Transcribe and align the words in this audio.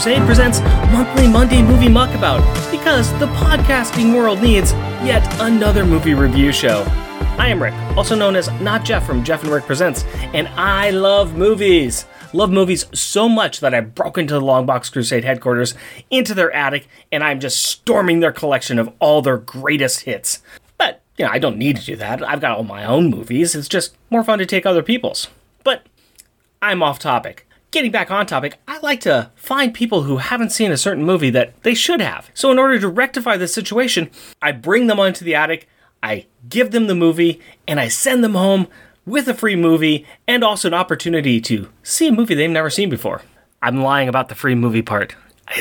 Crusade 0.00 0.24
presents 0.24 0.60
Monthly 0.90 1.28
Monday 1.28 1.60
Movie 1.60 1.88
Muckabout 1.88 2.40
because 2.70 3.12
the 3.18 3.26
podcasting 3.26 4.16
world 4.16 4.40
needs 4.40 4.72
yet 5.04 5.22
another 5.42 5.84
movie 5.84 6.14
review 6.14 6.52
show. 6.52 6.84
I 7.36 7.48
am 7.48 7.62
Rick, 7.62 7.74
also 7.98 8.14
known 8.14 8.34
as 8.34 8.50
Not 8.62 8.82
Jeff 8.82 9.04
from 9.04 9.22
Jeff 9.22 9.42
and 9.42 9.52
Rick 9.52 9.66
Presents, 9.66 10.04
and 10.32 10.48
I 10.48 10.88
love 10.88 11.36
movies. 11.36 12.06
Love 12.32 12.50
movies 12.50 12.86
so 12.98 13.28
much 13.28 13.60
that 13.60 13.74
I 13.74 13.82
broke 13.82 14.16
into 14.16 14.32
the 14.32 14.40
Longbox 14.40 14.90
Crusade 14.90 15.24
headquarters, 15.24 15.74
into 16.08 16.32
their 16.32 16.50
attic, 16.50 16.88
and 17.12 17.22
I'm 17.22 17.38
just 17.38 17.62
storming 17.62 18.20
their 18.20 18.32
collection 18.32 18.78
of 18.78 18.90
all 19.00 19.20
their 19.20 19.36
greatest 19.36 20.04
hits. 20.04 20.42
But, 20.78 21.02
you 21.18 21.26
know, 21.26 21.30
I 21.30 21.38
don't 21.38 21.58
need 21.58 21.76
to 21.76 21.84
do 21.84 21.96
that. 21.96 22.26
I've 22.26 22.40
got 22.40 22.56
all 22.56 22.64
my 22.64 22.86
own 22.86 23.10
movies. 23.10 23.54
It's 23.54 23.68
just 23.68 23.94
more 24.08 24.24
fun 24.24 24.38
to 24.38 24.46
take 24.46 24.64
other 24.64 24.82
people's. 24.82 25.28
But 25.62 25.84
I'm 26.62 26.82
off 26.82 26.98
topic. 26.98 27.46
Getting 27.70 27.92
back 27.92 28.10
on 28.10 28.26
topic, 28.26 28.56
I 28.66 28.78
like 28.78 29.00
to 29.02 29.30
find 29.36 29.72
people 29.72 30.02
who 30.02 30.16
haven't 30.16 30.50
seen 30.50 30.72
a 30.72 30.76
certain 30.76 31.04
movie 31.04 31.30
that 31.30 31.62
they 31.62 31.74
should 31.74 32.00
have. 32.00 32.28
So, 32.34 32.50
in 32.50 32.58
order 32.58 32.80
to 32.80 32.88
rectify 32.88 33.36
this 33.36 33.54
situation, 33.54 34.10
I 34.42 34.50
bring 34.50 34.88
them 34.88 34.98
onto 34.98 35.24
the 35.24 35.36
attic, 35.36 35.68
I 36.02 36.26
give 36.48 36.72
them 36.72 36.88
the 36.88 36.96
movie, 36.96 37.40
and 37.68 37.78
I 37.78 37.86
send 37.86 38.24
them 38.24 38.34
home 38.34 38.66
with 39.06 39.28
a 39.28 39.34
free 39.34 39.54
movie 39.54 40.04
and 40.26 40.42
also 40.42 40.66
an 40.66 40.74
opportunity 40.74 41.40
to 41.42 41.68
see 41.84 42.08
a 42.08 42.12
movie 42.12 42.34
they've 42.34 42.50
never 42.50 42.70
seen 42.70 42.90
before. 42.90 43.22
I'm 43.62 43.82
lying 43.82 44.08
about 44.08 44.30
the 44.30 44.34
free 44.34 44.56
movie 44.56 44.82
part. 44.82 45.14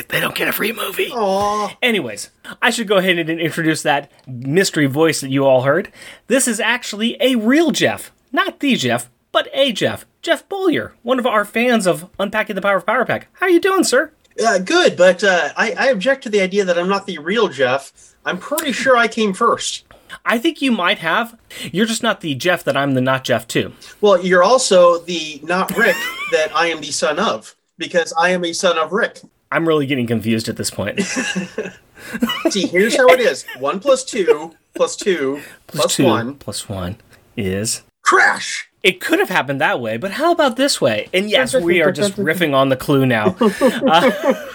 They 0.07 0.19
don't 0.19 0.35
get 0.35 0.47
a 0.47 0.51
free 0.51 0.71
movie. 0.71 1.09
Aww. 1.11 1.75
Anyways, 1.81 2.31
I 2.59 2.71
should 2.71 2.87
go 2.87 2.97
ahead 2.97 3.19
and 3.19 3.39
introduce 3.39 3.83
that 3.83 4.11
mystery 4.27 4.87
voice 4.87 5.21
that 5.21 5.29
you 5.29 5.45
all 5.45 5.61
heard. 5.61 5.91
This 6.25 6.47
is 6.47 6.59
actually 6.59 7.17
a 7.19 7.35
real 7.35 7.69
Jeff, 7.69 8.11
not 8.31 8.59
the 8.59 8.75
Jeff, 8.75 9.09
but 9.31 9.47
a 9.53 9.71
Jeff, 9.71 10.05
Jeff 10.21 10.47
Bollier, 10.49 10.91
one 11.03 11.19
of 11.19 11.25
our 11.25 11.45
fans 11.45 11.87
of 11.87 12.09
Unpacking 12.19 12.55
the 12.55 12.61
Power 12.61 12.77
of 12.77 12.85
Power 12.85 13.05
Pack. 13.05 13.27
How 13.33 13.45
are 13.45 13.49
you 13.49 13.59
doing, 13.59 13.83
sir? 13.83 14.11
Uh, 14.43 14.59
good, 14.59 14.97
but 14.97 15.23
uh, 15.23 15.49
I, 15.55 15.73
I 15.73 15.85
object 15.87 16.23
to 16.23 16.29
the 16.29 16.41
idea 16.41 16.65
that 16.65 16.77
I'm 16.77 16.89
not 16.89 17.05
the 17.05 17.17
real 17.17 17.47
Jeff. 17.47 18.15
I'm 18.25 18.37
pretty 18.37 18.71
sure 18.71 18.95
I 18.95 19.07
came 19.07 19.33
first. 19.33 19.85
I 20.25 20.37
think 20.37 20.61
you 20.61 20.71
might 20.71 20.99
have. 20.99 21.37
You're 21.71 21.85
just 21.85 22.03
not 22.03 22.21
the 22.21 22.35
Jeff 22.35 22.63
that 22.63 22.75
I'm 22.75 22.93
the 22.93 23.01
not 23.01 23.23
Jeff 23.23 23.47
too. 23.47 23.73
Well, 24.01 24.23
you're 24.23 24.43
also 24.43 24.99
the 24.99 25.39
not 25.43 25.75
Rick 25.77 25.95
that 26.31 26.51
I 26.53 26.67
am 26.67 26.81
the 26.81 26.91
son 26.91 27.19
of, 27.19 27.55
because 27.77 28.13
I 28.17 28.29
am 28.31 28.43
a 28.43 28.53
son 28.53 28.77
of 28.77 28.91
Rick. 28.91 29.21
I'm 29.51 29.67
really 29.67 29.85
getting 29.85 30.07
confused 30.07 30.49
at 30.49 30.57
this 30.57 30.69
point. 30.69 30.99
See, 32.49 32.67
here's 32.67 32.95
how 32.95 33.07
it 33.07 33.19
is 33.19 33.45
one 33.59 33.79
plus 33.79 34.03
two 34.03 34.55
plus 34.75 34.95
two 34.95 35.41
plus 35.67 35.95
two 35.95 36.05
one 36.05 36.35
plus 36.35 36.69
one 36.69 36.97
is 37.35 37.83
crash. 38.03 38.68
It 38.81 39.01
could 39.01 39.19
have 39.19 39.29
happened 39.29 39.59
that 39.59 39.81
way, 39.81 39.97
but 39.97 40.11
how 40.11 40.31
about 40.31 40.55
this 40.55 40.79
way? 40.79 41.09
And 41.13 41.29
yes, 41.29 41.53
we 41.53 41.81
are 41.81 41.91
just 41.91 42.13
riffing 42.17 42.53
on 42.53 42.69
the 42.69 42.77
clue 42.77 43.05
now. 43.05 43.35
Uh, 43.89 44.45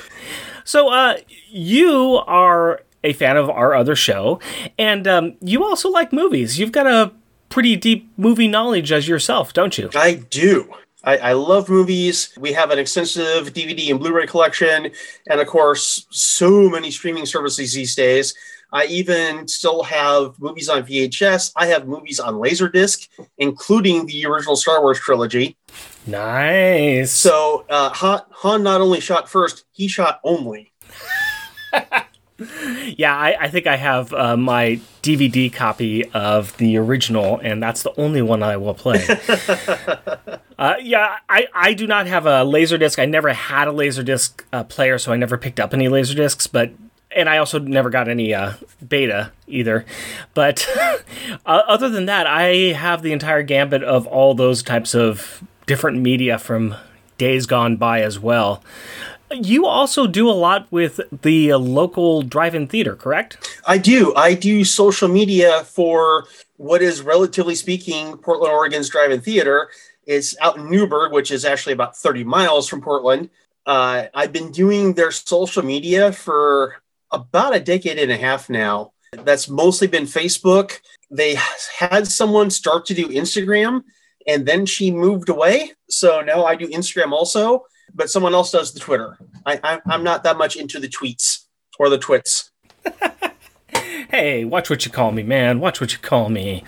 so, 0.64 0.88
uh, 0.88 1.16
you 1.50 2.22
are 2.26 2.80
a 3.02 3.12
fan 3.12 3.36
of 3.36 3.50
our 3.50 3.74
other 3.74 3.94
show, 3.94 4.40
and 4.78 5.06
um, 5.06 5.34
you 5.40 5.62
also 5.62 5.90
like 5.90 6.12
movies. 6.12 6.58
You've 6.58 6.72
got 6.72 6.86
a 6.86 7.12
pretty 7.50 7.76
deep 7.76 8.10
movie 8.16 8.48
knowledge 8.48 8.90
as 8.90 9.06
yourself, 9.06 9.52
don't 9.52 9.76
you? 9.76 9.90
I 9.94 10.14
do. 10.14 10.72
I, 11.04 11.18
I, 11.18 11.32
love 11.34 11.68
movies. 11.68 12.30
We 12.38 12.52
have 12.54 12.70
an 12.70 12.78
extensive 12.78 13.52
DVD 13.52 13.90
and 13.90 14.00
Blu 14.00 14.12
ray 14.12 14.26
collection, 14.26 14.90
and 15.28 15.40
of 15.40 15.46
course, 15.46 16.06
so 16.10 16.68
many 16.70 16.90
streaming 16.90 17.26
services 17.26 17.74
these 17.74 17.94
days. 17.94 18.34
I 18.74 18.86
even 18.86 19.46
still 19.46 19.84
have 19.84 20.38
movies 20.40 20.68
on 20.68 20.82
VHS. 20.82 21.52
I 21.54 21.66
have 21.66 21.86
movies 21.86 22.18
on 22.18 22.34
Laserdisc, 22.34 23.08
including 23.38 24.06
the 24.06 24.26
original 24.26 24.56
Star 24.56 24.82
Wars 24.82 24.98
trilogy. 24.98 25.56
Nice. 26.08 27.12
So 27.12 27.64
uh, 27.70 27.90
Han, 27.90 28.22
Han 28.30 28.62
not 28.64 28.80
only 28.80 28.98
shot 28.98 29.30
first, 29.30 29.64
he 29.70 29.86
shot 29.86 30.20
only. 30.24 30.72
yeah, 32.96 33.16
I, 33.16 33.36
I, 33.42 33.48
think 33.48 33.68
I 33.68 33.76
have 33.76 34.12
uh, 34.12 34.36
my 34.36 34.80
DVD 35.02 35.52
copy 35.52 36.04
of 36.10 36.56
the 36.56 36.76
original, 36.76 37.38
and 37.38 37.62
that's 37.62 37.84
the 37.84 37.92
only 37.96 38.22
one 38.22 38.42
I 38.42 38.56
will 38.56 38.74
play. 38.74 39.06
uh, 40.58 40.74
yeah, 40.82 41.18
I, 41.28 41.46
I 41.54 41.74
do 41.74 41.86
not 41.86 42.08
have 42.08 42.26
a 42.26 42.44
Laserdisc. 42.44 42.98
I 42.98 43.04
never 43.04 43.32
had 43.32 43.68
a 43.68 43.72
Laserdisc 43.72 44.42
uh, 44.52 44.64
player, 44.64 44.98
so 44.98 45.12
I 45.12 45.16
never 45.16 45.38
picked 45.38 45.60
up 45.60 45.72
any 45.72 45.86
Laserdiscs, 45.86 46.50
but 46.50 46.72
and 47.14 47.28
I 47.28 47.38
also 47.38 47.58
never 47.58 47.90
got 47.90 48.08
any 48.08 48.34
uh, 48.34 48.54
beta 48.86 49.32
either. 49.46 49.84
But 50.34 50.68
uh, 51.46 51.62
other 51.68 51.88
than 51.88 52.06
that, 52.06 52.26
I 52.26 52.72
have 52.72 53.02
the 53.02 53.12
entire 53.12 53.42
gambit 53.42 53.82
of 53.82 54.06
all 54.06 54.34
those 54.34 54.62
types 54.62 54.94
of 54.94 55.42
different 55.66 56.00
media 56.00 56.38
from 56.38 56.74
days 57.18 57.46
gone 57.46 57.76
by 57.76 58.02
as 58.02 58.18
well. 58.18 58.62
You 59.30 59.66
also 59.66 60.06
do 60.06 60.28
a 60.28 60.32
lot 60.32 60.70
with 60.70 61.00
the 61.22 61.54
local 61.54 62.22
drive-in 62.22 62.68
theater, 62.68 62.94
correct? 62.94 63.60
I 63.66 63.78
do. 63.78 64.14
I 64.14 64.34
do 64.34 64.64
social 64.64 65.08
media 65.08 65.64
for 65.64 66.26
what 66.56 66.82
is 66.82 67.00
relatively 67.00 67.54
speaking 67.54 68.16
Portland, 68.18 68.52
Oregon's 68.52 68.88
drive-in 68.88 69.22
theater. 69.22 69.70
It's 70.06 70.36
out 70.40 70.56
in 70.58 70.70
Newberg, 70.70 71.12
which 71.12 71.30
is 71.30 71.44
actually 71.44 71.72
about 71.72 71.96
30 71.96 72.24
miles 72.24 72.68
from 72.68 72.82
Portland. 72.82 73.30
Uh, 73.66 74.04
I've 74.12 74.32
been 74.32 74.52
doing 74.52 74.92
their 74.92 75.10
social 75.10 75.64
media 75.64 76.12
for 76.12 76.76
about 77.14 77.54
a 77.54 77.60
decade 77.60 77.98
and 77.98 78.10
a 78.10 78.16
half 78.16 78.50
now. 78.50 78.92
That's 79.12 79.48
mostly 79.48 79.86
been 79.86 80.04
Facebook. 80.04 80.80
They 81.10 81.36
had 81.78 82.06
someone 82.06 82.50
start 82.50 82.86
to 82.86 82.94
do 82.94 83.08
Instagram 83.08 83.82
and 84.26 84.46
then 84.46 84.66
she 84.66 84.90
moved 84.90 85.28
away. 85.28 85.72
So 85.88 86.20
now 86.20 86.44
I 86.44 86.54
do 86.56 86.68
Instagram 86.68 87.12
also, 87.12 87.64
but 87.94 88.10
someone 88.10 88.34
else 88.34 88.50
does 88.50 88.72
the 88.72 88.80
Twitter. 88.80 89.16
I, 89.46 89.80
am 89.90 90.02
not 90.02 90.24
that 90.24 90.36
much 90.36 90.56
into 90.56 90.80
the 90.80 90.88
tweets 90.88 91.44
or 91.78 91.88
the 91.88 91.98
twits. 91.98 92.50
hey, 94.10 94.44
watch 94.44 94.70
what 94.70 94.84
you 94.84 94.90
call 94.90 95.12
me, 95.12 95.22
man. 95.22 95.60
Watch 95.60 95.80
what 95.80 95.92
you 95.92 95.98
call 95.98 96.28
me. 96.28 96.64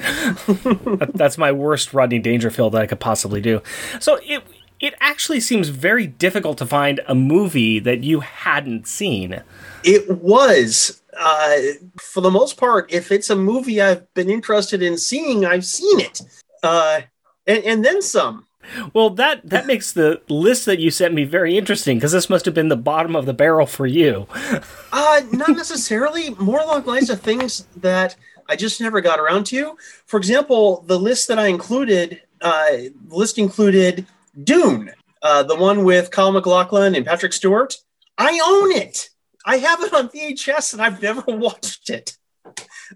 That's 1.14 1.38
my 1.38 1.52
worst 1.52 1.94
Rodney 1.94 2.18
Dangerfield 2.18 2.72
that 2.74 2.82
I 2.82 2.86
could 2.86 3.00
possibly 3.00 3.40
do. 3.40 3.62
So 4.00 4.18
it 4.22 4.42
it 4.78 4.94
actually 5.00 5.40
seems 5.40 5.70
very 5.70 6.06
difficult 6.06 6.58
to 6.58 6.66
find 6.66 7.00
a 7.08 7.14
movie 7.14 7.78
that 7.78 8.04
you 8.04 8.20
hadn't 8.20 8.86
seen. 8.86 9.42
It 9.86 10.10
was. 10.20 11.00
Uh, 11.16 11.56
for 11.97 12.20
the 12.20 12.30
most 12.30 12.58
part, 12.58 12.92
if 12.92 13.10
it's 13.10 13.30
a 13.30 13.36
movie 13.36 13.80
I've 13.80 14.12
been 14.14 14.28
interested 14.28 14.82
in 14.82 14.98
seeing, 14.98 15.47
I've 15.47 15.64
seen 15.64 16.00
it. 16.00 16.20
Uh, 16.62 17.02
and, 17.47 17.64
and 17.64 17.84
then 17.84 18.02
some. 18.02 18.44
Well, 18.92 19.10
that 19.10 19.48
that 19.48 19.66
makes 19.66 19.92
the 19.92 20.20
list 20.28 20.66
that 20.66 20.80
you 20.80 20.91
sent 20.91 21.14
me 21.14 21.22
very 21.22 21.56
interesting 21.56 21.98
because 21.98 22.10
this 22.10 22.28
must 22.28 22.44
have 22.47 22.54
been 22.54 22.69
the 22.69 22.76
bottom 22.76 23.14
of 23.14 23.24
the 23.24 23.32
barrel 23.32 23.64
for 23.64 23.86
you. 23.86 24.26
uh, 24.92 25.20
not 25.30 25.50
necessarily. 25.50 26.30
More 26.30 26.58
along 26.60 26.82
the 26.82 26.91
lines 26.91 27.08
of 27.08 27.20
things 27.20 27.68
that 27.76 28.16
I 28.48 28.56
just 28.56 28.80
never 28.80 29.00
got 29.00 29.20
around 29.20 29.44
to. 29.47 29.76
For 30.06 30.16
example, 30.16 30.82
the 30.88 30.98
list 30.98 31.28
that 31.28 31.38
I 31.38 31.47
included, 31.47 32.22
uh, 32.41 32.70
the 32.70 32.92
list 33.10 33.38
included 33.38 34.04
Dune, 34.42 34.91
uh, 35.22 35.44
the 35.44 35.56
one 35.56 35.84
with 35.84 36.10
Kyle 36.10 36.32
MacLachlan 36.32 36.97
and 36.97 37.06
Patrick 37.06 37.32
Stewart. 37.32 37.76
I 38.18 38.41
own 38.44 38.72
it. 38.72 39.10
I 39.47 39.59
have 39.59 39.81
it 39.81 39.95
on 39.95 40.09
VHS 40.09 40.72
and 40.72 40.83
I've 40.83 41.01
never 41.01 41.22
watched 41.28 41.89
it. 41.89 42.19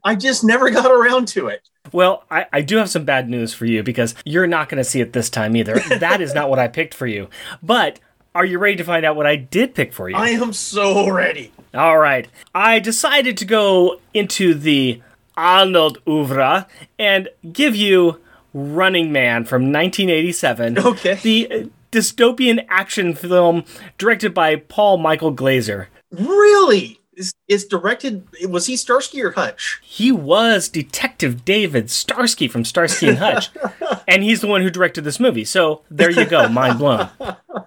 I 0.04 0.14
just 0.16 0.44
never 0.44 0.70
got 0.70 0.90
around 0.90 1.28
to 1.28 1.48
it. 1.48 1.68
Well, 1.92 2.24
I, 2.30 2.46
I 2.52 2.60
do 2.60 2.76
have 2.76 2.90
some 2.90 3.04
bad 3.04 3.28
news 3.28 3.54
for 3.54 3.66
you 3.66 3.82
because 3.82 4.14
you're 4.24 4.46
not 4.46 4.68
going 4.68 4.78
to 4.78 4.84
see 4.84 5.00
it 5.00 5.12
this 5.12 5.30
time 5.30 5.56
either. 5.56 5.78
that 5.98 6.20
is 6.20 6.34
not 6.34 6.50
what 6.50 6.58
I 6.58 6.68
picked 6.68 6.94
for 6.94 7.06
you. 7.06 7.28
But 7.62 8.00
are 8.34 8.44
you 8.44 8.58
ready 8.58 8.76
to 8.76 8.84
find 8.84 9.04
out 9.04 9.16
what 9.16 9.26
I 9.26 9.36
did 9.36 9.74
pick 9.74 9.92
for 9.92 10.08
you? 10.08 10.16
I 10.16 10.30
am 10.30 10.52
so 10.52 11.08
ready. 11.10 11.52
All 11.72 11.98
right. 11.98 12.28
I 12.54 12.78
decided 12.80 13.36
to 13.38 13.44
go 13.44 14.00
into 14.12 14.54
the 14.54 15.02
Arnold 15.36 15.98
oeuvre 16.06 16.66
and 16.98 17.28
give 17.52 17.74
you 17.74 18.20
Running 18.52 19.12
Man 19.12 19.44
from 19.44 19.72
1987. 19.72 20.78
Okay. 20.78 21.14
The 21.14 21.70
dystopian 21.92 22.64
action 22.68 23.14
film 23.14 23.64
directed 23.98 24.34
by 24.34 24.56
Paul 24.56 24.98
Michael 24.98 25.30
Glaser. 25.30 25.88
Really? 26.10 27.00
Is, 27.14 27.34
is 27.48 27.66
directed 27.66 28.26
was 28.48 28.66
he 28.66 28.76
Starsky 28.76 29.22
or 29.22 29.32
Hutch? 29.32 29.80
He 29.82 30.10
was 30.10 30.68
Detective 30.68 31.44
David 31.44 31.90
Starsky 31.90 32.48
from 32.48 32.64
Starsky 32.64 33.08
and 33.08 33.18
Hutch. 33.18 33.50
and 34.08 34.22
he's 34.22 34.40
the 34.40 34.46
one 34.46 34.62
who 34.62 34.70
directed 34.70 35.02
this 35.02 35.20
movie. 35.20 35.44
So 35.44 35.82
there 35.90 36.10
you 36.10 36.24
go, 36.24 36.48
mind 36.50 36.78
blown. 36.78 37.10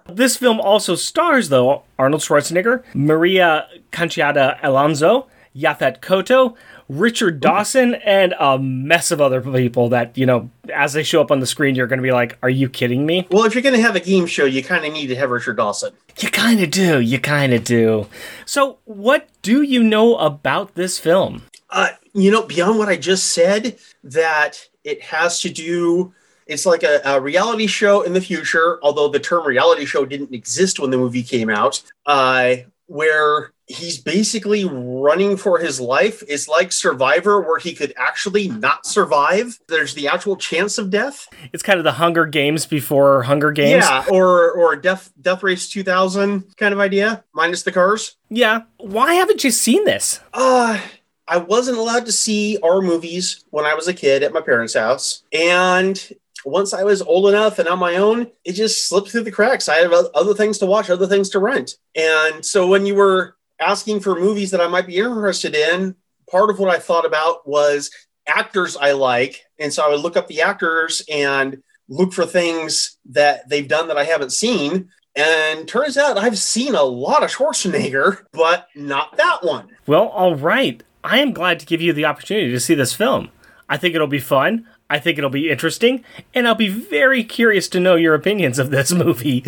This 0.08 0.36
film 0.36 0.60
also 0.60 0.94
stars 0.94 1.50
though 1.50 1.84
Arnold 1.98 2.22
Schwarzenegger, 2.22 2.82
Maria 2.94 3.68
Conchita 3.92 4.58
Alonso, 4.62 5.28
Yaphet 5.54 6.00
Kotto, 6.00 6.56
Richard 6.88 7.40
Dawson, 7.40 7.94
and 7.94 8.34
a 8.38 8.58
mess 8.58 9.10
of 9.10 9.20
other 9.20 9.40
people 9.40 9.88
that, 9.90 10.16
you 10.18 10.26
know, 10.26 10.50
as 10.72 10.92
they 10.92 11.02
show 11.02 11.20
up 11.20 11.30
on 11.30 11.40
the 11.40 11.46
screen, 11.46 11.74
you're 11.74 11.86
going 11.86 11.98
to 11.98 12.02
be 12.02 12.12
like, 12.12 12.36
are 12.42 12.50
you 12.50 12.68
kidding 12.68 13.06
me? 13.06 13.26
Well, 13.30 13.44
if 13.44 13.54
you're 13.54 13.62
going 13.62 13.74
to 13.74 13.80
have 13.82 13.96
a 13.96 14.00
game 14.00 14.26
show, 14.26 14.44
you 14.44 14.62
kind 14.62 14.84
of 14.84 14.92
need 14.92 15.06
to 15.06 15.16
have 15.16 15.30
Richard 15.30 15.56
Dawson. 15.56 15.92
You 16.18 16.30
kind 16.30 16.60
of 16.60 16.70
do. 16.70 17.00
You 17.00 17.18
kind 17.18 17.52
of 17.52 17.64
do. 17.64 18.06
So, 18.44 18.78
what 18.84 19.28
do 19.42 19.62
you 19.62 19.82
know 19.82 20.16
about 20.16 20.74
this 20.74 20.98
film? 20.98 21.42
Uh, 21.70 21.88
you 22.12 22.30
know, 22.30 22.42
beyond 22.42 22.78
what 22.78 22.88
I 22.88 22.96
just 22.96 23.32
said, 23.32 23.78
that 24.04 24.68
it 24.84 25.02
has 25.02 25.40
to 25.40 25.48
do 25.48 26.12
It's 26.46 26.66
like 26.66 26.82
a, 26.82 27.00
a 27.04 27.20
reality 27.20 27.66
show 27.66 28.02
in 28.02 28.12
the 28.12 28.20
future, 28.20 28.78
although 28.82 29.08
the 29.08 29.18
term 29.18 29.46
reality 29.46 29.86
show 29.86 30.04
didn't 30.04 30.34
exist 30.34 30.78
when 30.78 30.90
the 30.90 30.98
movie 30.98 31.22
came 31.22 31.48
out, 31.48 31.82
uh, 32.06 32.56
where 32.86 33.52
he's 33.66 33.98
basically 33.98 34.64
running 34.64 35.36
for 35.36 35.58
his 35.58 35.80
life. 35.80 36.22
It's 36.28 36.48
like 36.48 36.72
Survivor, 36.72 37.40
where 37.40 37.58
he 37.58 37.74
could 37.74 37.94
actually 37.96 38.48
not 38.48 38.86
survive. 38.86 39.58
There's 39.68 39.94
the 39.94 40.08
actual 40.08 40.36
chance 40.36 40.78
of 40.78 40.90
death. 40.90 41.26
It's 41.52 41.62
kind 41.62 41.78
of 41.78 41.84
the 41.84 41.92
Hunger 41.92 42.26
Games 42.26 42.66
before 42.66 43.22
Hunger 43.22 43.52
Games. 43.52 43.84
Yeah, 43.84 44.04
or 44.10 44.50
or 44.52 44.76
Death 44.76 45.12
Death 45.20 45.42
Race 45.42 45.68
2000 45.68 46.56
kind 46.56 46.74
of 46.74 46.80
idea, 46.80 47.24
minus 47.32 47.62
the 47.62 47.72
cars. 47.72 48.16
Yeah. 48.28 48.62
Why 48.78 49.14
haven't 49.14 49.44
you 49.44 49.50
seen 49.50 49.84
this? 49.84 50.20
Uh 50.32 50.80
I 51.26 51.38
wasn't 51.38 51.78
allowed 51.78 52.04
to 52.06 52.12
see 52.12 52.58
our 52.62 52.82
movies 52.82 53.44
when 53.50 53.64
I 53.64 53.72
was 53.74 53.88
a 53.88 53.94
kid 53.94 54.22
at 54.22 54.34
my 54.34 54.42
parents' 54.42 54.74
house, 54.74 55.22
and 55.32 56.12
once 56.44 56.74
I 56.74 56.84
was 56.84 57.02
old 57.02 57.28
enough 57.28 57.58
and 57.58 57.68
on 57.68 57.78
my 57.78 57.96
own, 57.96 58.30
it 58.44 58.52
just 58.52 58.88
slipped 58.88 59.10
through 59.10 59.24
the 59.24 59.30
cracks. 59.30 59.68
I 59.68 59.76
had 59.76 59.92
other 59.92 60.34
things 60.34 60.58
to 60.58 60.66
watch, 60.66 60.90
other 60.90 61.06
things 61.06 61.30
to 61.30 61.38
rent. 61.38 61.76
And 61.94 62.44
so 62.44 62.66
when 62.66 62.86
you 62.86 62.94
were 62.94 63.36
asking 63.60 64.00
for 64.00 64.18
movies 64.18 64.50
that 64.50 64.60
I 64.60 64.68
might 64.68 64.86
be 64.86 64.98
interested 64.98 65.54
in, 65.54 65.96
part 66.30 66.50
of 66.50 66.58
what 66.58 66.74
I 66.74 66.78
thought 66.78 67.06
about 67.06 67.46
was 67.48 67.90
actors 68.26 68.76
I 68.76 68.92
like. 68.92 69.44
And 69.58 69.72
so 69.72 69.84
I 69.84 69.88
would 69.88 70.00
look 70.00 70.16
up 70.16 70.28
the 70.28 70.42
actors 70.42 71.02
and 71.10 71.62
look 71.88 72.12
for 72.12 72.26
things 72.26 72.98
that 73.06 73.48
they've 73.48 73.68
done 73.68 73.88
that 73.88 73.98
I 73.98 74.04
haven't 74.04 74.32
seen. 74.32 74.88
And 75.16 75.68
turns 75.68 75.96
out 75.96 76.18
I've 76.18 76.38
seen 76.38 76.74
a 76.74 76.82
lot 76.82 77.22
of 77.22 77.30
Schwarzenegger, 77.30 78.24
but 78.32 78.68
not 78.74 79.16
that 79.16 79.44
one. 79.44 79.68
Well, 79.86 80.08
all 80.08 80.34
right. 80.34 80.82
I 81.04 81.18
am 81.18 81.32
glad 81.32 81.60
to 81.60 81.66
give 81.66 81.82
you 81.82 81.92
the 81.92 82.06
opportunity 82.06 82.50
to 82.50 82.60
see 82.60 82.74
this 82.74 82.94
film. 82.94 83.28
I 83.68 83.76
think 83.76 83.94
it'll 83.94 84.06
be 84.06 84.18
fun. 84.18 84.66
I 84.90 84.98
think 84.98 85.18
it'll 85.18 85.30
be 85.30 85.50
interesting, 85.50 86.04
and 86.34 86.46
I'll 86.46 86.54
be 86.54 86.68
very 86.68 87.24
curious 87.24 87.68
to 87.70 87.80
know 87.80 87.96
your 87.96 88.14
opinions 88.14 88.58
of 88.58 88.70
this 88.70 88.92
movie. 89.04 89.42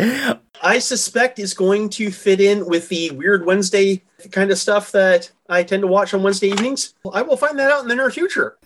I 0.61 0.79
suspect 0.79 1.39
it's 1.39 1.53
going 1.53 1.89
to 1.91 2.11
fit 2.11 2.41
in 2.41 2.65
with 2.65 2.89
the 2.89 3.11
Weird 3.11 3.45
Wednesday 3.45 4.01
kind 4.31 4.49
of 4.49 4.57
stuff 4.57 4.91
that 4.91 5.31
I 5.47 5.63
tend 5.63 5.81
to 5.81 5.87
watch 5.87 6.13
on 6.13 6.23
Wednesday 6.23 6.47
evenings. 6.47 6.95
I 7.13 7.21
will 7.21 7.37
find 7.37 7.57
that 7.59 7.71
out 7.71 7.83
in 7.83 7.87
the 7.87 7.95
near 7.95 8.09
future. 8.09 8.57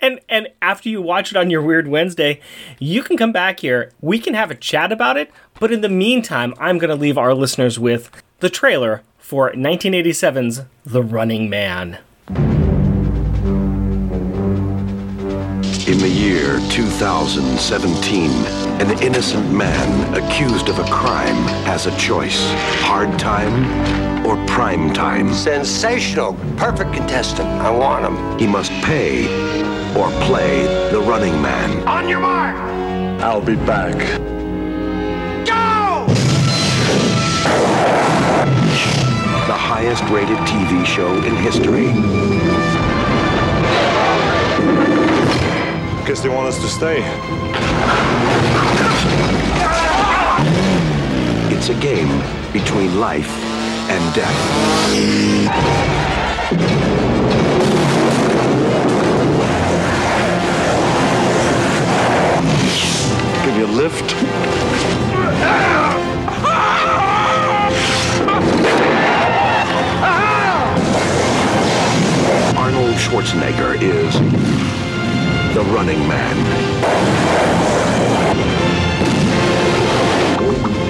And 0.00 0.20
and 0.28 0.48
after 0.62 0.88
you 0.88 1.02
watch 1.02 1.32
it 1.32 1.36
on 1.36 1.50
your 1.50 1.62
Weird 1.62 1.88
Wednesday, 1.88 2.40
you 2.78 3.02
can 3.02 3.16
come 3.16 3.32
back 3.32 3.60
here. 3.60 3.92
We 4.00 4.18
can 4.18 4.34
have 4.34 4.50
a 4.50 4.54
chat 4.54 4.92
about 4.92 5.16
it, 5.16 5.30
but 5.58 5.72
in 5.72 5.80
the 5.80 5.88
meantime, 5.88 6.54
I'm 6.58 6.78
going 6.78 6.90
to 6.90 6.96
leave 6.96 7.18
our 7.18 7.34
listeners 7.34 7.78
with 7.78 8.10
the 8.38 8.50
trailer 8.50 9.02
for 9.18 9.52
1987's 9.52 10.62
The 10.84 11.02
Running 11.02 11.50
Man. 11.50 11.98
In 15.90 15.98
the 15.98 16.08
year 16.08 16.60
2017, 16.70 18.30
an 18.80 19.02
innocent 19.02 19.52
man 19.52 20.14
accused 20.14 20.68
of 20.68 20.78
a 20.78 20.84
crime 20.84 21.34
has 21.66 21.86
a 21.86 21.96
choice 21.98 22.48
hard 22.84 23.18
time 23.18 24.24
or 24.24 24.36
prime 24.46 24.92
time. 24.92 25.34
Sensational. 25.34 26.34
Perfect 26.56 26.92
contestant. 26.92 27.48
I 27.48 27.70
want 27.70 28.04
him. 28.04 28.38
He 28.38 28.46
must 28.46 28.70
pay 28.84 29.24
or 29.98 30.08
play 30.26 30.62
the 30.92 31.00
running 31.00 31.42
man. 31.42 31.84
On 31.88 32.08
your 32.08 32.20
mark. 32.20 32.54
I'll 33.20 33.40
be 33.40 33.56
back. 33.56 33.98
Go! 35.44 36.06
The 39.48 39.58
highest 39.58 40.04
rated 40.04 40.38
TV 40.46 40.86
show 40.86 41.12
in 41.24 41.34
history. 41.34 41.90
Guess 46.10 46.22
they 46.22 46.28
want 46.28 46.48
us 46.48 46.60
to 46.60 46.66
stay. 46.66 47.04
It's 51.54 51.68
a 51.68 51.74
game 51.74 52.08
between 52.52 52.98
life 52.98 53.30
and 53.88 54.12
death. 54.12 54.34
Give 63.44 63.56
you 63.56 63.66
a 63.66 63.72
lift? 63.72 64.16
Arnold 72.58 72.96
Schwarzenegger 72.96 73.80
is 73.80 74.79
the 75.54 75.62
running 75.62 75.98
man. 76.06 76.36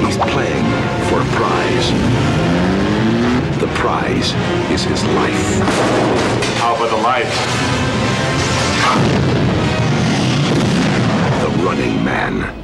He's 0.05 0.19
playing 0.19 0.65
for 1.09 1.23
a 1.23 1.25
prize. 1.35 1.91
The 3.59 3.69
prize 3.69 4.35
is 4.71 4.85
his 4.85 5.03
life. 5.15 5.61
How 6.59 6.77
about 6.77 6.91
the 6.91 7.03
life? 7.03 7.35
The 11.41 11.65
running 11.65 12.05
man. 12.05 12.56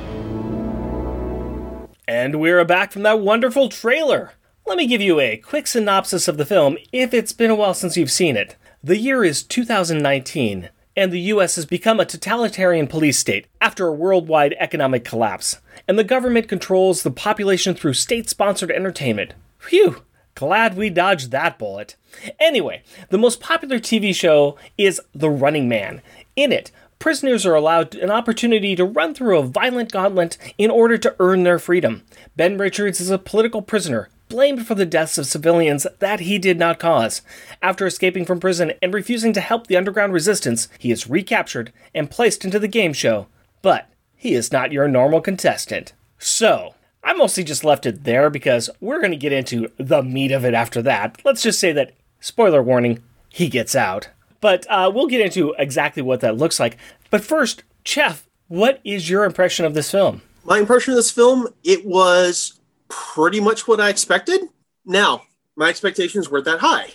And 2.07 2.41
we're 2.41 2.65
back 2.67 2.93
from 2.93 3.05
that 3.05 3.21
wonderful 3.21 3.71
trailer. 3.71 4.33
Let 4.67 4.77
me 4.77 4.87
give 4.87 5.01
you 5.01 5.19
a 5.19 5.39
quick 5.39 5.67
synopsis 5.67 6.29
of 6.29 6.37
the 6.37 6.45
film 6.45 6.77
if 6.93 7.15
it's 7.15 7.33
been 7.33 7.51
a 7.51 7.55
while 7.55 7.73
since 7.73 7.97
you've 7.97 8.11
seen 8.11 8.37
it. 8.37 8.57
The 8.85 8.99
year 8.99 9.25
is 9.25 9.43
2019, 9.43 10.69
and 10.97 11.13
the 11.13 11.21
US 11.21 11.57
has 11.57 11.67
become 11.67 12.01
a 12.01 12.07
totalitarian 12.07 12.87
police 12.87 13.19
state 13.19 13.47
after 13.61 13.87
a 13.87 13.93
worldwide 13.93 14.57
economic 14.59 15.05
collapse, 15.05 15.61
and 15.87 15.99
the 15.99 16.05
government 16.05 16.49
controls 16.49 17.03
the 17.03 17.11
population 17.11 17.75
through 17.75 17.93
state 17.93 18.29
sponsored 18.29 18.71
entertainment. 18.71 19.35
Phew! 19.59 20.03
Glad 20.35 20.77
we 20.77 20.91
dodged 20.91 21.31
that 21.31 21.59
bullet. 21.59 21.97
Anyway, 22.39 22.83
the 23.09 23.19
most 23.19 23.41
popular 23.41 23.79
TV 23.79 24.15
show 24.15 24.57
is 24.77 25.01
The 25.15 25.31
Running 25.31 25.69
Man. 25.69 26.03
In 26.35 26.53
it, 26.53 26.71
prisoners 26.99 27.47
are 27.47 27.55
allowed 27.55 27.95
an 27.95 28.11
opportunity 28.11 28.77
to 28.77 28.85
run 28.85 29.15
through 29.15 29.39
a 29.39 29.47
violent 29.47 29.93
gauntlet 29.93 30.37
in 30.59 30.71
order 30.71 30.99
to 30.99 31.17
earn 31.21 31.43
their 31.43 31.59
freedom. 31.59 32.03
Ben 32.37 32.59
Richards 32.59 33.01
is 33.01 33.11
a 33.11 33.19
political 33.19 33.63
prisoner 33.63 34.11
blamed 34.29 34.67
for 34.67 34.75
the 34.75 34.87
deaths 34.87 35.19
of 35.19 35.27
civilians 35.27 35.87
that 35.99 36.21
he 36.21 36.39
did 36.39 36.59
not 36.59 36.79
cause. 36.79 37.23
After 37.63 37.87
escaping 37.87 38.25
from 38.25 38.41
prison 38.41 38.73
and 38.83 38.93
refusing 38.93 39.33
to 39.35 39.41
help 39.41 39.67
the 39.67 39.77
underground 39.77 40.13
resistance, 40.13 40.69
he 40.79 40.91
is 40.91 41.09
recaptured 41.09 41.73
and 41.95 42.11
placed 42.11 42.45
into 42.45 42.59
the 42.59 42.69
game 42.69 42.93
show. 42.93 43.27
But 43.63 43.89
he 44.17 44.35
is 44.35 44.53
not 44.53 44.73
your 44.73 44.89
normal 44.89 45.21
contestant. 45.21 45.93
So, 46.19 46.75
I 47.05 47.13
mostly 47.13 47.45
just 47.45 47.65
left 47.65 47.87
it 47.87 48.05
there 48.05 48.31
because 48.31 48.69
we're 48.81 49.01
going 49.01 49.13
to 49.13 49.17
get 49.17 49.33
into 49.33 49.71
the 49.79 50.03
meat 50.03 50.33
of 50.33 50.45
it 50.45 50.55
after 50.55 50.83
that. 50.83 51.21
Let's 51.25 51.43
just 51.43 51.61
say 51.61 51.73
that, 51.73 51.93
spoiler 52.21 52.63
warning, 52.63 53.03
he 53.29 53.49
gets 53.49 53.77
out. 53.77 54.09
But 54.41 54.67
uh, 54.69 54.91
we'll 54.93 55.07
get 55.07 55.21
into 55.21 55.55
exactly 55.59 56.03
what 56.03 56.21
that 56.21 56.37
looks 56.37 56.59
like. 56.59 56.77
But 57.11 57.25
first, 57.25 57.63
Jeff, 57.85 58.27
what 58.49 58.81
is 58.85 59.09
your 59.09 59.25
impression 59.25 59.65
of 59.65 59.75
this 59.75 59.91
film? 59.91 60.23
My 60.45 60.59
impression 60.59 60.93
of 60.93 60.97
this 60.97 61.11
film, 61.11 61.49
it 61.65 61.85
was 61.85 62.56
pretty 62.89 63.41
much 63.41 63.67
what 63.67 63.81
I 63.81 63.91
expected. 63.91 64.43
Now, 64.85 65.23
my 65.57 65.69
expectations 65.69 66.31
weren't 66.31 66.45
that 66.45 66.61
high. 66.61 66.91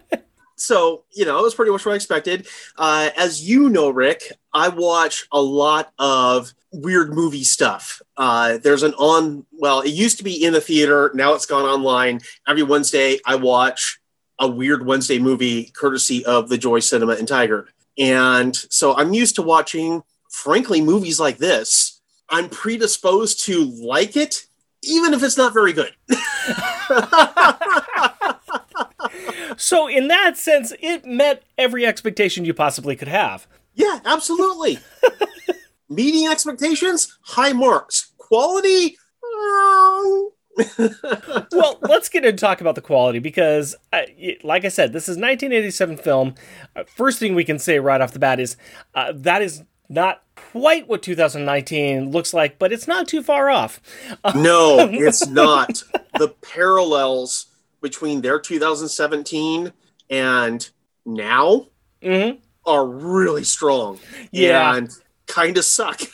so, 0.56 1.04
you 1.12 1.24
know, 1.24 1.38
it 1.38 1.42
was 1.42 1.54
pretty 1.54 1.70
much 1.70 1.86
what 1.86 1.92
I 1.92 1.96
expected. 1.96 2.46
Uh, 2.76 3.10
as 3.16 3.48
you 3.48 3.68
know, 3.68 3.90
Rick, 3.90 4.32
I 4.52 4.68
watch 4.68 5.26
a 5.32 5.40
lot 5.40 5.92
of 5.98 6.52
weird 6.72 7.12
movie 7.12 7.44
stuff. 7.44 8.02
Uh, 8.16 8.58
there's 8.58 8.82
an 8.82 8.94
on, 8.94 9.46
well, 9.52 9.80
it 9.80 9.90
used 9.90 10.18
to 10.18 10.24
be 10.24 10.44
in 10.44 10.52
the 10.52 10.60
theater, 10.60 11.10
now 11.14 11.34
it's 11.34 11.46
gone 11.46 11.64
online. 11.64 12.20
Every 12.46 12.62
Wednesday, 12.62 13.18
I 13.26 13.36
watch 13.36 14.00
a 14.38 14.48
weird 14.48 14.86
Wednesday 14.86 15.18
movie 15.18 15.64
courtesy 15.74 16.24
of 16.24 16.48
the 16.48 16.58
Joy 16.58 16.80
Cinema 16.80 17.12
and 17.12 17.28
Tigard. 17.28 17.66
And 17.98 18.56
so 18.56 18.96
I'm 18.96 19.12
used 19.12 19.36
to 19.36 19.42
watching, 19.42 20.02
frankly, 20.30 20.80
movies 20.80 21.20
like 21.20 21.38
this. 21.38 22.00
I'm 22.28 22.48
predisposed 22.48 23.44
to 23.46 23.64
like 23.64 24.16
it 24.16 24.46
even 24.82 25.14
if 25.14 25.22
it's 25.22 25.36
not 25.36 25.52
very 25.52 25.72
good. 25.72 25.92
so, 29.56 29.88
in 29.88 30.08
that 30.08 30.36
sense, 30.36 30.72
it 30.80 31.04
met 31.04 31.44
every 31.58 31.86
expectation 31.86 32.44
you 32.44 32.54
possibly 32.54 32.96
could 32.96 33.08
have. 33.08 33.46
Yeah, 33.74 34.00
absolutely. 34.04 34.78
Meeting 35.88 36.28
expectations, 36.28 37.18
high 37.22 37.52
marks. 37.52 38.12
Quality, 38.18 38.96
well, 41.52 41.78
let's 41.82 42.08
get 42.08 42.24
into 42.24 42.40
talk 42.40 42.60
about 42.60 42.74
the 42.74 42.80
quality 42.80 43.18
because, 43.18 43.76
uh, 43.92 44.02
like 44.42 44.64
I 44.64 44.68
said, 44.68 44.92
this 44.92 45.04
is 45.04 45.16
1987 45.16 45.96
film. 45.96 46.34
Uh, 46.76 46.84
first 46.84 47.18
thing 47.18 47.34
we 47.34 47.44
can 47.44 47.58
say 47.58 47.78
right 47.78 48.00
off 48.00 48.12
the 48.12 48.18
bat 48.18 48.40
is 48.40 48.56
uh, 48.94 49.12
that 49.16 49.42
is 49.42 49.62
not 49.90 50.22
quite 50.36 50.88
what 50.88 51.02
2019 51.02 52.10
looks 52.10 52.32
like, 52.32 52.58
but 52.58 52.72
it's 52.72 52.86
not 52.88 53.08
too 53.08 53.22
far 53.22 53.50
off. 53.50 53.80
no, 54.34 54.88
it's 54.90 55.26
not. 55.26 55.82
The 56.18 56.28
parallels 56.28 57.46
between 57.82 58.20
their 58.20 58.38
2017 58.38 59.72
and 60.08 60.70
now 61.04 61.66
mm-hmm. 62.02 62.38
are 62.64 62.86
really 62.86 63.44
strong. 63.44 63.98
Yeah. 64.30 64.76
And 64.76 64.90
kind 65.26 65.58
of 65.58 65.64
suck. 65.64 66.00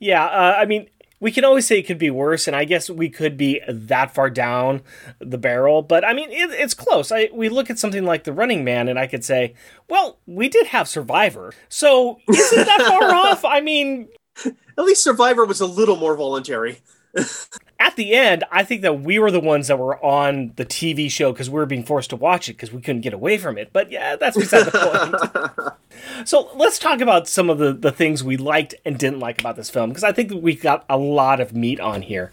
Yeah, 0.00 0.24
uh, 0.24 0.56
I 0.58 0.64
mean, 0.66 0.88
we 1.22 1.30
can 1.30 1.44
always 1.44 1.68
say 1.68 1.78
it 1.78 1.84
could 1.84 1.98
be 1.98 2.10
worse, 2.10 2.48
and 2.48 2.56
I 2.56 2.64
guess 2.64 2.90
we 2.90 3.08
could 3.08 3.36
be 3.36 3.60
that 3.68 4.12
far 4.12 4.28
down 4.28 4.82
the 5.20 5.38
barrel. 5.38 5.80
But 5.80 6.04
I 6.04 6.14
mean, 6.14 6.32
it, 6.32 6.50
it's 6.50 6.74
close. 6.74 7.12
I, 7.12 7.30
we 7.32 7.48
look 7.48 7.70
at 7.70 7.78
something 7.78 8.04
like 8.04 8.24
The 8.24 8.32
Running 8.32 8.64
Man, 8.64 8.88
and 8.88 8.98
I 8.98 9.06
could 9.06 9.24
say, 9.24 9.54
well, 9.88 10.18
we 10.26 10.48
did 10.48 10.66
have 10.66 10.88
Survivor, 10.88 11.54
so 11.68 12.18
isn't 12.28 12.66
that 12.66 12.82
far 12.88 13.14
off? 13.14 13.44
I 13.44 13.60
mean, 13.60 14.08
At 14.44 14.84
least 14.84 15.04
Survivor 15.04 15.44
was 15.44 15.60
a 15.60 15.66
little 15.66 15.96
more 15.96 16.16
voluntary. 16.16 16.80
at 17.78 17.94
the 17.96 18.14
end, 18.14 18.42
I 18.50 18.64
think 18.64 18.82
that 18.82 19.02
we 19.02 19.18
were 19.18 19.30
the 19.30 19.40
ones 19.40 19.68
that 19.68 19.78
were 19.78 20.02
on 20.04 20.52
the 20.56 20.64
TV 20.64 21.10
show 21.10 21.32
because 21.32 21.50
we 21.50 21.54
were 21.54 21.66
being 21.66 21.84
forced 21.84 22.10
to 22.10 22.16
watch 22.16 22.48
it 22.48 22.54
because 22.54 22.72
we 22.72 22.80
couldn't 22.80 23.02
get 23.02 23.12
away 23.12 23.38
from 23.38 23.58
it. 23.58 23.70
But 23.72 23.92
yeah, 23.92 24.16
that's 24.16 24.36
beside 24.36 24.64
the 24.64 24.70
point. 24.72 25.74
so 26.24 26.50
let's 26.54 26.78
talk 26.78 27.00
about 27.00 27.28
some 27.28 27.50
of 27.50 27.58
the, 27.58 27.72
the 27.72 27.92
things 27.92 28.22
we 28.24 28.36
liked 28.36 28.74
and 28.84 28.98
didn't 28.98 29.20
like 29.20 29.40
about 29.40 29.56
this 29.56 29.70
film 29.70 29.90
because 29.90 30.04
I 30.04 30.12
think 30.12 30.32
we 30.34 30.54
got 30.54 30.84
a 30.88 30.96
lot 30.96 31.40
of 31.40 31.54
meat 31.54 31.80
on 31.80 32.02
here. 32.02 32.30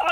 Uh, 0.00 0.10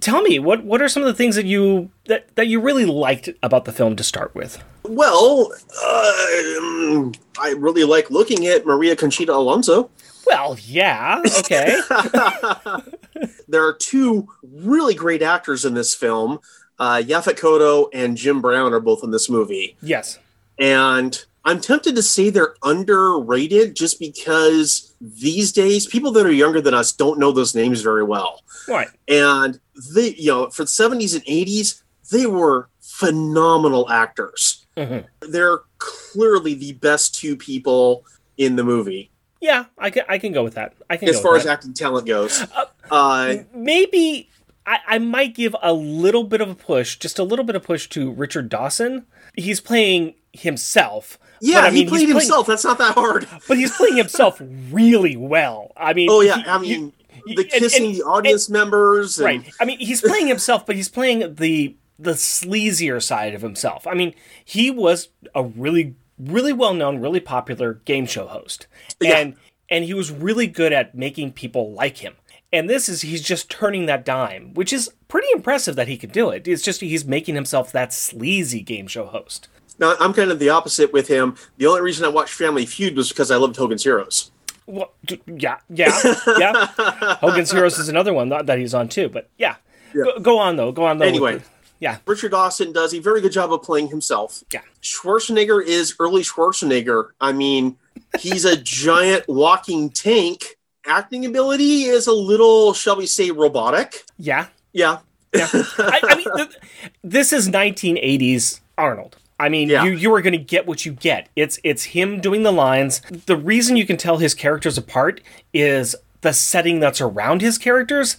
tell 0.00 0.22
me 0.22 0.38
what 0.38 0.64
what 0.64 0.82
are 0.82 0.88
some 0.88 1.02
of 1.02 1.06
the 1.06 1.14
things 1.14 1.36
that 1.36 1.46
you 1.46 1.90
that, 2.06 2.34
that 2.34 2.46
you 2.46 2.60
really 2.60 2.86
liked 2.86 3.28
about 3.42 3.64
the 3.64 3.72
film 3.72 3.96
to 3.96 4.02
start 4.02 4.34
with? 4.34 4.62
Well, 4.84 5.52
um, 5.84 7.12
I 7.38 7.54
really 7.56 7.84
like 7.84 8.10
looking 8.10 8.46
at 8.46 8.66
Maria 8.66 8.96
Conchita 8.96 9.32
Alonso. 9.32 9.90
Well, 10.26 10.56
yeah, 10.62 11.20
okay, 11.40 11.78
There 13.48 13.66
are 13.66 13.74
two 13.74 14.28
really 14.42 14.94
great 14.94 15.22
actors 15.22 15.64
in 15.64 15.74
this 15.74 15.94
film. 15.94 16.40
Uh, 16.78 17.00
Yaphet 17.04 17.38
Kotto 17.38 17.88
and 17.92 18.16
Jim 18.16 18.40
Brown 18.40 18.72
are 18.72 18.80
both 18.80 19.04
in 19.04 19.10
this 19.10 19.30
movie. 19.30 19.76
yes, 19.80 20.18
And 20.58 21.24
I'm 21.44 21.60
tempted 21.60 21.94
to 21.96 22.02
say 22.02 22.30
they're 22.30 22.54
underrated 22.62 23.76
just 23.76 23.98
because 24.00 24.94
these 25.00 25.52
days 25.52 25.86
people 25.86 26.10
that 26.12 26.26
are 26.26 26.32
younger 26.32 26.60
than 26.60 26.74
us 26.74 26.92
don't 26.92 27.18
know 27.18 27.32
those 27.32 27.54
names 27.54 27.82
very 27.82 28.02
well. 28.04 28.42
right, 28.68 28.88
And 29.08 29.60
they, 29.94 30.14
you 30.14 30.30
know, 30.30 30.48
for 30.50 30.62
the 30.64 30.68
70s 30.68 31.14
and 31.14 31.24
80s, 31.24 31.82
they 32.10 32.26
were 32.26 32.68
phenomenal 32.80 33.90
actors. 33.90 34.64
Mhm. 34.76 35.04
They're 35.20 35.60
clearly 35.78 36.54
the 36.54 36.72
best 36.72 37.14
two 37.14 37.36
people 37.36 38.04
in 38.38 38.56
the 38.56 38.64
movie 38.64 39.10
yeah, 39.44 39.66
I 39.76 39.90
can 39.90 40.04
I 40.08 40.16
can 40.18 40.32
go 40.32 40.42
with 40.42 40.54
that. 40.54 40.72
I 40.88 40.96
can 40.96 41.06
as 41.10 41.20
far 41.20 41.36
as 41.36 41.44
that. 41.44 41.50
acting 41.52 41.74
talent 41.74 42.06
goes. 42.06 42.46
Uh, 42.90 43.36
maybe 43.54 44.30
I, 44.66 44.78
I 44.86 44.98
might 44.98 45.34
give 45.34 45.54
a 45.62 45.72
little 45.74 46.24
bit 46.24 46.40
of 46.40 46.48
a 46.48 46.54
push, 46.54 46.96
just 46.96 47.18
a 47.18 47.22
little 47.22 47.44
bit 47.44 47.54
of 47.54 47.62
push 47.62 47.88
to 47.90 48.10
Richard 48.10 48.48
Dawson. 48.48 49.04
He's 49.36 49.60
playing 49.60 50.14
himself. 50.32 51.18
Yeah, 51.40 51.60
but, 51.60 51.64
I 51.64 51.70
mean, 51.70 51.76
he 51.76 51.84
played 51.86 51.98
playing- 52.06 52.10
himself. 52.20 52.46
That's 52.46 52.64
not 52.64 52.78
that 52.78 52.94
hard. 52.94 53.26
but 53.48 53.56
he's 53.58 53.74
playing 53.76 53.96
himself 53.96 54.40
really 54.70 55.16
well. 55.16 55.72
I 55.76 55.92
mean, 55.92 56.08
Oh 56.10 56.20
yeah, 56.20 56.42
I 56.46 56.58
mean 56.58 56.92
he- 57.26 57.34
the 57.34 57.44
kissing 57.44 57.86
and- 57.86 57.94
the 57.94 58.02
audience 58.02 58.48
members. 58.48 59.18
And, 59.18 59.24
right. 59.26 59.50
I 59.60 59.64
mean, 59.64 59.78
he's 59.78 60.00
playing 60.00 60.26
himself, 60.28 60.66
but 60.66 60.76
he's 60.76 60.88
playing 60.88 61.34
the 61.36 61.76
the 61.98 62.12
sleazier 62.12 63.00
side 63.02 63.34
of 63.34 63.42
himself. 63.42 63.86
I 63.86 63.94
mean, 63.94 64.14
he 64.44 64.70
was 64.70 65.08
a 65.34 65.42
really 65.44 65.94
really 66.18 66.52
well 66.52 66.74
known, 66.74 67.00
really 67.00 67.20
popular 67.20 67.74
game 67.84 68.06
show 68.06 68.26
host, 68.26 68.66
Yeah. 69.00 69.18
and 69.18 69.36
and 69.68 69.84
he 69.84 69.94
was 69.94 70.10
really 70.10 70.46
good 70.46 70.72
at 70.72 70.94
making 70.94 71.32
people 71.32 71.72
like 71.72 71.98
him. 71.98 72.14
And 72.52 72.70
this 72.70 72.88
is 72.88 73.00
he's 73.02 73.22
just 73.22 73.50
turning 73.50 73.86
that 73.86 74.04
dime, 74.04 74.54
which 74.54 74.72
is 74.72 74.90
pretty 75.08 75.26
impressive 75.34 75.74
that 75.76 75.88
he 75.88 75.96
could 75.96 76.12
do 76.12 76.30
it. 76.30 76.46
It's 76.46 76.62
just 76.62 76.80
he's 76.80 77.04
making 77.04 77.34
himself 77.34 77.72
that 77.72 77.92
sleazy 77.92 78.60
game 78.60 78.86
show 78.86 79.06
host. 79.06 79.48
Now 79.78 79.94
I'm 80.00 80.12
kind 80.12 80.30
of 80.30 80.38
the 80.38 80.50
opposite 80.50 80.92
with 80.92 81.08
him. 81.08 81.36
The 81.56 81.66
only 81.66 81.80
reason 81.80 82.04
I 82.04 82.08
watched 82.08 82.34
Family 82.34 82.66
Feud 82.66 82.96
was 82.96 83.08
because 83.08 83.30
I 83.30 83.36
loved 83.36 83.56
Hogan's 83.56 83.82
Heroes. 83.84 84.30
Well, 84.66 84.92
d- 85.04 85.20
yeah, 85.26 85.58
yeah, 85.68 86.00
yeah. 86.38 86.66
Hogan's 87.20 87.50
Heroes 87.50 87.78
is 87.78 87.88
another 87.88 88.14
one 88.14 88.28
that 88.30 88.46
that 88.46 88.58
he's 88.58 88.72
on 88.74 88.88
too. 88.88 89.08
But 89.08 89.28
yeah, 89.38 89.56
Go, 89.92 90.18
go 90.20 90.38
on 90.38 90.56
though. 90.56 90.72
Go 90.72 90.84
on 90.86 90.98
though. 90.98 91.04
Anyway. 91.06 91.42
yeah, 91.80 91.98
Richard 92.06 92.30
Dawson 92.30 92.72
does 92.72 92.94
a 92.94 92.98
very 92.98 93.20
good 93.20 93.32
job 93.32 93.52
of 93.52 93.62
playing 93.62 93.88
himself. 93.88 94.42
Yeah. 94.52 94.62
Schwarzenegger 94.82 95.62
is 95.64 95.94
early 96.00 96.22
Schwarzenegger. 96.22 97.10
I 97.20 97.32
mean, 97.32 97.76
he's 98.18 98.44
a 98.44 98.56
giant 98.56 99.24
walking 99.28 99.90
tank. 99.90 100.56
Acting 100.86 101.24
ability 101.26 101.84
is 101.84 102.06
a 102.06 102.12
little, 102.12 102.74
shall 102.74 102.96
we 102.96 103.06
say, 103.06 103.30
robotic. 103.30 104.04
yeah, 104.18 104.46
Yeah. 104.74 104.98
yeah. 105.34 105.48
I, 105.52 106.00
I 106.02 106.14
mean, 106.16 106.36
th- 106.36 106.56
this 107.02 107.32
is 107.32 107.48
1980s 107.48 108.60
Arnold. 108.76 109.16
I 109.44 109.48
mean, 109.48 109.68
Yeah. 109.68 109.84
you 109.84 109.92
you 109.92 110.14
are 110.14 110.22
going 110.22 110.32
to 110.32 110.38
get 110.38 110.66
what 110.66 110.84
you 110.86 110.92
get. 110.92 111.28
It's 111.36 111.58
it's 111.62 111.84
him 111.84 112.20
doing 112.20 112.42
the 112.42 112.52
lines. 112.52 113.00
The 113.26 113.36
reason 113.36 113.76
you 113.76 113.86
can 113.86 113.96
tell 113.96 114.16
his 114.18 114.34
characters 114.34 114.76
apart 114.78 115.20
is 115.52 115.94
the 116.22 116.32
setting 116.32 116.80
that's 116.80 117.00
around 117.00 117.40
his 117.42 117.58
characters. 117.58 118.16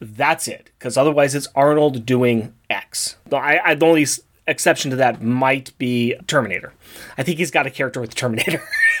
That's 0.00 0.46
it. 0.46 0.70
Because 0.78 0.96
otherwise, 0.98 1.34
it's 1.34 1.48
Arnold 1.54 2.04
doing 2.04 2.52
X. 2.68 3.16
The- 3.26 3.36
I, 3.38 3.70
I 3.70 3.74
the 3.74 3.86
only 3.86 4.06
exception 4.46 4.90
to 4.90 4.96
that 4.98 5.22
might 5.22 5.76
be 5.78 6.14
Terminator. 6.26 6.72
I 7.18 7.22
think 7.22 7.38
he's 7.38 7.50
got 7.50 7.66
a 7.66 7.70
character 7.70 8.00
with 8.00 8.14
Terminator 8.14 8.62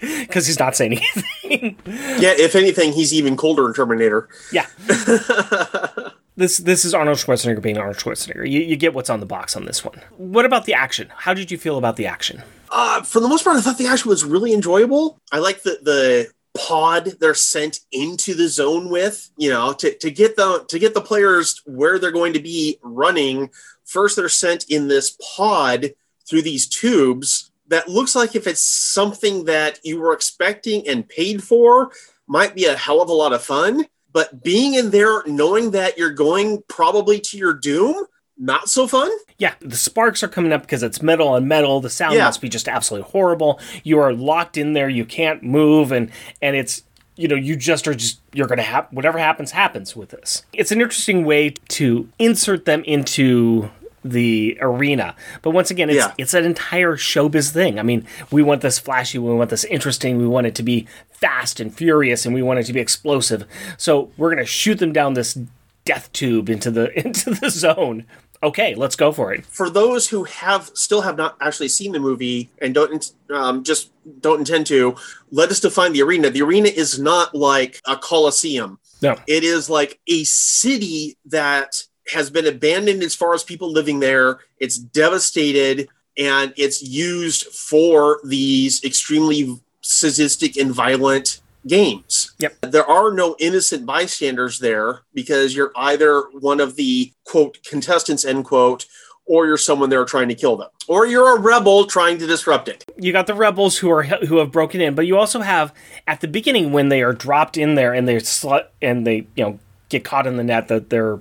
because 0.00 0.46
he's 0.46 0.58
not 0.58 0.76
saying 0.76 0.92
anything. 0.98 1.76
Yeah, 2.18 2.34
if 2.36 2.54
anything, 2.54 2.92
he's 2.92 3.14
even 3.14 3.36
colder 3.36 3.66
in 3.68 3.74
Terminator. 3.74 4.28
Yeah. 4.52 4.66
this 6.36 6.58
this 6.58 6.84
is 6.84 6.94
Arnold 6.94 7.18
Schwarzenegger 7.18 7.62
being 7.62 7.78
Arnold 7.78 7.96
Schwarzenegger. 7.96 8.48
You, 8.48 8.60
you 8.60 8.76
get 8.76 8.94
what's 8.94 9.10
on 9.10 9.20
the 9.20 9.26
box 9.26 9.56
on 9.56 9.64
this 9.64 9.84
one. 9.84 10.00
What 10.16 10.44
about 10.44 10.64
the 10.64 10.74
action? 10.74 11.10
How 11.16 11.34
did 11.34 11.50
you 11.50 11.58
feel 11.58 11.78
about 11.78 11.96
the 11.96 12.06
action? 12.06 12.42
Uh, 12.70 13.02
for 13.02 13.20
the 13.20 13.28
most 13.28 13.44
part, 13.44 13.56
I 13.56 13.60
thought 13.60 13.78
the 13.78 13.86
action 13.86 14.08
was 14.08 14.24
really 14.24 14.52
enjoyable. 14.52 15.18
I 15.32 15.38
like 15.38 15.62
the 15.62 15.78
the 15.82 16.30
pod 16.56 17.14
they're 17.20 17.34
sent 17.34 17.80
into 17.92 18.34
the 18.34 18.48
zone 18.48 18.90
with. 18.90 19.30
You 19.36 19.50
know, 19.50 19.72
to, 19.74 19.96
to 19.98 20.10
get 20.10 20.36
the 20.36 20.64
to 20.68 20.78
get 20.78 20.94
the 20.94 21.00
players 21.00 21.62
where 21.66 21.98
they're 21.98 22.10
going 22.10 22.32
to 22.32 22.40
be 22.40 22.78
running. 22.82 23.50
First, 23.84 24.16
they're 24.16 24.28
sent 24.28 24.64
in 24.70 24.88
this 24.88 25.16
pod 25.36 25.94
through 26.28 26.42
these 26.42 26.66
tubes 26.66 27.50
that 27.68 27.88
looks 27.88 28.14
like 28.14 28.34
if 28.34 28.46
it's 28.46 28.60
something 28.60 29.44
that 29.44 29.78
you 29.84 30.00
were 30.00 30.12
expecting 30.12 30.86
and 30.88 31.08
paid 31.08 31.42
for, 31.42 31.90
might 32.26 32.54
be 32.54 32.64
a 32.64 32.76
hell 32.76 33.00
of 33.00 33.08
a 33.08 33.12
lot 33.12 33.32
of 33.32 33.42
fun. 33.42 33.86
But 34.14 34.42
being 34.42 34.72
in 34.74 34.90
there, 34.90 35.22
knowing 35.26 35.72
that 35.72 35.98
you're 35.98 36.12
going 36.12 36.62
probably 36.68 37.20
to 37.20 37.36
your 37.36 37.52
doom, 37.52 38.06
not 38.38 38.68
so 38.70 38.86
fun. 38.86 39.10
Yeah, 39.38 39.54
the 39.60 39.76
sparks 39.76 40.22
are 40.22 40.28
coming 40.28 40.52
up 40.52 40.62
because 40.62 40.82
it's 40.82 41.02
metal 41.02 41.28
on 41.28 41.46
metal. 41.46 41.80
The 41.80 41.90
sound 41.90 42.14
Yeah. 42.14 42.24
must 42.24 42.40
be 42.40 42.48
just 42.48 42.68
absolutely 42.68 43.10
horrible. 43.10 43.60
You 43.82 43.98
are 43.98 44.12
locked 44.14 44.56
in 44.56 44.72
there. 44.72 44.88
You 44.88 45.04
can't 45.04 45.42
move, 45.42 45.92
and 45.92 46.10
and 46.40 46.56
it's 46.56 46.82
you 47.16 47.28
know 47.28 47.36
you 47.36 47.54
just 47.56 47.86
are 47.86 47.94
just 47.94 48.20
you're 48.32 48.46
gonna 48.46 48.62
have 48.62 48.86
whatever 48.90 49.18
happens 49.18 49.50
happens 49.50 49.94
with 49.94 50.10
this. 50.10 50.44
It's 50.52 50.72
an 50.72 50.80
interesting 50.80 51.24
way 51.24 51.50
to 51.68 52.08
insert 52.18 52.64
them 52.64 52.82
into 52.84 53.70
the 54.04 54.58
arena. 54.60 55.16
But 55.42 55.50
once 55.52 55.70
again, 55.70 55.88
it's 55.88 55.96
Yeah. 55.96 56.12
it's 56.18 56.34
an 56.34 56.44
entire 56.44 56.96
showbiz 56.96 57.50
thing. 57.50 57.78
I 57.78 57.82
mean, 57.82 58.06
we 58.30 58.42
want 58.42 58.60
this 58.60 58.78
flashy, 58.78 59.18
we 59.18 59.32
want 59.34 59.50
this 59.50 59.64
interesting, 59.64 60.18
we 60.18 60.26
want 60.26 60.46
it 60.46 60.54
to 60.56 60.62
be 60.62 60.86
fast 61.10 61.58
and 61.60 61.74
furious, 61.74 62.26
and 62.26 62.34
we 62.34 62.42
want 62.42 62.58
it 62.60 62.64
to 62.66 62.72
be 62.72 62.80
explosive. 62.80 63.44
So 63.78 64.10
we're 64.16 64.30
gonna 64.30 64.44
shoot 64.44 64.78
them 64.78 64.92
down 64.92 65.14
this 65.14 65.38
death 65.84 66.12
tube 66.12 66.48
into 66.48 66.70
the 66.70 66.96
into 67.04 67.30
the 67.30 67.50
zone. 67.50 68.04
Okay, 68.42 68.74
let's 68.74 68.94
go 68.94 69.10
for 69.10 69.32
it. 69.32 69.46
for 69.46 69.70
those 69.70 70.06
who 70.10 70.24
have 70.24 70.70
still 70.74 71.00
have 71.00 71.16
not 71.16 71.34
actually 71.40 71.68
seen 71.68 71.92
the 71.92 71.98
movie 71.98 72.50
and 72.60 72.74
don't 72.74 73.10
um, 73.30 73.64
just 73.64 73.90
don't 74.20 74.40
intend 74.40 74.66
to, 74.66 74.96
let 75.30 75.50
us 75.50 75.60
define 75.60 75.94
the 75.94 76.02
arena. 76.02 76.28
The 76.28 76.42
arena 76.42 76.68
is 76.68 76.98
not 76.98 77.34
like 77.34 77.80
a 77.86 77.96
coliseum. 77.96 78.78
No. 79.00 79.16
It 79.26 79.44
is 79.44 79.70
like 79.70 79.98
a 80.08 80.24
city 80.24 81.16
that 81.26 81.84
has 82.12 82.30
been 82.30 82.46
abandoned 82.46 83.02
as 83.02 83.14
far 83.14 83.34
as 83.34 83.42
people 83.42 83.70
living 83.70 84.00
there. 84.00 84.40
It's 84.58 84.78
devastated 84.78 85.88
and 86.16 86.52
it's 86.56 86.82
used 86.82 87.46
for 87.46 88.20
these 88.24 88.84
extremely 88.84 89.58
sadistic 89.80 90.56
and 90.56 90.72
violent 90.72 91.40
games. 91.66 92.34
Yep. 92.38 92.60
There 92.62 92.86
are 92.86 93.12
no 93.12 93.36
innocent 93.38 93.86
bystanders 93.86 94.58
there 94.58 95.00
because 95.14 95.56
you're 95.56 95.72
either 95.76 96.22
one 96.32 96.60
of 96.60 96.76
the 96.76 97.12
quote 97.24 97.58
contestants 97.64 98.24
end 98.24 98.44
quote 98.44 98.86
or 99.26 99.46
you're 99.46 99.56
someone 99.56 99.88
there 99.88 100.04
trying 100.04 100.28
to 100.28 100.34
kill 100.34 100.56
them 100.56 100.68
or 100.88 101.06
you're 101.06 101.36
a 101.36 101.40
rebel 101.40 101.86
trying 101.86 102.18
to 102.18 102.26
disrupt 102.26 102.68
it. 102.68 102.84
you 102.98 103.12
got 103.12 103.26
the 103.26 103.34
rebels 103.34 103.78
who 103.78 103.90
are 103.90 104.02
who 104.02 104.38
have 104.38 104.52
broken 104.52 104.80
in, 104.80 104.94
but 104.94 105.06
you 105.06 105.16
also 105.16 105.40
have 105.40 105.72
at 106.06 106.20
the 106.20 106.28
beginning 106.28 106.72
when 106.72 106.88
they 106.88 107.02
are 107.02 107.12
dropped 107.12 107.56
in 107.56 107.74
there 107.74 107.94
and 107.94 108.06
they're 108.06 108.20
sl- 108.20 108.68
and 108.82 109.06
they 109.06 109.26
you 109.34 109.44
know 109.44 109.58
get 109.88 110.04
caught 110.04 110.26
in 110.26 110.36
the 110.36 110.44
net 110.44 110.68
that 110.68 110.90
their 110.90 111.18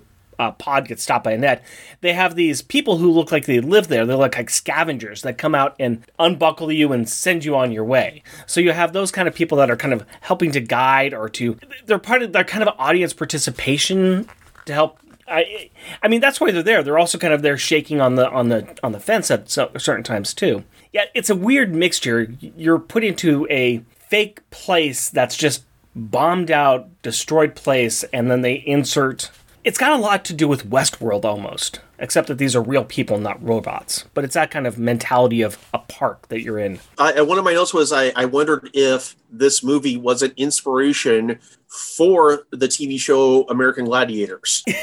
uh, 0.47 0.51
pod 0.51 0.87
gets 0.87 1.03
stopped 1.03 1.23
by 1.23 1.31
a 1.31 1.37
net. 1.37 1.63
They 2.01 2.13
have 2.13 2.35
these 2.35 2.61
people 2.61 2.97
who 2.97 3.11
look 3.11 3.31
like 3.31 3.45
they 3.45 3.59
live 3.59 3.87
there. 3.87 4.05
They 4.05 4.13
look 4.13 4.35
like 4.35 4.49
scavengers 4.49 5.21
that 5.21 5.37
come 5.37 5.55
out 5.55 5.75
and 5.79 6.03
unbuckle 6.19 6.71
you 6.71 6.91
and 6.91 7.07
send 7.09 7.45
you 7.45 7.55
on 7.55 7.71
your 7.71 7.85
way. 7.85 8.23
So 8.45 8.61
you 8.61 8.71
have 8.71 8.93
those 8.93 9.11
kind 9.11 9.27
of 9.27 9.35
people 9.35 9.57
that 9.57 9.69
are 9.69 9.77
kind 9.77 9.93
of 9.93 10.05
helping 10.21 10.51
to 10.51 10.59
guide 10.59 11.13
or 11.13 11.29
to 11.29 11.57
they're 11.85 11.99
part 11.99 12.23
of 12.23 12.33
they're 12.33 12.43
kind 12.43 12.67
of 12.67 12.75
audience 12.77 13.13
participation 13.13 14.27
to 14.65 14.73
help 14.73 14.99
I, 15.27 15.69
I 16.01 16.07
mean 16.07 16.21
that's 16.21 16.39
why 16.39 16.51
they're 16.51 16.63
there. 16.63 16.83
They're 16.83 16.99
also 16.99 17.17
kind 17.17 17.33
of 17.33 17.41
there 17.41 17.57
shaking 17.57 18.01
on 18.01 18.15
the 18.15 18.29
on 18.29 18.49
the 18.49 18.77
on 18.83 18.91
the 18.91 18.99
fence 18.99 19.31
at 19.31 19.49
so, 19.49 19.71
certain 19.77 20.03
times 20.03 20.33
too. 20.33 20.63
Yeah, 20.91 21.05
it's 21.13 21.29
a 21.29 21.35
weird 21.35 21.73
mixture. 21.73 22.33
You're 22.39 22.79
put 22.79 23.03
into 23.03 23.47
a 23.49 23.83
fake 24.09 24.47
place 24.51 25.09
that's 25.09 25.35
just 25.35 25.63
bombed 25.95 26.51
out, 26.51 26.89
destroyed 27.01 27.55
place, 27.55 28.03
and 28.13 28.29
then 28.29 28.41
they 28.41 28.63
insert. 28.65 29.31
It's 29.63 29.77
got 29.77 29.93
a 29.93 29.95
lot 29.95 30.25
to 30.25 30.33
do 30.33 30.47
with 30.47 30.69
Westworld 30.69 31.23
almost, 31.23 31.79
except 31.97 32.27
that 32.27 32.37
these 32.37 32.53
are 32.53 32.61
real 32.61 32.83
people, 32.83 33.17
not 33.17 33.41
robots. 33.41 34.03
But 34.13 34.25
it's 34.25 34.33
that 34.33 34.51
kind 34.51 34.67
of 34.67 34.77
mentality 34.77 35.41
of 35.41 35.57
a 35.73 35.79
park 35.79 36.27
that 36.27 36.41
you're 36.41 36.59
in. 36.59 36.79
I, 36.97 37.21
one 37.21 37.37
of 37.37 37.45
my 37.45 37.53
notes 37.53 37.73
was 37.73 37.93
I, 37.93 38.11
I 38.15 38.25
wondered 38.25 38.69
if 38.73 39.15
this 39.31 39.63
movie 39.63 39.95
was 39.95 40.21
an 40.21 40.33
inspiration 40.35 41.39
for 41.67 42.45
the 42.51 42.67
TV 42.67 42.99
show 42.99 43.43
American 43.49 43.85
Gladiators. 43.85 44.63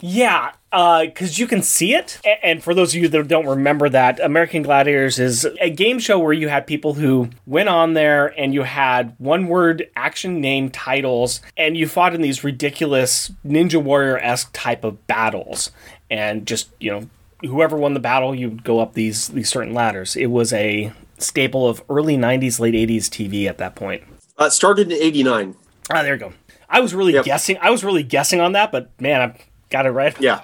Yeah, 0.00 0.52
because 0.74 1.38
uh, 1.38 1.40
you 1.40 1.46
can 1.46 1.62
see 1.62 1.94
it. 1.94 2.18
And 2.42 2.62
for 2.62 2.74
those 2.74 2.94
of 2.94 3.00
you 3.00 3.08
that 3.08 3.28
don't 3.28 3.46
remember 3.46 3.88
that, 3.90 4.18
American 4.18 4.62
Gladiators 4.62 5.18
is 5.20 5.46
a 5.60 5.70
game 5.70 6.00
show 6.00 6.18
where 6.18 6.32
you 6.32 6.48
had 6.48 6.66
people 6.66 6.94
who 6.94 7.30
went 7.46 7.68
on 7.68 7.94
there 7.94 8.26
and 8.38 8.52
you 8.52 8.62
had 8.64 9.14
one 9.18 9.46
word 9.46 9.88
action 9.94 10.40
name 10.40 10.70
titles 10.70 11.40
and 11.56 11.76
you 11.76 11.86
fought 11.86 12.14
in 12.14 12.22
these 12.22 12.42
ridiculous 12.42 13.30
Ninja 13.46 13.80
Warrior 13.80 14.18
esque 14.18 14.50
type 14.52 14.82
of 14.82 15.06
battles. 15.06 15.70
And 16.10 16.44
just, 16.46 16.70
you 16.80 16.90
know, 16.90 17.08
whoever 17.48 17.76
won 17.76 17.94
the 17.94 18.00
battle, 18.00 18.34
you'd 18.34 18.64
go 18.64 18.80
up 18.80 18.94
these, 18.94 19.28
these 19.28 19.48
certain 19.48 19.74
ladders. 19.74 20.16
It 20.16 20.26
was 20.26 20.52
a 20.52 20.92
staple 21.18 21.68
of 21.68 21.82
early 21.88 22.16
90s, 22.16 22.58
late 22.58 22.74
80s 22.74 23.04
TV 23.08 23.46
at 23.48 23.58
that 23.58 23.76
point. 23.76 24.02
Uh, 24.36 24.50
started 24.50 24.90
in 24.90 25.00
'89. 25.00 25.54
Ah, 25.92 26.02
there 26.02 26.14
you 26.14 26.18
go. 26.20 26.32
I 26.68 26.80
was 26.80 26.92
really 26.92 27.12
Yep. 27.12 27.24
guessing. 27.24 27.56
I 27.60 27.70
was 27.70 27.84
really 27.84 28.02
guessing 28.02 28.40
on 28.40 28.50
that, 28.52 28.72
but 28.72 28.90
man, 29.00 29.20
I 29.20 29.34
got 29.74 29.86
it 29.86 29.90
right. 29.90 30.18
Yeah. 30.20 30.40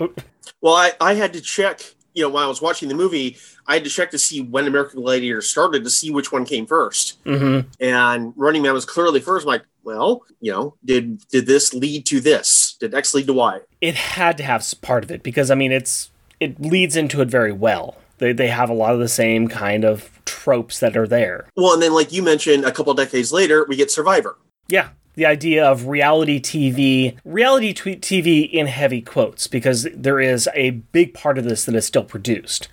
Well, 0.60 0.74
I, 0.74 0.92
I 1.00 1.14
had 1.14 1.32
to 1.34 1.40
check, 1.40 1.80
you 2.14 2.22
know, 2.22 2.28
while 2.28 2.44
I 2.44 2.48
was 2.48 2.60
watching 2.60 2.88
the 2.88 2.94
movie, 2.94 3.36
I 3.66 3.74
had 3.74 3.84
to 3.84 3.90
check 3.90 4.10
to 4.10 4.18
see 4.18 4.40
when 4.42 4.66
American 4.66 5.00
Gladiator 5.00 5.40
started 5.42 5.84
to 5.84 5.90
see 5.90 6.10
which 6.10 6.32
one 6.32 6.44
came 6.44 6.66
1st 6.66 7.16
Mhm. 7.24 7.66
And 7.80 8.32
Running 8.36 8.62
Man 8.62 8.72
was 8.74 8.84
clearly 8.84 9.20
first. 9.20 9.44
I'm 9.46 9.48
like, 9.52 9.64
well, 9.84 10.24
you 10.40 10.52
know, 10.52 10.74
did 10.84 11.26
did 11.28 11.46
this 11.46 11.72
lead 11.72 12.04
to 12.06 12.20
this? 12.20 12.76
Did 12.80 12.94
X 12.94 13.14
lead 13.14 13.26
to 13.28 13.32
Y? 13.32 13.60
it 13.80 13.94
had 13.94 14.36
to 14.38 14.42
have 14.44 14.62
part 14.82 15.04
of 15.04 15.10
it 15.10 15.22
because 15.22 15.50
I 15.50 15.54
mean 15.54 15.72
it's 15.72 16.10
it 16.40 16.60
leads 16.60 16.96
into 16.96 17.20
it 17.22 17.28
very 17.30 17.52
well. 17.52 17.96
They 18.18 18.32
they 18.34 18.48
have 18.48 18.68
a 18.68 18.74
lot 18.74 18.92
of 18.92 19.00
the 19.00 19.08
same 19.08 19.48
kind 19.48 19.84
of 19.84 20.10
tropes 20.26 20.80
that 20.80 20.96
are 20.96 21.06
there. 21.08 21.48
Well, 21.56 21.72
and 21.74 21.82
then 21.82 21.94
like 21.94 22.12
you 22.12 22.22
mentioned, 22.22 22.64
a 22.64 22.72
couple 22.72 22.92
decades 22.94 23.32
later, 23.32 23.64
we 23.68 23.76
get 23.76 23.90
Survivor. 23.90 24.36
Yeah, 24.68 24.88
the 25.20 25.26
idea 25.26 25.62
of 25.62 25.86
reality 25.86 26.40
TV, 26.40 27.14
reality 27.26 27.74
t- 27.74 27.96
TV 27.96 28.50
in 28.50 28.66
heavy 28.66 29.02
quotes 29.02 29.46
because 29.46 29.86
there 29.94 30.18
is 30.18 30.48
a 30.54 30.70
big 30.70 31.12
part 31.12 31.36
of 31.36 31.44
this 31.44 31.66
that 31.66 31.74
is 31.74 31.84
still 31.84 32.04
produced. 32.04 32.68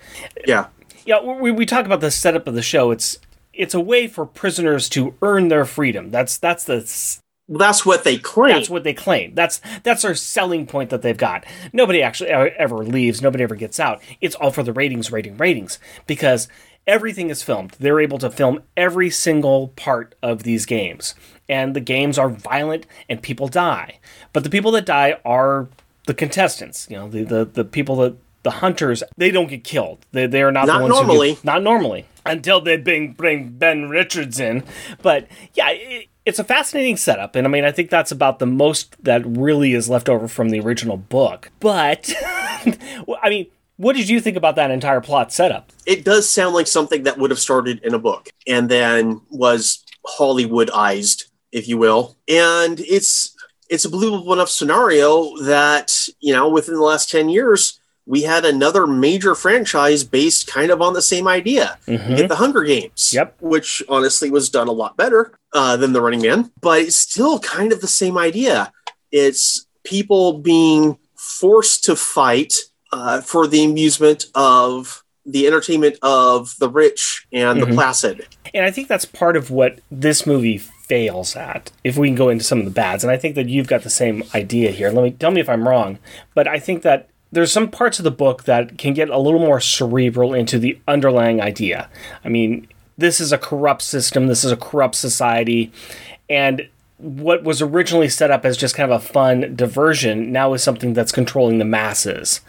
Yeah. 0.46 0.68
Yeah, 1.04 1.20
we, 1.20 1.50
we 1.50 1.66
talk 1.66 1.84
about 1.84 2.00
the 2.00 2.10
setup 2.10 2.46
of 2.46 2.54
the 2.54 2.62
show. 2.62 2.90
It's 2.90 3.18
it's 3.52 3.74
a 3.74 3.80
way 3.80 4.08
for 4.08 4.24
prisoners 4.24 4.88
to 4.90 5.14
earn 5.20 5.48
their 5.48 5.66
freedom. 5.66 6.10
That's 6.10 6.38
that's 6.38 6.64
the 6.64 6.76
Well, 7.48 7.58
that's 7.58 7.84
what 7.84 8.04
they 8.04 8.16
claim. 8.16 8.54
That's 8.54 8.70
what 8.70 8.84
they 8.84 8.94
claim. 8.94 9.34
That's 9.34 9.60
that's 9.82 10.00
their 10.00 10.14
selling 10.14 10.66
point 10.66 10.88
that 10.88 11.02
they've 11.02 11.16
got. 11.16 11.44
Nobody 11.74 12.02
actually 12.02 12.30
ever 12.30 12.78
leaves. 12.78 13.20
Nobody 13.20 13.44
ever 13.44 13.56
gets 13.56 13.78
out. 13.78 14.00
It's 14.22 14.34
all 14.36 14.52
for 14.52 14.62
the 14.62 14.72
ratings, 14.72 15.12
rating, 15.12 15.36
ratings. 15.36 15.78
Because 16.06 16.48
everything 16.86 17.28
is 17.28 17.42
filmed. 17.42 17.72
They're 17.78 18.00
able 18.00 18.18
to 18.18 18.30
film 18.30 18.62
every 18.74 19.10
single 19.10 19.68
part 19.68 20.14
of 20.22 20.42
these 20.42 20.64
games, 20.64 21.14
and 21.48 21.74
the 21.74 21.80
games 21.80 22.18
are 22.18 22.28
violent 22.28 22.86
and 23.08 23.22
people 23.22 23.48
die. 23.48 23.98
But 24.32 24.44
the 24.44 24.50
people 24.50 24.70
that 24.72 24.86
die 24.86 25.18
are 25.24 25.68
the 26.06 26.14
contestants. 26.14 26.86
You 26.90 26.96
know, 26.96 27.08
the 27.08 27.24
the, 27.24 27.44
the 27.44 27.64
people 27.64 27.96
that 27.96 28.16
the 28.42 28.50
hunters. 28.50 29.02
They 29.16 29.30
don't 29.30 29.48
get 29.48 29.64
killed. 29.64 30.04
They 30.12 30.26
they 30.26 30.42
are 30.42 30.52
not, 30.52 30.66
Not 30.66 30.78
the 30.78 30.84
ones 30.84 30.94
normally. 30.94 31.28
Who 31.30 31.34
get, 31.36 31.44
not 31.44 31.62
normally 31.62 32.06
until 32.24 32.60
they 32.60 32.76
bring 32.76 33.12
bring 33.12 33.50
Ben 33.50 33.88
Richards 33.88 34.40
in. 34.40 34.64
But 35.02 35.28
yeah. 35.54 35.70
It, 35.70 36.08
it's 36.24 36.38
a 36.38 36.44
fascinating 36.44 36.98
setup, 36.98 37.36
and 37.36 37.46
I 37.46 37.50
mean, 37.50 37.64
I 37.64 37.72
think 37.72 37.88
that's 37.88 38.12
about 38.12 38.38
the 38.38 38.44
most 38.44 39.02
that 39.02 39.24
really 39.24 39.72
is 39.72 39.88
left 39.88 40.10
over 40.10 40.28
from 40.28 40.50
the 40.50 40.60
original 40.60 40.98
book. 40.98 41.50
But, 41.58 42.12
I 42.22 43.30
mean, 43.30 43.46
what 43.78 43.96
did 43.96 44.10
you 44.10 44.20
think 44.20 44.36
about 44.36 44.54
that 44.56 44.70
entire 44.70 45.00
plot 45.00 45.32
setup? 45.32 45.72
it 45.86 46.04
does 46.04 46.28
sound 46.28 46.54
like 46.54 46.66
something 46.66 47.04
that 47.04 47.16
would 47.16 47.30
have 47.30 47.38
started 47.38 47.80
in 47.82 47.94
a 47.94 47.98
book 47.98 48.28
and 48.46 48.68
then 48.68 49.22
was 49.30 49.82
Hollywoodized, 50.06 51.27
if 51.52 51.68
you 51.68 51.78
will. 51.78 52.16
And 52.28 52.80
it's 52.80 53.34
it's 53.70 53.84
a 53.84 53.90
believable 53.90 54.32
enough 54.32 54.48
scenario 54.48 55.36
that, 55.42 55.92
you 56.20 56.32
know, 56.32 56.48
within 56.48 56.74
the 56.74 56.80
last 56.82 57.10
10 57.10 57.28
years, 57.28 57.78
we 58.06 58.22
had 58.22 58.46
another 58.46 58.86
major 58.86 59.34
franchise 59.34 60.04
based 60.04 60.46
kind 60.46 60.70
of 60.70 60.80
on 60.80 60.94
the 60.94 61.02
same 61.02 61.28
idea. 61.28 61.78
Get 61.86 62.28
the 62.30 62.36
Hunger 62.36 62.62
Games, 62.64 63.12
Yep. 63.12 63.36
which 63.42 63.82
honestly 63.90 64.30
was 64.30 64.48
done 64.48 64.68
a 64.68 64.72
lot 64.72 64.96
better 64.96 65.38
uh, 65.52 65.76
than 65.76 65.92
the 65.92 66.00
Running 66.00 66.22
Man, 66.22 66.50
but 66.62 66.80
it's 66.80 66.96
still 66.96 67.38
kind 67.40 67.70
of 67.70 67.82
the 67.82 67.86
same 67.88 68.16
idea. 68.16 68.72
It's 69.12 69.66
people 69.84 70.38
being 70.38 70.96
forced 71.14 71.84
to 71.84 71.96
fight 71.96 72.54
uh, 72.92 73.20
for 73.20 73.46
the 73.46 73.64
amusement 73.64 74.26
of 74.34 75.04
the 75.26 75.46
entertainment 75.46 75.98
of 76.00 76.54
the 76.58 76.70
rich 76.70 77.26
and 77.34 77.60
the 77.60 77.66
placid. 77.66 78.26
And 78.54 78.64
I 78.64 78.70
think 78.70 78.88
that's 78.88 79.04
part 79.04 79.36
of 79.36 79.50
what 79.50 79.80
this 79.90 80.26
movie 80.26 80.62
fails 80.88 81.36
at. 81.36 81.70
If 81.84 81.96
we 81.96 82.08
can 82.08 82.16
go 82.16 82.30
into 82.30 82.44
some 82.44 82.58
of 82.58 82.64
the 82.64 82.70
bads, 82.70 83.04
and 83.04 83.10
I 83.10 83.16
think 83.16 83.34
that 83.36 83.48
you've 83.48 83.68
got 83.68 83.82
the 83.82 83.90
same 83.90 84.24
idea 84.34 84.70
here. 84.70 84.90
Let 84.90 85.04
me 85.04 85.10
tell 85.12 85.30
me 85.30 85.40
if 85.40 85.48
I'm 85.48 85.68
wrong, 85.68 85.98
but 86.34 86.48
I 86.48 86.58
think 86.58 86.82
that 86.82 87.08
there's 87.30 87.52
some 87.52 87.70
parts 87.70 87.98
of 87.98 88.04
the 88.04 88.10
book 88.10 88.44
that 88.44 88.78
can 88.78 88.94
get 88.94 89.10
a 89.10 89.18
little 89.18 89.40
more 89.40 89.60
cerebral 89.60 90.32
into 90.32 90.58
the 90.58 90.78
underlying 90.88 91.40
idea. 91.42 91.90
I 92.24 92.30
mean, 92.30 92.66
this 92.96 93.20
is 93.20 93.32
a 93.32 93.38
corrupt 93.38 93.82
system. 93.82 94.26
This 94.26 94.44
is 94.44 94.50
a 94.50 94.56
corrupt 94.56 94.94
society, 94.94 95.70
and 96.28 96.68
what 96.96 97.44
was 97.44 97.62
originally 97.62 98.08
set 98.08 98.30
up 98.30 98.44
as 98.44 98.56
just 98.56 98.74
kind 98.74 98.90
of 98.90 99.00
a 99.00 99.06
fun 99.06 99.54
diversion 99.54 100.32
now 100.32 100.52
is 100.52 100.64
something 100.64 100.94
that's 100.94 101.12
controlling 101.12 101.58
the 101.58 101.64
masses, 101.64 102.40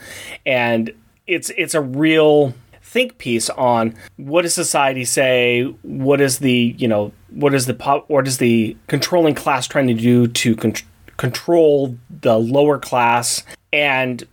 and 0.46 0.92
it's 1.28 1.52
it's 1.52 1.76
a 1.76 1.82
real 1.82 2.56
think 2.90 3.20
piece 3.20 3.52
on 3.52 3.94
what 4.18 4.42
does 4.42 4.54
society 4.54 5.06
say 5.06 5.64
what 5.84 6.20
is 6.20 6.40
the 6.40 6.76
you 6.78 6.88
know 6.88 7.12
what 7.30 7.54
is 7.54 7.68
the 7.68 7.74
pop 7.74 8.10
what 8.10 8.28
is 8.28 8.40
the 8.40 8.76
controlling 8.88 9.36
class 9.36 9.68
trying 9.68 9.88
to 9.88 9.94
do 9.94 10.28
to 10.28 10.56
con- 10.56 10.74
control 11.20 11.98
the 12.10 12.40
lower 12.40 12.80
class? 12.80 13.44
And 13.72 14.24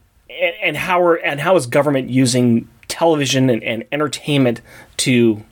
and, 0.62 0.76
how 0.76 1.02
are 1.02 1.16
and 1.16 1.40
how 1.40 1.56
is 1.56 1.66
government 1.66 2.08
using 2.08 2.68
television 2.88 3.50
and, 3.50 3.62
and 3.62 3.84
entertainment 3.92 4.62
to 4.98 5.44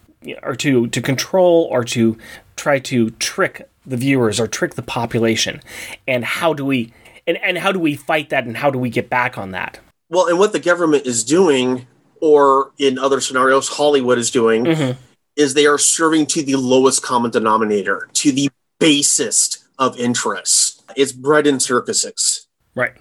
or 0.43 0.57
to 0.57 0.87
to 0.87 1.03
control 1.03 1.69
or 1.71 1.85
to 1.85 2.17
try 2.57 2.79
to 2.79 3.11
trick 3.11 3.69
the 3.85 3.97
viewers 3.99 4.41
or 4.41 4.47
trick 4.47 4.75
the 4.75 4.83
population? 4.83 5.61
And 6.09 6.25
how 6.25 6.55
do 6.55 6.65
we 6.65 6.95
and, 7.27 7.37
and 7.43 7.59
how 7.59 7.73
do 7.73 7.79
we 7.79 7.97
fight 7.97 8.31
that 8.31 8.47
and 8.47 8.57
how 8.57 8.71
do 8.71 8.79
we 8.79 8.89
get 8.89 9.11
back 9.11 9.37
on 9.37 9.51
that? 9.51 9.81
Well, 10.09 10.29
and 10.29 10.39
what 10.39 10.53
the 10.53 10.61
government 10.61 11.07
is 11.07 11.25
doing, 11.25 11.87
or 12.25 12.73
in 12.79 12.99
other 12.99 13.21
scenarios, 13.21 13.69
Hollywood 13.69 14.17
is 14.17 14.31
doing, 14.31 14.65
mm-hmm. 14.65 14.99
is 15.37 15.53
they 15.53 15.67
are 15.67 15.77
serving 15.77 16.25
to 16.25 16.43
the 16.43 16.57
lowest 16.57 17.03
common 17.03 17.31
denominator, 17.31 18.09
to 18.15 18.33
the 18.33 18.49
basest 18.79 19.63
of 19.79 19.95
interests. 19.99 20.83
It's 20.97 21.13
bread 21.13 21.47
and 21.47 21.61
circuses. 21.61 22.47
Right. 22.75 22.95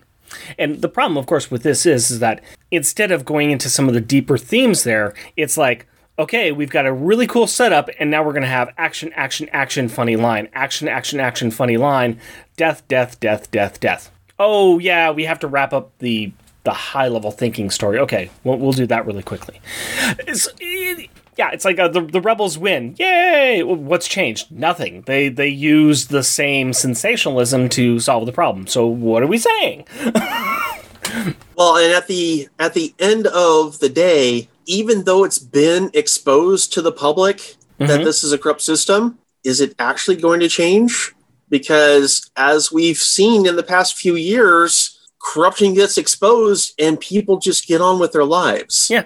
And 0.60 0.82
the 0.82 0.90
problem, 0.90 1.18
of 1.18 1.26
course, 1.26 1.50
with 1.50 1.64
this 1.64 1.86
is, 1.86 2.12
is 2.12 2.20
that 2.20 2.44
instead 2.70 3.12
of 3.12 3.24
going 3.24 3.50
into 3.50 3.70
some 3.70 3.88
of 3.88 3.94
the 3.94 4.02
deeper 4.02 4.38
themes 4.38 4.84
there, 4.84 5.14
it's 5.38 5.56
like, 5.56 5.88
okay, 6.20 6.52
we've 6.52 6.70
got 6.70 6.86
a 6.86 6.92
really 6.92 7.26
cool 7.26 7.48
setup, 7.48 7.90
and 8.00 8.12
now 8.12 8.24
we're 8.24 8.34
going 8.34 8.44
to 8.44 8.50
have 8.50 8.74
action, 8.78 9.14
action, 9.16 9.48
action, 9.54 9.88
funny 9.88 10.18
line, 10.18 10.50
action, 10.52 10.90
action, 10.90 11.22
action, 11.22 11.50
funny 11.50 11.78
line, 11.78 12.20
death, 12.58 12.86
death, 12.90 13.22
death, 13.22 13.50
death, 13.52 13.80
death. 13.80 14.12
Oh 14.38 14.80
yeah, 14.80 15.12
we 15.12 15.24
have 15.24 15.40
to 15.40 15.48
wrap 15.48 15.72
up 15.72 15.98
the 16.00 16.34
the 16.64 16.72
high 16.74 17.08
level 17.08 17.32
thinking 17.32 17.70
story. 17.70 18.00
Okay, 18.00 18.30
we'll, 18.44 18.58
we'll 18.58 18.72
do 18.72 18.86
that 18.88 19.06
really 19.06 19.24
quickly. 19.24 19.60
It's, 20.20 20.48
it- 20.60 21.10
yeah, 21.36 21.50
it's 21.52 21.66
like 21.66 21.80
uh, 21.80 21.88
the 21.88 22.02
the 22.02 22.22
rebels 22.22 22.60
win. 22.60 22.96
Yay! 23.00 23.64
What's 23.64 24.08
changed? 24.08 24.52
Nothing. 24.52 25.02
They 25.08 25.30
they 25.30 25.48
use 25.48 26.06
the 26.08 26.22
same 26.22 26.74
sensationalism 26.74 27.70
to 27.70 28.00
solve 28.00 28.28
the 28.28 28.32
problem. 28.32 28.68
So 28.68 28.86
what 28.86 29.24
are 29.24 29.28
we 29.28 29.40
saying? 29.40 29.88
Well, 31.56 31.78
and 31.78 31.94
at 31.94 32.08
the 32.08 32.48
at 32.60 32.74
the 32.74 32.94
end 32.98 33.28
of 33.28 33.80
the 33.80 33.90
day, 33.90 34.48
even 34.66 35.04
though 35.04 35.24
it's 35.24 35.38
been 35.38 35.92
exposed 35.94 36.74
to 36.74 36.82
the 36.82 36.92
public 36.92 37.56
that 37.78 38.04
this 38.04 38.24
is 38.24 38.32
a 38.32 38.38
corrupt 38.38 38.62
system, 38.62 39.20
is 39.44 39.62
it 39.62 39.76
actually 39.78 40.16
going 40.16 40.40
to 40.40 40.48
change? 40.48 41.14
Because 41.50 42.32
as 42.36 42.72
we've 42.72 42.98
seen 42.98 43.46
in 43.46 43.56
the 43.58 43.64
past 43.64 43.96
few 43.96 44.16
years, 44.16 44.93
corruption 45.24 45.74
gets 45.74 45.98
exposed 45.98 46.74
and 46.80 47.00
people 47.00 47.38
just 47.38 47.68
get 47.68 47.82
on 47.82 48.00
with 48.00 48.12
their 48.12 48.26
lives. 48.26 48.90
Yeah. 48.90 49.06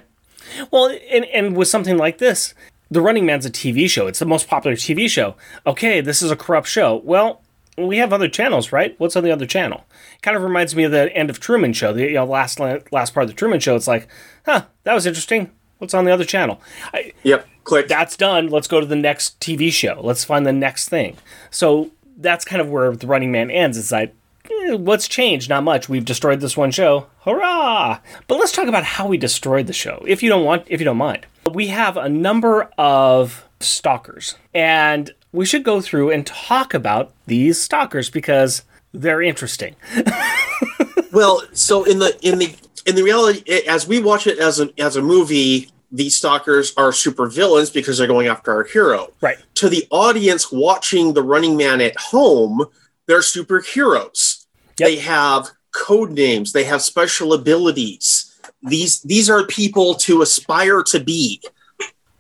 Well, 0.71 0.97
and, 1.12 1.25
and 1.25 1.56
with 1.56 1.67
something 1.67 1.97
like 1.97 2.17
this, 2.17 2.53
The 2.89 3.01
Running 3.01 3.25
Man's 3.25 3.45
a 3.45 3.51
TV 3.51 3.89
show. 3.89 4.08
It's 4.08 4.19
the 4.19 4.25
most 4.25 4.47
popular 4.47 4.75
TV 4.75 5.10
show. 5.10 5.36
Okay, 5.65 6.01
this 6.01 6.21
is 6.21 6.32
a 6.32 6.36
corrupt 6.36 6.67
show. 6.67 7.01
Well, 7.03 7.41
we 7.77 7.97
have 7.97 8.12
other 8.12 8.27
channels, 8.27 8.71
right? 8.71 8.95
What's 8.99 9.15
on 9.15 9.23
the 9.23 9.32
other 9.32 9.45
channel? 9.45 9.86
Kind 10.23 10.36
of 10.36 10.41
reminds 10.43 10.75
me 10.75 10.84
of 10.84 10.91
the 10.91 11.15
end 11.15 11.30
of 11.30 11.39
Truman 11.39 11.73
Show. 11.73 11.93
The 11.93 12.03
you 12.03 12.13
know, 12.13 12.25
last 12.25 12.60
last 12.60 13.13
part 13.13 13.23
of 13.25 13.27
the 13.30 13.36
Truman 13.36 13.60
Show. 13.60 13.75
It's 13.75 13.88
like, 13.88 14.08
huh, 14.45 14.63
that 14.84 14.95
was 14.95 15.06
interesting. 15.06 15.51
What's 15.77 15.93
on 15.93 16.06
the 16.06 16.12
other 16.12 16.25
channel? 16.25 16.60
I, 16.93 17.13
Yep. 17.23 17.47
Click. 17.65 17.88
that's 17.88 18.17
done. 18.17 18.47
Let's 18.47 18.67
go 18.67 18.80
to 18.80 18.86
the 18.86 18.95
next 18.95 19.39
TV 19.39 19.71
show. 19.71 19.99
Let's 20.01 20.23
find 20.23 20.45
the 20.45 20.53
next 20.53 20.89
thing. 20.89 21.17
So 21.51 21.91
that's 22.17 22.45
kind 22.45 22.62
of 22.62 22.69
where 22.69 22.95
the 22.95 23.06
Running 23.06 23.32
Man 23.32 23.51
ends. 23.51 23.77
It's 23.77 23.91
like, 23.91 24.15
eh, 24.49 24.73
what's 24.73 25.07
changed? 25.07 25.49
Not 25.49 25.63
much. 25.63 25.89
We've 25.89 26.05
destroyed 26.05 26.39
this 26.39 26.57
one 26.57 26.71
show. 26.71 27.07
Hurrah! 27.23 27.99
But 28.27 28.39
let's 28.39 28.51
talk 28.51 28.67
about 28.67 28.83
how 28.83 29.07
we 29.07 29.17
destroyed 29.17 29.67
the 29.67 29.73
show, 29.73 30.03
if 30.07 30.23
you 30.23 30.29
don't 30.29 30.45
want, 30.45 30.63
if 30.67 30.79
you 30.79 30.86
don't 30.86 30.97
mind. 30.97 31.25
We 31.51 31.67
have 31.67 31.97
a 31.97 32.10
number 32.10 32.69
of 32.77 33.47
stalkers, 33.60 34.36
and 34.53 35.13
we 35.31 35.45
should 35.45 35.63
go 35.63 35.81
through 35.81 36.12
and 36.12 36.25
talk 36.25 36.73
about 36.73 37.13
these 37.25 37.60
stalkers 37.60 38.10
because 38.10 38.63
they're 38.93 39.21
interesting. 39.21 39.75
well, 41.12 41.41
so 41.53 41.83
in 41.83 41.99
the 41.99 42.17
in 42.21 42.39
the 42.39 42.55
in 42.86 42.95
the 42.95 43.03
reality, 43.03 43.43
as 43.67 43.88
we 43.88 43.99
watch 44.01 44.27
it 44.27 44.39
as 44.39 44.60
a 44.60 44.69
as 44.79 44.95
a 44.95 45.01
movie, 45.01 45.69
these 45.91 46.15
stalkers 46.15 46.73
are 46.77 46.91
super 46.91 47.27
villains 47.27 47.69
because 47.69 47.97
they're 47.97 48.07
going 48.07 48.27
after 48.27 48.51
our 48.51 48.63
hero. 48.63 49.12
Right. 49.21 49.38
To 49.55 49.69
the 49.69 49.88
audience 49.89 50.51
watching 50.51 51.13
the 51.13 51.23
Running 51.23 51.57
Man 51.57 51.81
at 51.81 51.97
home, 51.97 52.65
they're 53.07 53.19
superheroes. 53.19 54.37
Yep. 54.80 54.88
They 54.88 54.96
have 54.98 55.50
code 55.72 56.12
names. 56.12 56.54
They 56.54 56.63
have 56.66 56.82
special 56.82 57.34
abilities. 57.34 58.34
These 58.63 59.02
these 59.02 59.30
are 59.30 59.46
people 59.46 59.96
to 59.96 60.22
aspire 60.22 60.84
to 60.84 61.00
be. 61.00 61.42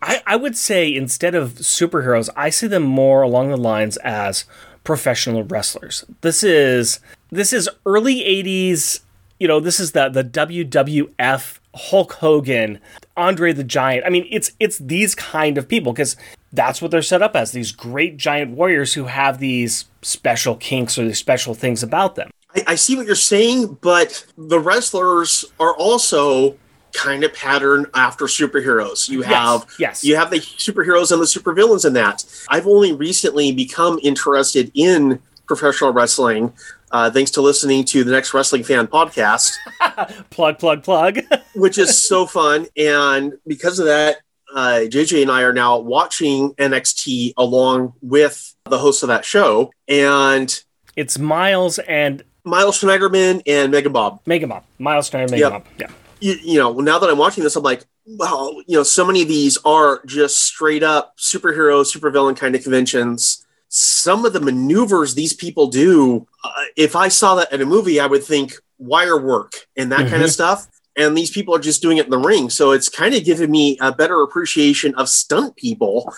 I, 0.01 0.21
I 0.27 0.35
would 0.35 0.55
say 0.55 0.93
instead 0.93 1.33
of 1.33 1.53
superheroes, 1.55 2.29
I 2.35 2.49
see 2.49 2.67
them 2.67 2.83
more 2.83 3.23
along 3.23 3.49
the 3.49 3.57
lines 3.57 3.97
as 3.97 4.45
professional 4.83 5.43
wrestlers. 5.43 6.05
This 6.21 6.43
is 6.43 6.99
this 7.29 7.51
is 7.51 7.69
early 7.85 8.21
80s, 8.21 9.01
you 9.39 9.47
know, 9.47 9.59
this 9.59 9.79
is 9.79 9.91
the 9.91 10.09
the 10.09 10.23
WWF 10.23 11.59
Hulk 11.75 12.13
Hogan, 12.13 12.79
Andre 13.15 13.53
the 13.53 13.63
Giant. 13.63 14.05
I 14.05 14.09
mean, 14.09 14.27
it's 14.29 14.51
it's 14.59 14.77
these 14.77 15.15
kind 15.15 15.57
of 15.57 15.67
people 15.67 15.93
because 15.93 16.15
that's 16.53 16.81
what 16.81 16.91
they're 16.91 17.01
set 17.01 17.21
up 17.21 17.35
as 17.35 17.51
these 17.51 17.71
great 17.71 18.17
giant 18.17 18.51
warriors 18.51 18.93
who 18.93 19.05
have 19.05 19.39
these 19.39 19.85
special 20.01 20.55
kinks 20.55 20.97
or 20.97 21.05
these 21.05 21.19
special 21.19 21.53
things 21.53 21.83
about 21.83 22.15
them. 22.15 22.29
I, 22.55 22.63
I 22.67 22.75
see 22.75 22.95
what 22.95 23.05
you're 23.05 23.15
saying, 23.15 23.77
but 23.81 24.25
the 24.37 24.59
wrestlers 24.59 25.45
are 25.59 25.75
also 25.75 26.57
kind 26.93 27.23
of 27.23 27.33
pattern 27.33 27.85
after 27.93 28.25
superheroes. 28.25 29.09
You 29.09 29.21
have 29.21 29.65
yes, 29.71 29.79
yes. 29.79 30.03
you 30.03 30.15
have 30.15 30.31
the 30.31 30.39
superheroes 30.39 31.11
and 31.11 31.21
the 31.21 31.25
supervillains 31.25 31.85
in 31.85 31.93
that. 31.93 32.25
I've 32.49 32.67
only 32.67 32.93
recently 32.93 33.51
become 33.51 33.99
interested 34.01 34.71
in 34.73 35.19
professional 35.45 35.93
wrestling 35.93 36.53
uh, 36.91 37.11
thanks 37.11 37.31
to 37.31 37.41
listening 37.41 37.83
to 37.85 38.03
the 38.03 38.11
next 38.11 38.33
wrestling 38.33 38.63
fan 38.63 38.87
podcast. 38.87 39.51
plug, 40.29 40.57
plug, 40.59 40.83
plug. 40.83 41.19
which 41.55 41.77
is 41.77 41.97
so 41.97 42.25
fun. 42.25 42.67
And 42.77 43.33
because 43.45 43.79
of 43.79 43.87
that, 43.87 44.17
uh, 44.53 44.81
JJ 44.85 45.23
and 45.23 45.31
I 45.31 45.41
are 45.41 45.53
now 45.53 45.79
watching 45.79 46.53
NXT 46.53 47.33
along 47.37 47.93
with 48.01 48.55
the 48.65 48.77
host 48.77 49.03
of 49.03 49.07
that 49.07 49.25
show. 49.25 49.71
And 49.87 50.63
it's 50.95 51.19
Miles 51.19 51.79
and 51.79 52.23
Miles 52.47 52.81
Schneiderman 52.81 53.41
and 53.45 53.71
Megan 53.71 53.91
Bob. 53.91 54.21
Megan 54.25 54.49
Bob. 54.49 54.63
Miles 54.79 55.09
Schneiderman, 55.09 55.31
Megan 55.31 55.39
yep. 55.39 55.51
Bob. 55.51 55.65
Yeah 55.77 55.87
you, 56.19 56.33
you 56.43 56.59
know, 56.59 56.73
now 56.73 56.99
that 56.99 57.09
I'm 57.09 57.17
watching 57.17 57.43
this, 57.43 57.55
I'm 57.55 57.63
like, 57.63 57.85
wow, 58.05 58.61
you 58.65 58.77
know, 58.77 58.83
so 58.83 59.05
many 59.05 59.21
of 59.21 59.27
these 59.27 59.57
are 59.65 60.03
just 60.05 60.37
straight 60.37 60.83
up 60.83 61.17
superhero, 61.17 61.83
supervillain 61.83 62.37
kind 62.37 62.55
of 62.55 62.63
conventions. 62.63 63.45
Some 63.69 64.25
of 64.25 64.33
the 64.33 64.39
maneuvers 64.39 65.13
these 65.13 65.33
people 65.33 65.67
do, 65.67 66.27
uh, 66.43 66.51
if 66.75 66.95
I 66.95 67.09
saw 67.09 67.35
that 67.35 67.51
in 67.51 67.61
a 67.61 67.65
movie, 67.65 67.99
I 67.99 68.07
would 68.07 68.23
think 68.23 68.53
wire 68.77 69.19
work 69.19 69.67
and 69.75 69.91
that 69.91 70.01
mm-hmm. 70.01 70.09
kind 70.09 70.23
of 70.23 70.31
stuff. 70.31 70.67
And 70.95 71.15
these 71.15 71.29
people 71.29 71.53
are 71.53 71.59
just 71.59 71.81
doing 71.81 71.97
it 71.97 72.05
in 72.05 72.11
the 72.11 72.17
ring. 72.17 72.49
So 72.49 72.71
it's 72.71 72.89
kind 72.89 73.13
of 73.13 73.23
giving 73.23 73.51
me 73.51 73.77
a 73.81 73.91
better 73.91 74.21
appreciation 74.23 74.95
of 74.95 75.09
stunt 75.09 75.55
people 75.55 76.11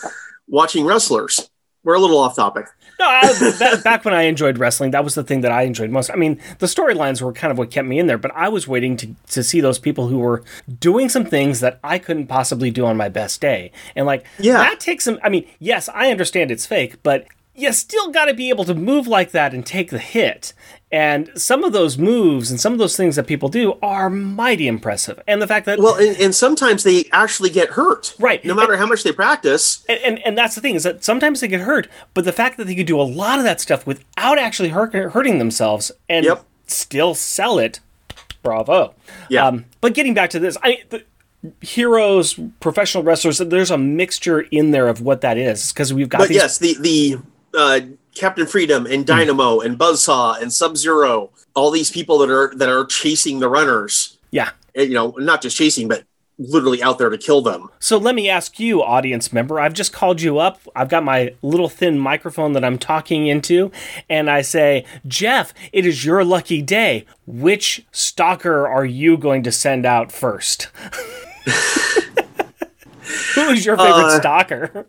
watching 0.48 0.86
wrestlers. 0.86 1.49
We're 1.82 1.94
a 1.94 1.98
little 1.98 2.18
off 2.18 2.36
topic. 2.36 2.66
No, 2.98 3.06
I, 3.06 3.32
that, 3.58 3.80
back 3.82 4.04
when 4.04 4.12
I 4.12 4.22
enjoyed 4.22 4.58
wrestling, 4.58 4.90
that 4.90 5.02
was 5.02 5.14
the 5.14 5.24
thing 5.24 5.40
that 5.40 5.50
I 5.50 5.62
enjoyed 5.62 5.90
most. 5.90 6.10
I 6.10 6.16
mean, 6.16 6.38
the 6.58 6.66
storylines 6.66 7.22
were 7.22 7.32
kind 7.32 7.50
of 7.50 7.56
what 7.56 7.70
kept 7.70 7.88
me 7.88 7.98
in 7.98 8.06
there, 8.06 8.18
but 8.18 8.30
I 8.34 8.50
was 8.50 8.68
waiting 8.68 8.98
to, 8.98 9.14
to 9.30 9.42
see 9.42 9.62
those 9.62 9.78
people 9.78 10.08
who 10.08 10.18
were 10.18 10.42
doing 10.78 11.08
some 11.08 11.24
things 11.24 11.60
that 11.60 11.80
I 11.82 11.98
couldn't 11.98 12.26
possibly 12.26 12.70
do 12.70 12.84
on 12.84 12.98
my 12.98 13.08
best 13.08 13.40
day. 13.40 13.72
And 13.96 14.04
like, 14.04 14.26
yeah. 14.38 14.58
that 14.58 14.80
takes 14.80 15.04
some, 15.04 15.18
I 15.22 15.30
mean, 15.30 15.46
yes, 15.58 15.88
I 15.88 16.10
understand 16.10 16.50
it's 16.50 16.66
fake, 16.66 17.02
but 17.02 17.26
you 17.54 17.72
still 17.72 18.10
got 18.10 18.26
to 18.26 18.34
be 18.34 18.48
able 18.48 18.64
to 18.64 18.74
move 18.74 19.06
like 19.06 19.32
that 19.32 19.52
and 19.52 19.64
take 19.64 19.90
the 19.90 19.98
hit. 19.98 20.52
And 20.92 21.30
some 21.36 21.62
of 21.62 21.72
those 21.72 21.98
moves 21.98 22.50
and 22.50 22.60
some 22.60 22.72
of 22.72 22.80
those 22.80 22.96
things 22.96 23.14
that 23.14 23.26
people 23.26 23.48
do 23.48 23.78
are 23.80 24.10
mighty 24.10 24.66
impressive. 24.66 25.20
And 25.28 25.40
the 25.40 25.46
fact 25.46 25.66
that 25.66 25.78
well, 25.78 25.94
and, 25.94 26.16
and 26.18 26.34
sometimes 26.34 26.82
they 26.82 27.04
actually 27.12 27.50
get 27.50 27.70
hurt, 27.70 28.14
right? 28.18 28.44
No 28.44 28.54
matter 28.54 28.72
and, 28.72 28.80
how 28.80 28.86
much 28.86 29.04
they 29.04 29.12
practice. 29.12 29.84
And, 29.88 30.00
and, 30.00 30.18
and 30.26 30.38
that's 30.38 30.56
the 30.56 30.60
thing 30.60 30.74
is 30.74 30.82
that 30.82 31.04
sometimes 31.04 31.40
they 31.40 31.48
get 31.48 31.60
hurt, 31.60 31.88
but 32.12 32.24
the 32.24 32.32
fact 32.32 32.56
that 32.56 32.64
they 32.64 32.74
could 32.74 32.88
do 32.88 33.00
a 33.00 33.02
lot 33.02 33.38
of 33.38 33.44
that 33.44 33.60
stuff 33.60 33.86
without 33.86 34.38
actually 34.38 34.70
hurt, 34.70 34.92
hurting 34.92 35.38
themselves 35.38 35.92
and 36.08 36.24
yep. 36.24 36.44
still 36.66 37.14
sell 37.14 37.58
it, 37.58 37.78
bravo. 38.42 38.94
Yeah. 39.28 39.46
Um, 39.46 39.66
but 39.80 39.94
getting 39.94 40.14
back 40.14 40.30
to 40.30 40.38
this, 40.38 40.56
I. 40.62 40.82
The, 40.88 41.04
heroes, 41.62 42.38
professional 42.60 43.02
wrestlers. 43.02 43.38
There's 43.38 43.70
a 43.70 43.78
mixture 43.78 44.40
in 44.40 44.72
there 44.72 44.88
of 44.88 45.00
what 45.00 45.22
that 45.22 45.38
is 45.38 45.72
because 45.72 45.90
we've 45.92 46.08
got. 46.08 46.18
But 46.18 46.28
these... 46.28 46.36
yes, 46.36 46.58
the 46.58 46.76
the 46.78 47.18
uh, 47.56 47.80
Captain 48.14 48.46
Freedom 48.46 48.86
and 48.86 49.06
Dynamo 49.06 49.60
and 49.60 49.78
Buzzsaw 49.78 50.40
and 50.40 50.52
Sub 50.52 50.76
Zero, 50.76 51.30
all 51.54 51.70
these 51.70 51.90
people 51.90 52.18
that 52.18 52.30
are 52.30 52.52
that 52.56 52.68
are 52.68 52.84
chasing 52.84 53.40
the 53.40 53.48
runners. 53.48 54.18
Yeah, 54.30 54.50
you 54.74 54.94
know, 54.94 55.14
not 55.18 55.42
just 55.42 55.56
chasing, 55.56 55.88
but 55.88 56.04
literally 56.40 56.82
out 56.82 56.98
there 56.98 57.10
to 57.10 57.18
kill 57.18 57.42
them. 57.42 57.68
So 57.78 57.98
let 57.98 58.14
me 58.14 58.28
ask 58.28 58.58
you, 58.58 58.82
audience 58.82 59.32
member. 59.32 59.60
I've 59.60 59.74
just 59.74 59.92
called 59.92 60.22
you 60.22 60.38
up. 60.38 60.60
I've 60.74 60.88
got 60.88 61.04
my 61.04 61.34
little 61.42 61.68
thin 61.68 61.98
microphone 61.98 62.54
that 62.54 62.64
I'm 62.64 62.78
talking 62.78 63.26
into, 63.26 63.70
and 64.08 64.30
I 64.30 64.40
say, 64.40 64.86
Jeff, 65.06 65.52
it 65.72 65.84
is 65.84 66.04
your 66.04 66.24
lucky 66.24 66.62
day. 66.62 67.04
Which 67.26 67.84
stalker 67.92 68.66
are 68.66 68.86
you 68.86 69.16
going 69.18 69.42
to 69.42 69.52
send 69.52 69.84
out 69.84 70.10
first? 70.10 70.64
Who 73.34 73.42
is 73.50 73.64
your 73.66 73.76
favorite 73.76 74.04
uh, 74.04 74.18
stalker? 74.18 74.86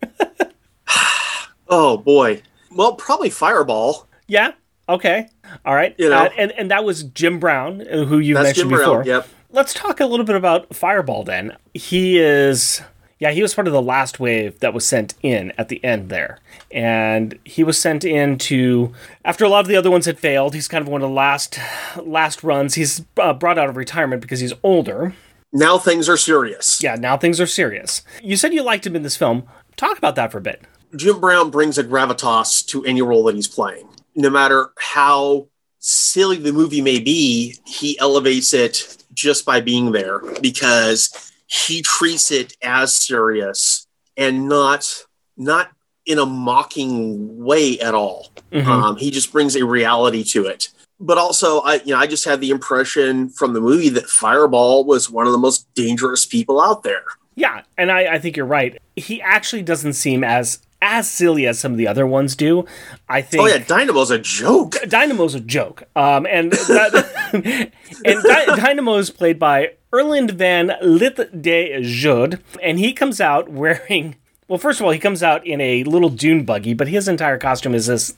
oh 1.68 1.98
boy. 1.98 2.42
Well, 2.76 2.96
probably 2.96 3.30
Fireball. 3.30 4.08
Yeah. 4.28 4.54
Okay. 4.88 5.28
All 5.66 5.76
right. 5.76 5.96
You 5.98 6.10
know, 6.10 6.26
uh, 6.26 6.30
and 6.38 6.52
and 6.52 6.72
that 6.72 6.84
was 6.84 7.04
Jim 7.04 7.40
Brown, 7.40 7.82
uh, 7.82 8.06
who 8.06 8.20
you 8.20 8.36
mentioned 8.36 8.56
Jim 8.56 8.70
before. 8.70 9.04
Brown, 9.04 9.06
yep. 9.06 9.28
Let's 9.52 9.74
talk 9.74 10.00
a 10.00 10.06
little 10.06 10.26
bit 10.26 10.36
about 10.36 10.74
Fireball 10.74 11.24
then. 11.24 11.56
He 11.74 12.20
is 12.20 12.82
yeah, 13.22 13.30
he 13.30 13.44
was 13.44 13.54
part 13.54 13.68
of 13.68 13.74
the 13.74 13.82
last 13.84 14.20
wave 14.20 14.60
that 14.62 14.74
was 14.74 14.84
sent 14.84 15.14
in 15.22 15.54
at 15.56 15.70
the 15.70 15.82
end 15.84 16.10
there. 16.10 16.40
And 16.72 17.38
he 17.46 17.64
was 17.64 17.78
sent 17.80 18.04
in 18.04 18.40
to 18.40 18.94
after 19.24 19.46
a 19.46 19.50
lot 19.50 19.60
of 19.60 19.68
the 19.68 19.76
other 19.76 19.92
ones 19.92 20.08
had 20.08 20.18
failed, 20.18 20.56
he's 20.56 20.68
kind 20.68 20.82
of 20.82 20.88
one 20.88 21.04
of 21.04 21.10
the 21.10 21.16
last 21.16 21.60
last 21.98 22.44
runs. 22.44 22.74
He's 22.74 23.06
uh, 23.18 23.34
brought 23.34 23.60
out 23.60 23.70
of 23.70 23.78
retirement 23.78 24.24
because 24.24 24.40
he's 24.40 24.54
older. 24.64 25.14
Now 25.54 25.78
things 25.78 26.10
are 26.10 26.18
serious. 26.18 26.82
Yeah, 26.82 26.96
now 26.96 27.16
things 27.16 27.40
are 27.40 27.46
serious. 27.46 28.02
You 28.24 28.36
said 28.38 28.56
you 28.56 28.64
liked 28.64 28.88
him 28.88 28.96
in 28.96 29.04
this 29.04 29.18
film. 29.18 29.44
Talk 29.78 30.00
about 30.00 30.16
that 30.16 30.32
for 30.32 30.40
a 30.40 30.42
bit. 30.42 30.64
Jim 30.96 31.20
Brown 31.20 31.50
brings 31.50 31.78
a 31.78 31.84
gravitas 31.84 32.66
to 32.68 32.84
any 32.86 33.02
role 33.02 33.24
that 33.26 33.36
he's 33.36 33.48
playing. 33.48 33.88
No 34.16 34.30
matter 34.30 34.72
how 34.78 35.48
silly 35.80 36.38
the 36.38 36.54
movie 36.54 36.82
may 36.82 37.00
be, 37.00 37.58
he 37.66 37.98
elevates 38.00 38.54
it 38.54 38.98
just 39.14 39.46
by 39.46 39.62
being 39.62 39.92
there 39.92 40.20
because 40.42 41.32
he 41.48 41.82
treats 41.82 42.32
it 42.32 42.56
as 42.62 42.96
serious 42.96 43.88
and 44.18 44.48
not 44.48 45.06
not 45.38 45.72
in 46.06 46.20
a 46.20 46.26
mocking 46.26 47.44
way 47.44 47.80
at 47.80 47.94
all. 47.94 48.32
Mm-hmm. 48.52 48.70
Um, 48.70 48.98
he 48.98 49.12
just 49.12 49.32
brings 49.32 49.56
a 49.56 49.66
reality 49.66 50.24
to 50.26 50.46
it. 50.46 50.70
But 51.00 51.18
also, 51.18 51.62
I 51.62 51.76
you 51.76 51.94
know 51.94 51.98
I 51.98 52.08
just 52.08 52.26
had 52.26 52.42
the 52.42 52.52
impression 52.52 53.30
from 53.30 53.54
the 53.54 53.62
movie 53.62 53.90
that 53.90 54.08
Fireball 54.10 54.86
was 54.86 55.10
one 55.10 55.26
of 55.26 55.32
the 55.32 55.38
most 55.38 55.74
dangerous 55.74 56.26
people 56.26 56.62
out 56.62 56.84
there. 56.84 57.04
Yeah, 57.36 57.64
and 57.78 57.92
I, 57.92 58.16
I 58.16 58.20
think 58.20 58.38
you're 58.38 58.46
right. 58.46 58.80
He 58.96 59.22
actually 59.22 59.64
doesn't 59.64 59.94
seem 59.94 60.24
as 60.24 60.60
as 60.82 61.10
silly 61.10 61.46
as 61.46 61.60
some 61.60 61.72
of 61.72 61.78
the 61.78 61.88
other 61.88 62.08
ones 62.08 62.36
do. 62.36 62.66
I 63.08 63.22
think. 63.22 63.44
Oh 63.44 63.48
yeah, 63.48 63.60
Dynamo's 63.60 64.12
a 64.12 64.20
joke. 64.20 64.76
Dynamo's 64.88 65.36
a 65.36 65.40
joke. 65.40 65.84
Um, 65.96 66.26
and 66.26 66.52
that, 66.52 67.72
and 68.06 68.24
Dy- 68.24 68.56
Dynamo 68.62 68.98
is 68.98 69.10
played 69.10 69.40
by 69.40 69.74
Erland 69.94 70.32
van 70.32 70.74
Lidth 70.82 71.42
de 71.42 71.82
Jeude, 71.82 72.40
and 72.62 72.80
he 72.80 72.94
comes 72.94 73.22
out 73.22 73.50
wearing. 73.50 74.16
Well, 74.48 74.58
first 74.58 74.82
of 74.82 74.86
all, 74.86 74.92
he 74.92 75.00
comes 75.00 75.24
out 75.24 75.48
in 75.48 75.62
a 75.62 75.86
little 75.86 76.10
dune 76.10 76.44
buggy, 76.44 76.74
but 76.74 76.90
his 76.90 77.08
entire 77.08 77.38
costume 77.38 77.74
is 77.74 77.88
this. 77.88 78.18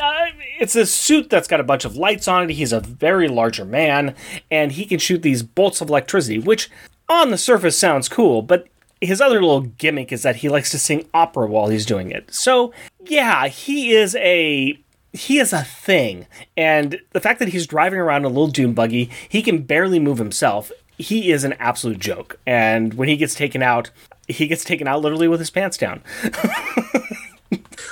Uh, 0.00 0.26
it's 0.58 0.74
a 0.74 0.84
suit 0.84 1.30
that's 1.30 1.46
got 1.46 1.60
a 1.60 1.64
bunch 1.64 1.84
of 1.84 1.94
lights 1.96 2.26
on 2.26 2.50
it. 2.50 2.54
He's 2.54 2.72
a 2.72 2.80
very 2.80 3.28
larger 3.28 3.64
man, 3.64 4.16
and 4.50 4.72
he 4.72 4.84
can 4.84 4.98
shoot 4.98 5.22
these 5.22 5.44
bolts 5.44 5.80
of 5.80 5.88
electricity, 5.88 6.40
which 6.40 6.68
on 7.08 7.30
the 7.30 7.38
surface 7.38 7.78
sounds 7.78 8.08
cool, 8.08 8.42
but 8.42 8.66
his 9.02 9.20
other 9.20 9.40
little 9.40 9.60
gimmick 9.60 10.12
is 10.12 10.22
that 10.22 10.36
he 10.36 10.48
likes 10.48 10.70
to 10.70 10.78
sing 10.78 11.08
opera 11.12 11.46
while 11.46 11.68
he's 11.68 11.84
doing 11.84 12.10
it. 12.10 12.32
So, 12.32 12.72
yeah, 13.04 13.48
he 13.48 13.92
is 13.92 14.14
a 14.16 14.78
he 15.12 15.38
is 15.38 15.52
a 15.52 15.64
thing. 15.64 16.26
And 16.56 17.00
the 17.10 17.20
fact 17.20 17.38
that 17.40 17.48
he's 17.48 17.66
driving 17.66 17.98
around 17.98 18.24
a 18.24 18.28
little 18.28 18.46
dune 18.46 18.72
buggy, 18.72 19.10
he 19.28 19.42
can 19.42 19.62
barely 19.62 19.98
move 19.98 20.18
himself. 20.18 20.72
He 20.96 21.30
is 21.32 21.44
an 21.44 21.54
absolute 21.54 21.98
joke. 21.98 22.38
And 22.46 22.94
when 22.94 23.08
he 23.08 23.16
gets 23.16 23.34
taken 23.34 23.62
out, 23.62 23.90
he 24.28 24.46
gets 24.46 24.64
taken 24.64 24.86
out 24.86 25.02
literally 25.02 25.28
with 25.28 25.40
his 25.40 25.50
pants 25.50 25.76
down. 25.76 26.02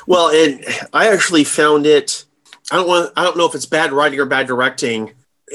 Well, 0.06 0.30
and 0.30 0.64
I 0.92 1.08
actually 1.08 1.44
found 1.44 1.86
it. 1.86 2.24
I 2.72 2.76
don't 2.76 2.88
want. 2.88 3.12
I 3.16 3.22
don't 3.22 3.36
know 3.36 3.46
if 3.46 3.54
it's 3.54 3.66
bad 3.66 3.92
writing 3.92 4.18
or 4.18 4.26
bad 4.26 4.46
directing. 4.46 5.12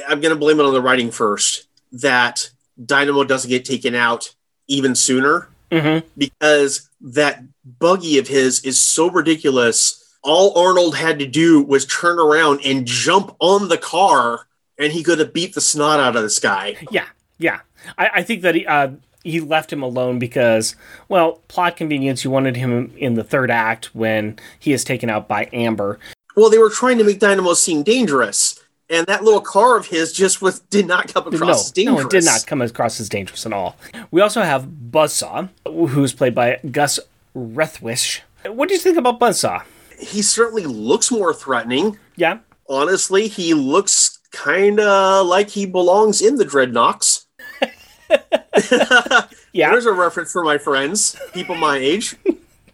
I'm 0.07 0.21
going 0.21 0.33
to 0.33 0.39
blame 0.39 0.59
it 0.59 0.65
on 0.65 0.73
the 0.73 0.81
writing 0.81 1.11
first. 1.11 1.67
That 1.91 2.51
Dynamo 2.83 3.23
doesn't 3.23 3.49
get 3.49 3.65
taken 3.65 3.95
out 3.95 4.33
even 4.67 4.95
sooner 4.95 5.49
Mm-hmm. 5.71 6.07
because 6.15 6.89
that 7.01 7.43
buggy 7.79 8.19
of 8.19 8.27
his 8.27 8.63
is 8.63 8.79
so 8.79 9.09
ridiculous. 9.09 10.15
All 10.23 10.57
Arnold 10.57 10.95
had 10.95 11.17
to 11.19 11.25
do 11.25 11.61
was 11.61 11.85
turn 11.87 12.19
around 12.19 12.61
and 12.63 12.85
jump 12.85 13.35
on 13.39 13.67
the 13.67 13.77
car, 13.77 14.45
and 14.77 14.93
he 14.93 15.03
could 15.03 15.19
have 15.19 15.33
beat 15.33 15.55
the 15.55 15.61
snot 15.61 15.99
out 15.99 16.15
of 16.15 16.21
this 16.21 16.39
guy. 16.39 16.77
Yeah, 16.91 17.07
yeah. 17.39 17.61
I, 17.97 18.09
I 18.15 18.23
think 18.23 18.43
that 18.43 18.55
he, 18.55 18.65
uh, 18.65 18.91
he 19.23 19.41
left 19.41 19.73
him 19.73 19.81
alone 19.81 20.19
because, 20.19 20.75
well, 21.09 21.41
plot 21.47 21.75
convenience. 21.77 22.23
You 22.23 22.29
wanted 22.29 22.55
him 22.55 22.93
in 22.95 23.15
the 23.15 23.23
third 23.23 23.49
act 23.49 23.93
when 23.95 24.37
he 24.59 24.71
is 24.71 24.83
taken 24.83 25.09
out 25.09 25.27
by 25.27 25.49
Amber. 25.51 25.99
Well, 26.35 26.49
they 26.51 26.59
were 26.59 26.69
trying 26.69 26.99
to 26.99 27.03
make 27.03 27.19
Dynamo 27.19 27.53
seem 27.55 27.81
dangerous, 27.81 28.63
and 28.89 29.07
that 29.07 29.23
little 29.23 29.41
car 29.41 29.77
of 29.77 29.87
his 29.87 30.13
just 30.13 30.41
was 30.41 30.59
did 30.59 30.87
not 30.87 31.13
come 31.13 31.27
across 31.27 31.41
no, 31.41 31.51
as 31.51 31.71
dangerous. 31.71 31.99
no, 31.99 32.07
it 32.07 32.09
did 32.09 32.25
not 32.25 32.45
come 32.45 32.61
across 32.61 32.99
as 32.99 33.09
dangerous 33.09 33.45
at 33.45 33.53
all. 33.53 33.75
We 34.11 34.21
also 34.21 34.41
have 34.41 34.65
Buzzsaw, 34.65 35.49
who's 35.65 36.13
played 36.13 36.35
by 36.35 36.59
Gus 36.71 36.99
Rethwisch. 37.35 38.21
What 38.45 38.69
do 38.69 38.75
you 38.75 38.79
think 38.79 38.97
about 38.97 39.19
Buzzsaw? 39.19 39.63
He 39.99 40.21
certainly 40.21 40.65
looks 40.65 41.09
more 41.09 41.33
threatening. 41.33 41.97
Yeah, 42.15 42.39
Honestly, 42.67 43.27
he 43.27 43.53
looks 43.53 44.19
kind 44.31 44.79
of 44.79 45.27
like 45.27 45.49
he 45.49 45.65
belongs 45.65 46.21
in 46.21 46.37
the 46.37 46.45
Dreadnoks. 46.45 47.25
yeah. 49.53 49.69
There's 49.69 49.85
a 49.85 49.93
reference 49.93 50.31
for 50.31 50.43
my 50.43 50.57
friends, 50.57 51.15
people 51.33 51.55
my 51.55 51.77
age. 51.77 52.15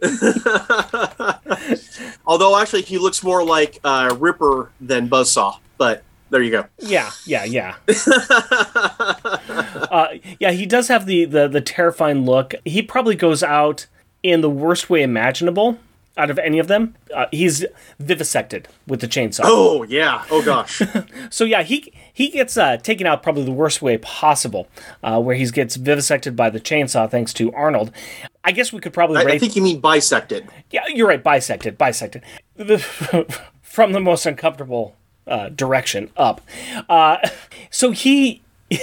Although 2.25 2.57
actually, 2.57 2.83
he 2.83 2.97
looks 2.97 3.21
more 3.21 3.43
like 3.43 3.79
uh, 3.83 4.15
Ripper 4.17 4.71
than 4.79 5.09
Buzzsaw. 5.09 5.57
But 5.81 6.03
there 6.29 6.43
you 6.43 6.51
go. 6.51 6.67
Yeah, 6.77 7.09
yeah, 7.25 7.43
yeah. 7.43 7.77
uh, 9.89 10.09
yeah, 10.39 10.51
he 10.51 10.67
does 10.67 10.89
have 10.89 11.07
the, 11.07 11.25
the 11.25 11.47
the 11.47 11.59
terrifying 11.59 12.23
look. 12.23 12.53
He 12.65 12.83
probably 12.83 13.15
goes 13.15 13.41
out 13.41 13.87
in 14.21 14.41
the 14.41 14.49
worst 14.49 14.91
way 14.91 15.01
imaginable 15.01 15.79
out 16.17 16.29
of 16.29 16.37
any 16.37 16.59
of 16.59 16.67
them. 16.67 16.93
Uh, 17.11 17.25
he's 17.31 17.65
vivisected 17.97 18.67
with 18.85 19.01
the 19.01 19.07
chainsaw. 19.07 19.41
Oh 19.43 19.81
yeah. 19.81 20.23
Oh 20.29 20.45
gosh. 20.45 20.83
So 21.31 21.45
yeah, 21.45 21.63
he 21.63 21.91
he 22.13 22.29
gets 22.29 22.57
uh, 22.57 22.77
taken 22.77 23.07
out 23.07 23.23
probably 23.23 23.43
the 23.43 23.51
worst 23.51 23.81
way 23.81 23.97
possible, 23.97 24.67
uh, 25.01 25.19
where 25.19 25.35
he 25.35 25.49
gets 25.49 25.77
vivisected 25.77 26.35
by 26.35 26.51
the 26.51 26.59
chainsaw 26.59 27.09
thanks 27.09 27.33
to 27.33 27.51
Arnold. 27.53 27.91
I 28.43 28.51
guess 28.51 28.71
we 28.71 28.81
could 28.81 28.93
probably 28.93 29.17
I, 29.17 29.23
rate. 29.23 29.35
I 29.35 29.39
think 29.39 29.55
you 29.55 29.63
mean 29.63 29.81
bisected. 29.81 30.47
Yeah, 30.69 30.83
you're 30.89 31.07
right. 31.07 31.23
Bisected, 31.23 31.79
bisected. 31.79 32.21
From 33.63 33.93
the 33.93 33.99
most 33.99 34.27
uncomfortable 34.27 34.95
uh, 35.27 35.49
direction 35.49 36.09
up. 36.17 36.41
Uh, 36.89 37.17
so 37.69 37.91
he. 37.91 38.41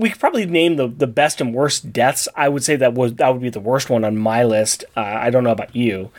We 0.00 0.10
could 0.10 0.20
probably 0.20 0.46
name 0.46 0.76
the, 0.76 0.86
the 0.86 1.08
best 1.08 1.40
and 1.40 1.52
worst 1.52 1.92
deaths. 1.92 2.28
I 2.36 2.48
would 2.48 2.62
say 2.62 2.76
that 2.76 2.94
was 2.94 3.14
that 3.14 3.32
would 3.32 3.42
be 3.42 3.50
the 3.50 3.58
worst 3.58 3.90
one 3.90 4.04
on 4.04 4.16
my 4.16 4.44
list. 4.44 4.84
Uh, 4.96 5.00
I 5.00 5.30
don't 5.30 5.42
know 5.42 5.50
about 5.50 5.74
you, 5.74 6.12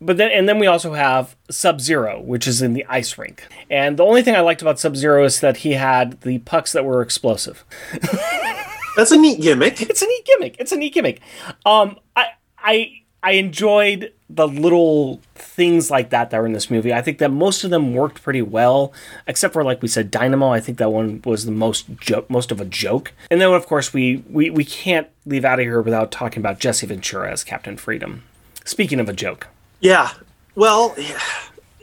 but 0.00 0.16
then 0.16 0.32
and 0.32 0.48
then 0.48 0.58
we 0.58 0.66
also 0.66 0.94
have 0.94 1.36
Sub 1.48 1.80
Zero, 1.80 2.20
which 2.20 2.48
is 2.48 2.60
in 2.60 2.72
the 2.72 2.84
ice 2.88 3.16
rink. 3.16 3.46
And 3.70 3.96
the 3.96 4.04
only 4.04 4.22
thing 4.22 4.34
I 4.34 4.40
liked 4.40 4.60
about 4.60 4.80
Sub 4.80 4.96
Zero 4.96 5.24
is 5.24 5.38
that 5.38 5.58
he 5.58 5.74
had 5.74 6.20
the 6.22 6.40
pucks 6.40 6.72
that 6.72 6.84
were 6.84 7.00
explosive. 7.00 7.64
That's 8.96 9.12
a 9.12 9.16
neat 9.16 9.40
gimmick. 9.40 9.80
It's 9.80 10.02
a 10.02 10.06
neat 10.06 10.24
gimmick. 10.26 10.56
It's 10.58 10.72
a 10.72 10.76
neat 10.76 10.92
gimmick. 10.92 11.20
Um, 11.64 12.00
I 12.16 12.26
I 12.58 13.02
I 13.22 13.32
enjoyed 13.32 14.12
the 14.34 14.48
little 14.48 15.20
things 15.34 15.90
like 15.90 16.10
that 16.10 16.30
that 16.30 16.38
were 16.40 16.46
in 16.46 16.52
this 16.52 16.70
movie. 16.70 16.92
I 16.92 17.02
think 17.02 17.18
that 17.18 17.30
most 17.30 17.64
of 17.64 17.70
them 17.70 17.94
worked 17.94 18.22
pretty 18.22 18.42
well, 18.42 18.92
except 19.26 19.52
for 19.52 19.62
like 19.64 19.82
we 19.82 19.88
said, 19.88 20.10
Dynamo. 20.10 20.48
I 20.50 20.60
think 20.60 20.78
that 20.78 20.90
one 20.90 21.20
was 21.24 21.44
the 21.44 21.52
most 21.52 21.86
joke, 22.00 22.28
most 22.30 22.50
of 22.50 22.60
a 22.60 22.64
joke. 22.64 23.12
And 23.30 23.40
then 23.40 23.52
of 23.52 23.66
course 23.66 23.92
we 23.92 24.24
we 24.30 24.50
we 24.50 24.64
can't 24.64 25.08
leave 25.26 25.44
out 25.44 25.58
of 25.58 25.64
here 25.64 25.80
without 25.82 26.10
talking 26.10 26.40
about 26.40 26.58
Jesse 26.58 26.86
Ventura 26.86 27.30
as 27.30 27.44
Captain 27.44 27.76
Freedom. 27.76 28.22
Speaking 28.64 29.00
of 29.00 29.08
a 29.08 29.12
joke, 29.12 29.48
Yeah. 29.80 30.10
Well, 30.54 30.94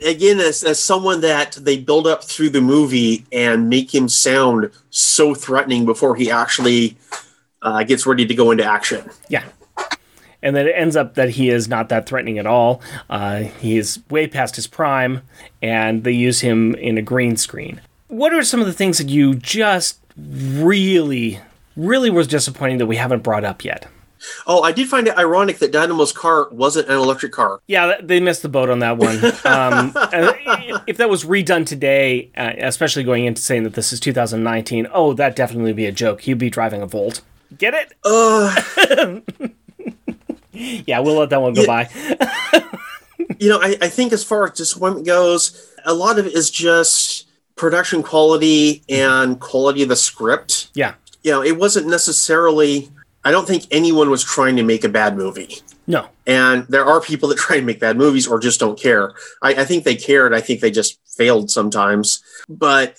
again, 0.06 0.38
as, 0.40 0.62
as 0.64 0.78
someone 0.78 1.20
that 1.22 1.58
they 1.60 1.76
build 1.78 2.06
up 2.06 2.24
through 2.24 2.50
the 2.50 2.60
movie 2.60 3.24
and 3.32 3.68
make 3.68 3.94
him 3.94 4.08
sound 4.08 4.70
so 4.90 5.34
threatening 5.34 5.84
before 5.84 6.16
he 6.16 6.30
actually 6.30 6.96
uh, 7.62 7.82
gets 7.84 8.06
ready 8.06 8.24
to 8.26 8.34
go 8.34 8.50
into 8.50 8.64
action. 8.64 9.08
yeah. 9.28 9.44
And 10.42 10.56
then 10.56 10.66
it 10.66 10.74
ends 10.76 10.96
up 10.96 11.14
that 11.14 11.30
he 11.30 11.50
is 11.50 11.68
not 11.68 11.88
that 11.90 12.06
threatening 12.06 12.38
at 12.38 12.46
all. 12.46 12.80
Uh, 13.08 13.40
he 13.40 13.76
is 13.78 14.00
way 14.10 14.26
past 14.26 14.56
his 14.56 14.66
prime, 14.66 15.22
and 15.60 16.04
they 16.04 16.12
use 16.12 16.40
him 16.40 16.74
in 16.76 16.98
a 16.98 17.02
green 17.02 17.36
screen. 17.36 17.80
What 18.08 18.32
are 18.32 18.42
some 18.42 18.60
of 18.60 18.66
the 18.66 18.72
things 18.72 18.98
that 18.98 19.08
you 19.08 19.34
just 19.34 20.00
really, 20.16 21.40
really 21.76 22.10
was 22.10 22.26
disappointing 22.26 22.78
that 22.78 22.86
we 22.86 22.96
haven't 22.96 23.22
brought 23.22 23.44
up 23.44 23.64
yet? 23.64 23.86
Oh, 24.46 24.62
I 24.62 24.72
did 24.72 24.88
find 24.88 25.06
it 25.06 25.16
ironic 25.16 25.58
that 25.58 25.72
Dynamo's 25.72 26.12
car 26.12 26.48
wasn't 26.50 26.88
an 26.88 26.96
electric 26.96 27.32
car. 27.32 27.60
Yeah, 27.66 27.96
they 28.02 28.20
missed 28.20 28.42
the 28.42 28.48
boat 28.48 28.68
on 28.68 28.80
that 28.80 28.98
one. 28.98 29.18
Um, 29.50 29.92
if 30.86 30.98
that 30.98 31.08
was 31.08 31.24
redone 31.24 31.66
today, 31.66 32.30
uh, 32.36 32.52
especially 32.58 33.02
going 33.02 33.24
into 33.24 33.40
saying 33.40 33.64
that 33.64 33.74
this 33.74 33.92
is 33.92 33.98
2019, 34.00 34.86
oh, 34.92 35.12
that 35.14 35.34
definitely 35.34 35.70
would 35.70 35.76
be 35.76 35.86
a 35.86 35.92
joke. 35.92 36.20
He'd 36.22 36.34
be 36.38 36.50
driving 36.50 36.82
a 36.82 36.86
Volt. 36.86 37.20
Get 37.56 37.74
it? 37.74 37.92
Uh, 38.04 39.20
Yeah, 40.86 40.98
we'll 41.00 41.18
let 41.18 41.30
that 41.30 41.40
one 41.40 41.54
go 41.54 41.62
Yeah. 41.62 41.66
by. 41.66 41.88
you 43.38 43.48
know, 43.48 43.60
I, 43.62 43.76
I 43.80 43.88
think 43.88 44.12
as 44.12 44.24
far 44.24 44.44
as 44.44 44.52
disappointment 44.52 45.06
goes, 45.06 45.72
a 45.84 45.94
lot 45.94 46.18
of 46.18 46.26
it 46.26 46.34
is 46.34 46.50
just 46.50 47.28
production 47.56 48.02
quality 48.02 48.82
and 48.88 49.38
quality 49.40 49.82
of 49.82 49.88
the 49.88 49.96
script. 49.96 50.70
Yeah. 50.74 50.94
You 51.22 51.32
know, 51.32 51.42
it 51.42 51.56
wasn't 51.56 51.86
necessarily, 51.86 52.90
I 53.24 53.30
don't 53.30 53.46
think 53.46 53.66
anyone 53.70 54.10
was 54.10 54.24
trying 54.24 54.56
to 54.56 54.62
make 54.62 54.82
a 54.84 54.88
bad 54.88 55.16
movie. 55.16 55.58
No. 55.86 56.08
And 56.26 56.66
there 56.68 56.84
are 56.84 57.00
people 57.00 57.28
that 57.28 57.38
try 57.38 57.56
and 57.56 57.66
make 57.66 57.80
bad 57.80 57.96
movies 57.96 58.26
or 58.26 58.38
just 58.38 58.58
don't 58.60 58.78
care. 58.78 59.12
I, 59.42 59.54
I 59.54 59.64
think 59.64 59.84
they 59.84 59.96
cared. 59.96 60.32
I 60.34 60.40
think 60.40 60.60
they 60.60 60.70
just 60.70 60.98
failed 61.16 61.50
sometimes. 61.50 62.22
But 62.48 62.96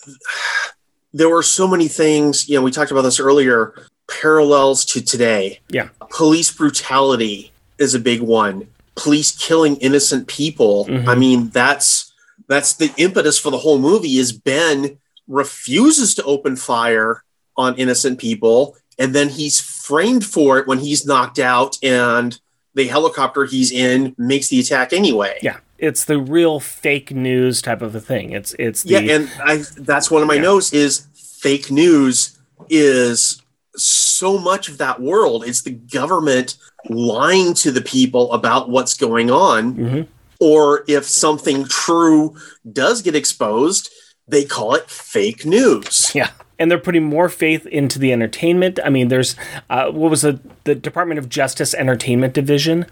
there 1.14 1.30
were 1.30 1.44
so 1.44 1.68
many 1.68 1.88
things, 1.88 2.48
you 2.48 2.56
know, 2.56 2.62
we 2.64 2.72
talked 2.72 2.92
about 2.92 3.02
this 3.02 3.20
earlier, 3.20 3.74
parallels 4.21 4.86
to 4.86 5.02
today. 5.02 5.60
Yeah. 5.69 5.89
Police 6.10 6.52
brutality 6.52 7.52
is 7.78 7.93
a 7.95 8.00
big 8.00 8.21
one. 8.21 8.67
Police 8.95 9.32
killing 9.38 9.78
innocent 9.78 10.28
people. 10.28 10.86
Mm-hmm. 10.86 11.10
I 11.10 11.15
mean, 11.15 11.50
that's 11.50 12.12
that's 12.47 12.74
the 12.74 12.93
impetus 12.97 13.39
for 13.39 13.50
the 13.50 13.58
whole 13.58 13.80
movie 13.80 14.17
is 14.17 14.32
Ben 14.34 14.97
refuses 15.28 16.13
to 16.15 16.24
open 16.24 16.56
fire 16.56 17.24
on 17.56 17.76
innocent 17.76 18.19
people 18.19 18.76
and 19.00 19.15
then 19.15 19.30
he's 19.30 19.60
framed 19.60 20.26
for 20.26 20.60
it 20.60 20.67
when 20.67 20.80
he's 20.80 21.06
knocked 21.06 21.39
out 21.39 21.78
and 21.82 22.39
the 22.76 22.88
helicopter 22.88 23.45
he's 23.45 23.71
in 23.71 24.13
makes 24.17 24.50
the 24.50 24.60
attack 24.60 24.93
anyway. 24.93 25.38
Yeah. 25.41 25.58
It's 25.78 26.06
the 26.06 26.19
real 26.19 26.60
fake 26.60 27.12
news 27.12 27.62
type 27.62 27.82
of 27.82 27.95
a 27.95 28.00
thing. 28.00 28.32
It's 28.32 28.54
it's 28.60 28.84
the 28.84 29.04
Yeah, 29.04 29.15
and 29.15 29.32
I 29.43 29.63
that's 29.78 30.12
one 30.12 30.21
of 30.21 30.28
my 30.28 30.36
Yeah. 30.36 30.41
notes 30.41 30.74
is 30.74 31.08
fake 31.15 31.71
news 31.71 32.38
is 32.69 33.40
so 33.75 34.38
much 34.38 34.69
of 34.69 34.77
that 34.77 35.01
world. 35.01 35.43
It's 35.45 35.62
the 35.62 35.71
government 35.71 36.57
lying 36.89 37.53
to 37.55 37.71
the 37.71 37.81
people 37.81 38.31
about 38.34 38.69
what's 38.69 38.93
going 38.95 39.31
on. 39.31 39.75
Mhm. 39.75 40.07
Or 40.39 40.84
if 40.88 41.05
something 41.05 41.65
true 41.65 42.36
does 42.71 43.01
get 43.01 43.15
exposed, 43.15 43.89
they 44.27 44.43
call 44.43 44.73
it 44.75 44.89
fake 44.89 45.45
news. 45.45 46.12
Yeah. 46.15 46.29
And 46.57 46.69
they're 46.69 46.77
putting 46.79 47.03
more 47.03 47.29
faith 47.29 47.65
into 47.65 47.97
the 47.97 48.12
entertainment. 48.12 48.79
I 48.84 48.89
mean, 48.89 49.07
there's 49.07 49.36
uh, 49.69 49.89
what 49.91 50.12
was 50.12 50.21
the 50.21 50.39
the 50.63 50.75
Department 50.75 51.17
of 51.19 51.27
Justice 51.29 51.73
Entertainment 51.73 52.34
Division. 52.34 52.86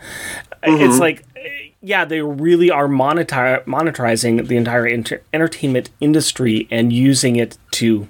It's 0.64 1.00
like, 1.00 1.24
yeah, 1.82 2.04
they 2.04 2.22
really 2.22 2.70
are 2.72 2.88
monetize, 2.88 3.64
monetizing 3.66 4.48
the 4.48 4.58
entire 4.58 4.86
inter- 4.88 5.22
entertainment 5.34 5.90
industry 6.02 6.68
and 6.72 6.92
using 6.92 7.36
it 7.36 7.58
to 7.72 8.08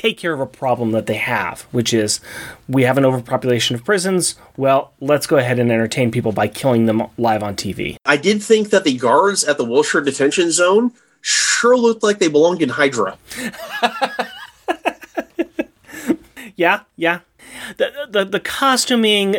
take 0.00 0.16
care 0.16 0.32
of 0.32 0.40
a 0.40 0.46
problem 0.46 0.92
that 0.92 1.06
they 1.06 1.16
have, 1.16 1.62
which 1.72 1.92
is 1.92 2.20
we 2.68 2.84
have 2.84 2.96
an 2.96 3.04
overpopulation 3.04 3.76
of 3.76 3.84
prisons. 3.84 4.34
Well, 4.56 4.92
let's 5.00 5.26
go 5.26 5.36
ahead 5.36 5.58
and 5.58 5.70
entertain 5.70 6.10
people 6.10 6.32
by 6.32 6.48
killing 6.48 6.86
them 6.86 7.06
live 7.18 7.42
on 7.42 7.54
TV. 7.56 7.96
I 8.06 8.16
did 8.16 8.42
think 8.42 8.70
that 8.70 8.84
the 8.84 8.96
guards 8.96 9.44
at 9.44 9.58
the 9.58 9.64
Wilshire 9.64 10.00
detention 10.00 10.50
zone 10.52 10.92
sure 11.20 11.76
looked 11.76 12.02
like 12.02 12.18
they 12.18 12.28
belonged 12.28 12.62
in 12.62 12.70
Hydra. 12.70 13.18
Yeah, 16.60 16.80
yeah. 16.96 17.20
The 17.78 18.06
the 18.10 18.24
the 18.26 18.40
costuming, 18.40 19.36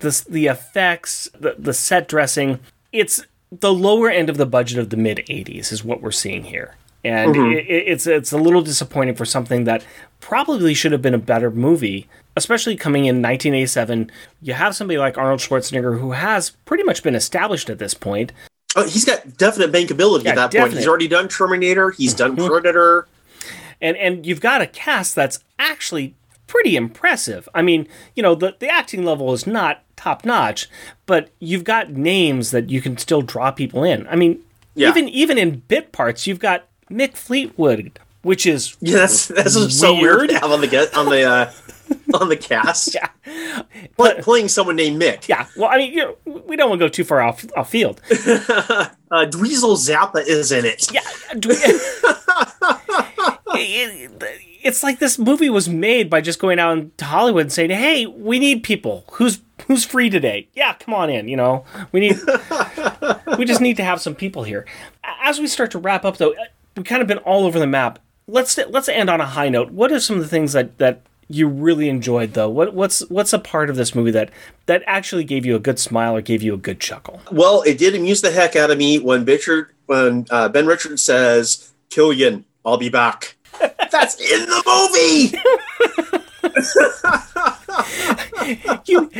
the 0.00 0.24
the 0.28 0.46
effects, 0.46 1.30
the 1.38 1.54
the 1.56 1.72
set 1.72 2.08
dressing, 2.08 2.58
it's 2.90 3.22
the 3.52 3.72
lower 3.72 4.10
end 4.10 4.28
of 4.28 4.38
the 4.38 4.46
budget 4.46 4.78
of 4.78 4.90
the 4.90 4.96
mid 4.96 5.18
80s 5.18 5.70
is 5.70 5.84
what 5.84 6.02
we're 6.02 6.10
seeing 6.10 6.42
here. 6.42 6.74
And 7.04 7.34
mm-hmm. 7.34 7.52
it, 7.52 7.66
it's 7.68 8.06
it's 8.06 8.32
a 8.32 8.38
little 8.38 8.62
disappointing 8.62 9.14
for 9.14 9.24
something 9.24 9.64
that 9.64 9.84
probably 10.20 10.72
should 10.72 10.92
have 10.92 11.02
been 11.02 11.14
a 11.14 11.18
better 11.18 11.50
movie, 11.50 12.08
especially 12.36 12.76
coming 12.76 13.04
in 13.04 13.16
1987. 13.16 14.10
You 14.40 14.54
have 14.54 14.74
somebody 14.74 14.98
like 14.98 15.18
Arnold 15.18 15.40
Schwarzenegger 15.40 16.00
who 16.00 16.12
has 16.12 16.50
pretty 16.64 16.82
much 16.82 17.02
been 17.02 17.14
established 17.14 17.68
at 17.68 17.78
this 17.78 17.94
point. 17.94 18.32
Oh, 18.76 18.84
he's 18.84 19.04
got 19.04 19.36
definite 19.36 19.70
bankability 19.70 20.24
Yeah, 20.24 20.30
at 20.30 20.50
that 20.50 20.60
point. 20.60 20.72
He's 20.72 20.88
already 20.88 21.08
done 21.08 21.28
Terminator. 21.28 21.90
He's 21.90 22.14
done 22.14 22.36
mm-hmm. 22.36 22.48
Predator. 22.48 23.06
and 23.80 23.96
and 23.96 24.26
you've 24.26 24.40
got 24.40 24.62
a 24.62 24.66
cast 24.66 25.14
that's 25.14 25.40
actually 25.58 26.14
pretty 26.46 26.76
impressive. 26.76 27.48
I 27.54 27.62
mean, 27.62 27.86
you 28.14 28.22
know, 28.22 28.34
the 28.34 28.56
the 28.58 28.68
acting 28.68 29.04
level 29.04 29.32
is 29.32 29.46
not 29.46 29.82
top 29.96 30.24
notch, 30.24 30.68
but 31.06 31.30
you've 31.38 31.64
got 31.64 31.90
names 31.90 32.50
that 32.50 32.70
you 32.70 32.80
can 32.80 32.96
still 32.96 33.22
draw 33.22 33.50
people 33.50 33.84
in. 33.84 34.06
I 34.08 34.16
mean, 34.16 34.40
Yeah. 34.74 34.88
even 34.88 35.08
even 35.08 35.38
in 35.38 35.62
bit 35.68 35.92
parts, 35.92 36.26
you've 36.26 36.40
got 36.40 36.66
Mick 36.90 37.16
Fleetwood, 37.16 37.98
which 38.22 38.46
is 38.46 38.76
Yeah, 38.80 38.98
that's 38.98 39.28
that's 39.28 39.78
so 39.78 39.94
weird 39.94 40.16
Weird. 40.18 40.30
to 40.30 40.38
have 40.38 40.50
on 40.50 40.60
the 40.60 40.66
get 40.68 40.94
on 40.96 41.06
the 41.06 41.22
uh, 41.22 41.52
on 42.20 42.28
the 42.28 42.36
cast. 42.36 42.94
yeah, 42.94 43.08
Play, 43.96 44.20
playing 44.22 44.48
someone 44.48 44.76
named 44.76 45.00
Mick. 45.00 45.28
yeah. 45.28 45.46
Well, 45.56 45.68
I 45.70 45.76
mean, 45.78 45.92
you 45.92 45.98
know, 46.26 46.42
we 46.46 46.56
don't 46.56 46.68
want 46.70 46.80
to 46.80 46.84
go 46.84 46.88
too 46.88 47.04
far 47.04 47.20
off 47.20 47.44
off 47.56 47.70
field. 47.70 48.00
Uh, 49.14 49.24
Dweezil 49.26 49.76
Zappa 49.76 50.26
is 50.26 50.50
in 50.50 50.64
it. 50.64 50.90
Yeah, 50.92 51.00
it's 54.62 54.82
like 54.82 54.98
this 54.98 55.18
movie 55.18 55.50
was 55.50 55.68
made 55.68 56.08
by 56.10 56.20
just 56.20 56.38
going 56.38 56.58
out 56.58 56.96
to 56.98 57.04
Hollywood 57.04 57.42
and 57.42 57.52
saying, 57.52 57.70
"Hey, 57.70 58.06
we 58.06 58.38
need 58.38 58.62
people. 58.62 59.04
Who's 59.12 59.40
who's 59.68 59.84
free 59.84 60.10
today? 60.10 60.48
Yeah, 60.54 60.74
come 60.74 60.94
on 60.94 61.10
in. 61.10 61.28
You 61.28 61.36
know, 61.36 61.64
we 61.92 62.00
need. 62.00 62.18
we 63.38 63.44
just 63.44 63.60
need 63.60 63.76
to 63.76 63.84
have 63.84 64.00
some 64.00 64.14
people 64.14 64.42
here." 64.44 64.66
As 65.22 65.38
we 65.38 65.46
start 65.46 65.70
to 65.72 65.78
wrap 65.78 66.04
up, 66.04 66.16
though, 66.16 66.34
we've 66.76 66.86
kind 66.86 67.02
of 67.02 67.08
been 67.08 67.18
all 67.18 67.44
over 67.44 67.58
the 67.58 67.66
map. 67.66 67.98
Let's 68.26 68.56
let's 68.56 68.88
end 68.88 69.10
on 69.10 69.20
a 69.20 69.26
high 69.26 69.48
note. 69.48 69.70
What 69.70 69.92
are 69.92 70.00
some 70.00 70.16
of 70.16 70.22
the 70.22 70.28
things 70.28 70.52
that 70.52 70.78
that 70.78 71.02
you 71.28 71.48
really 71.48 71.88
enjoyed, 71.88 72.34
though? 72.34 72.48
What 72.48 72.74
what's 72.74 73.00
what's 73.10 73.32
a 73.32 73.38
part 73.38 73.70
of 73.70 73.76
this 73.76 73.94
movie 73.94 74.10
that 74.12 74.30
that 74.66 74.82
actually 74.86 75.24
gave 75.24 75.44
you 75.44 75.56
a 75.56 75.58
good 75.58 75.78
smile 75.78 76.16
or 76.16 76.22
gave 76.22 76.42
you 76.42 76.54
a 76.54 76.58
good 76.58 76.80
chuckle? 76.80 77.20
Well, 77.30 77.62
it 77.62 77.78
did 77.78 77.94
amuse 77.94 78.20
the 78.22 78.30
heck 78.30 78.56
out 78.56 78.70
of 78.70 78.78
me 78.78 78.98
when 78.98 79.24
Richard 79.24 79.70
when 79.86 80.26
uh, 80.30 80.48
Ben 80.48 80.66
Richards 80.66 81.02
says, 81.02 81.72
"Killian, 81.90 82.44
I'll 82.64 82.78
be 82.78 82.88
back." 82.88 83.36
That's 83.90 84.18
in 84.20 84.46
the 84.46 84.62
movie. 84.66 85.38
you 88.86 89.10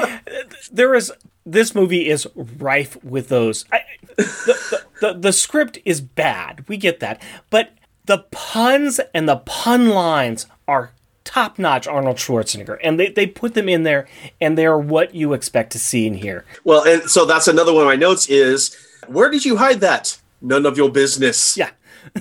there 0.73 0.95
is 0.95 1.12
this 1.47 1.75
movie 1.75 2.09
is 2.09 2.27
rife 2.35 3.03
with 3.05 3.29
those 3.29 3.64
I, 3.73 3.81
the, 4.16 4.83
the, 5.00 5.12
the, 5.12 5.18
the 5.20 5.33
script 5.33 5.79
is 5.85 6.00
bad. 6.00 6.64
We 6.68 6.77
get 6.77 7.00
that. 7.00 7.20
But 7.50 7.72
the 8.05 8.18
puns 8.31 9.00
and 9.14 9.29
the 9.29 9.37
pun 9.37 9.88
lines 9.90 10.46
are 10.68 10.92
top 11.24 11.59
notch 11.59 11.87
arnold 11.87 12.16
schwarzenegger 12.18 12.79
and 12.83 13.00
they, 13.00 13.09
they 13.09 13.27
put 13.27 13.55
them 13.55 13.68
in 13.68 13.83
there 13.83 14.07
and 14.40 14.59
they're 14.59 14.77
what 14.79 15.14
you 15.14 15.33
expect 15.33 15.72
to 15.72 15.79
see 15.79 16.07
in 16.07 16.14
here. 16.14 16.44
Well, 16.64 16.85
and 16.85 17.03
so 17.11 17.24
that's 17.24 17.48
another 17.48 17.72
one 17.72 17.83
of 17.83 17.88
my 17.88 17.96
notes 17.96 18.29
is, 18.29 18.77
"Where 19.09 19.31
did 19.31 19.44
you 19.44 19.57
hide 19.57 19.81
that?" 19.81 20.20
None 20.40 20.66
of 20.66 20.77
your 20.77 20.90
business. 20.90 21.57
yeah. 21.57 21.70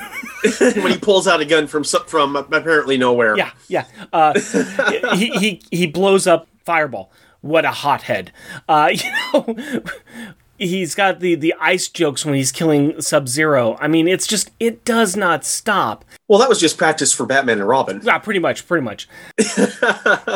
When 0.60 0.92
he 0.94 0.98
pulls 0.98 1.28
out 1.28 1.42
a 1.42 1.46
gun 1.46 1.68
from 1.68 1.84
from 1.84 2.36
apparently 2.38 2.98
nowhere. 2.98 3.38
yeah 3.38 3.52
yeah. 3.68 3.86
Uh, 4.12 4.34
he, 5.16 5.30
he 5.32 5.62
he 5.72 5.88
blows 5.88 6.26
up 6.26 6.48
fireball. 6.66 7.12
What 7.42 7.66
a 7.66 7.72
hothead. 7.72 8.32
Uh 8.68 8.92
you 8.94 9.12
know 9.34 9.84
he's 10.66 10.96
got 10.96 11.20
the 11.20 11.36
the 11.36 11.54
ice 11.60 11.88
jokes 11.88 12.26
when 12.26 12.34
he's 12.36 12.52
killing 12.52 13.00
sub 13.02 13.28
zero 13.28 13.78
i 13.80 13.88
mean 13.88 14.08
it's 14.08 14.28
just 14.28 14.52
it 14.60 14.84
does 14.86 15.16
not 15.16 15.44
stop. 15.46 16.06
Well, 16.28 16.40
that 16.40 16.50
was 16.50 16.60
just 16.60 16.78
practice 16.78 17.12
for 17.14 17.26
Batman 17.26 17.60
and 17.60 17.68
Robin. 17.68 18.00
yeah 18.04 18.18
pretty 18.18 18.40
much 18.40 18.68
pretty 18.68 18.84
much. 18.84 19.08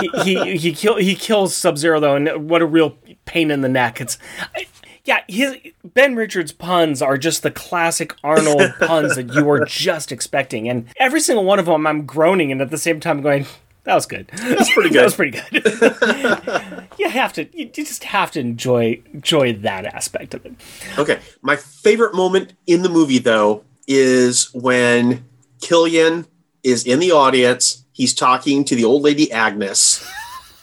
He 0.02 0.10
he 0.24 0.58
he, 0.58 0.74
kill, 0.74 0.98
he 0.98 1.16
kills 1.16 1.56
sub 1.56 1.78
zero 1.78 2.00
though 2.00 2.16
and 2.16 2.50
what 2.50 2.62
a 2.62 2.66
real 2.66 2.98
pain 3.26 3.52
in 3.52 3.62
the 3.62 3.70
neck. 3.70 4.00
It's 4.02 4.18
I, 4.56 4.68
yeah, 5.06 5.22
his 5.28 5.56
Ben 5.86 6.16
Richards 6.16 6.52
puns 6.52 7.02
are 7.02 7.18
just 7.18 7.42
the 7.42 7.50
classic 7.50 8.14
Arnold 8.24 8.74
puns 8.80 9.16
that 9.16 9.34
you 9.34 9.46
were 9.46 9.64
just 9.68 10.12
expecting, 10.12 10.68
and 10.68 10.86
every 10.98 11.22
single 11.22 11.46
one 11.46 11.60
of 11.60 11.66
them, 11.66 11.88
I'm 11.88 12.06
groaning 12.06 12.52
and 12.52 12.62
at 12.62 12.72
the 12.72 12.78
same 12.78 13.00
time 13.00 13.22
going, 13.22 13.46
"That 13.88 13.96
was 13.96 14.06
good. 14.06 14.28
That's 14.34 14.72
pretty 14.72 14.90
good. 14.92 15.00
that 15.00 15.06
was 15.06 15.16
pretty 15.16 15.40
good." 15.50 16.88
you 17.00 17.10
have 17.10 17.32
to, 17.34 17.48
you 17.58 17.66
just 17.68 18.04
have 18.04 18.32
to 18.32 18.40
enjoy 18.42 19.02
enjoy 19.14 19.54
that 19.54 19.86
aspect 19.86 20.34
of 20.34 20.46
it. 20.46 20.54
Okay. 20.98 21.20
My 21.42 21.56
favorite 21.56 22.14
moment 22.14 22.54
in 22.68 22.82
the 22.84 22.90
movie, 22.90 23.20
though, 23.20 23.64
is 23.88 24.54
when 24.54 25.26
Killian 25.62 26.28
is 26.64 26.86
in 26.86 27.00
the 27.00 27.12
audience. 27.12 27.86
He's 27.94 28.14
talking 28.14 28.66
to 28.66 28.76
the 28.76 28.84
old 28.84 29.02
lady 29.04 29.32
Agnes. 29.32 30.06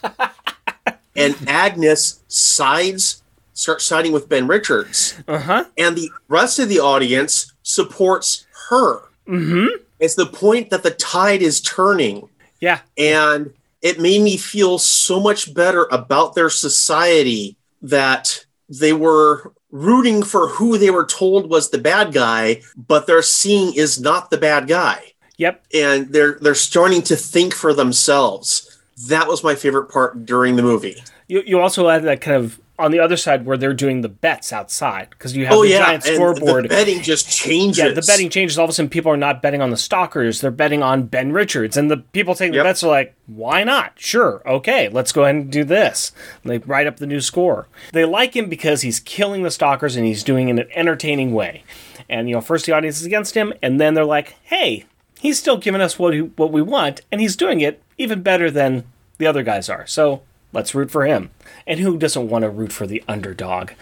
and 1.17 1.35
Agnes 1.49 2.21
sides, 2.29 3.23
starts 3.55 3.85
siding 3.85 4.13
with 4.13 4.29
Ben 4.29 4.47
Richards. 4.47 5.15
Uh 5.27 5.39
huh. 5.39 5.65
And 5.79 5.97
the 5.97 6.11
rest 6.29 6.59
of 6.59 6.69
the 6.69 6.79
audience 6.79 7.53
supports 7.63 8.47
her. 8.69 9.01
Mm-hmm. 9.27 9.83
It's 9.99 10.15
the 10.15 10.27
point 10.27 10.69
that 10.71 10.83
the 10.83 10.91
tide 10.91 11.41
is 11.41 11.61
turning. 11.63 12.29
Yeah. 12.61 12.81
And 12.97 13.53
it 13.83 14.01
made 14.01 14.23
me 14.23 14.37
feel 14.37 14.79
so 14.79 15.21
much 15.21 15.53
better 15.55 15.87
about 15.91 16.35
their 16.35 16.51
society 16.51 17.57
that 17.83 18.45
they 18.69 18.93
were 18.93 19.53
rooting 19.71 20.23
for 20.23 20.49
who 20.49 20.79
they 20.79 20.91
were 20.91 21.05
told 21.05 21.51
was 21.51 21.71
the 21.71 21.79
bad 21.79 22.13
guy, 22.13 22.63
but 22.77 23.07
they're 23.07 23.23
seeing 23.23 23.75
is 23.75 24.01
not 24.01 24.31
the 24.31 24.39
bad 24.39 24.69
guy. 24.69 25.13
Yep. 25.37 25.67
And 25.75 26.13
they're 26.13 26.39
they're 26.41 26.55
starting 26.55 27.03
to 27.03 27.17
think 27.17 27.55
for 27.55 27.75
themselves. 27.75 28.79
That 29.09 29.27
was 29.27 29.43
my 29.43 29.57
favorite 29.57 29.91
part 29.91 30.25
during 30.25 30.57
the 30.57 30.63
movie. 30.63 31.03
You 31.29 31.43
you 31.45 31.61
also 31.61 31.89
had 31.89 32.05
that 32.05 32.21
kind 32.21 32.37
of 32.37 32.61
on 32.79 32.91
the 32.91 32.99
other 32.99 33.17
side 33.17 33.47
where 33.47 33.57
they're 33.57 33.73
doing 33.73 34.01
the 34.01 34.09
bets 34.09 34.53
outside 34.53 35.09
because 35.11 35.37
you 35.37 35.47
have 35.47 35.55
Oh 35.55 35.63
the 35.63 35.69
yeah, 35.71 35.79
giant 35.87 36.07
and 36.07 36.15
scoreboard. 36.17 36.65
the 36.65 36.69
betting 36.69 37.03
just 37.03 37.31
changes. 37.31 37.79
Yeah, 37.79 37.91
the 37.91 38.03
betting 38.03 38.31
changes. 38.31 38.59
All 38.59 38.65
of 38.65 38.71
a 38.71 38.73
sudden, 38.73 38.89
people 38.91 39.13
are 39.13 39.17
not 39.17 39.43
betting 39.43 39.63
on 39.63 39.71
the 39.71 39.77
stalkers; 39.77 40.41
they're 40.41 40.51
betting 40.51 40.83
on 40.83 41.05
Ben 41.05 41.31
Richards, 41.33 41.77
and 41.77 41.89
the 41.91 41.99
people 41.99 42.35
taking 42.35 42.55
Yep. 42.55 42.63
the 42.65 42.69
bets 42.69 42.83
are 42.83 42.89
like, 42.91 43.15
"Why 43.27 43.63
not? 43.63 43.93
Sure, 43.97 44.43
okay, 44.45 44.89
let's 44.89 45.13
go 45.13 45.23
ahead 45.23 45.37
and 45.37 45.53
do 45.53 45.63
this." 45.63 46.11
And 46.43 46.51
they 46.53 46.59
write 46.59 46.87
up 46.89 46.97
the 46.97 47.07
new 47.07 47.21
score. 47.21 47.69
They 47.93 48.05
like 48.05 48.35
him 48.35 48.49
because 48.49 48.83
he's 48.83 48.99
killing 48.99 49.45
the 49.45 49.51
stalkers 49.53 49.95
and 49.95 50.05
he's 50.05 50.25
doing 50.25 50.49
it 50.49 50.53
in 50.53 50.59
an 50.59 50.69
entertaining 50.75 51.33
way. 51.33 51.63
And 52.09 52.29
you 52.29 52.35
know, 52.35 52.41
first 52.41 52.67
the 52.67 52.73
audience 52.73 52.99
is 53.01 53.07
against 53.07 53.37
him, 53.37 53.53
and 53.63 53.81
then 53.81 53.95
they're 53.95 54.05
like, 54.05 54.35
"Hey, 54.43 54.85
he's 55.21 55.39
still 55.39 55.59
giving 55.59 55.81
us 55.81 55.97
what 55.99 56.13
he, 56.13 56.21
what 56.21 56.51
we 56.51 56.61
want, 56.61 57.03
and 57.13 57.21
he's 57.21 57.37
doing 57.37 57.61
it 57.61 57.81
even 57.99 58.21
better 58.23 58.51
than 58.51 58.83
the 59.19 59.27
other 59.29 59.45
guys 59.45 59.69
are." 59.71 59.87
So 59.87 60.23
let's 60.55 60.75
root 60.75 60.91
for 60.91 61.05
him. 61.05 61.31
And 61.67 61.81
who 61.81 61.99
doesn't 61.99 62.29
want 62.29 62.43
to 62.45 62.51
root 62.51 62.73
for 62.73 62.87
the 62.87 63.03
underdog? 63.09 63.73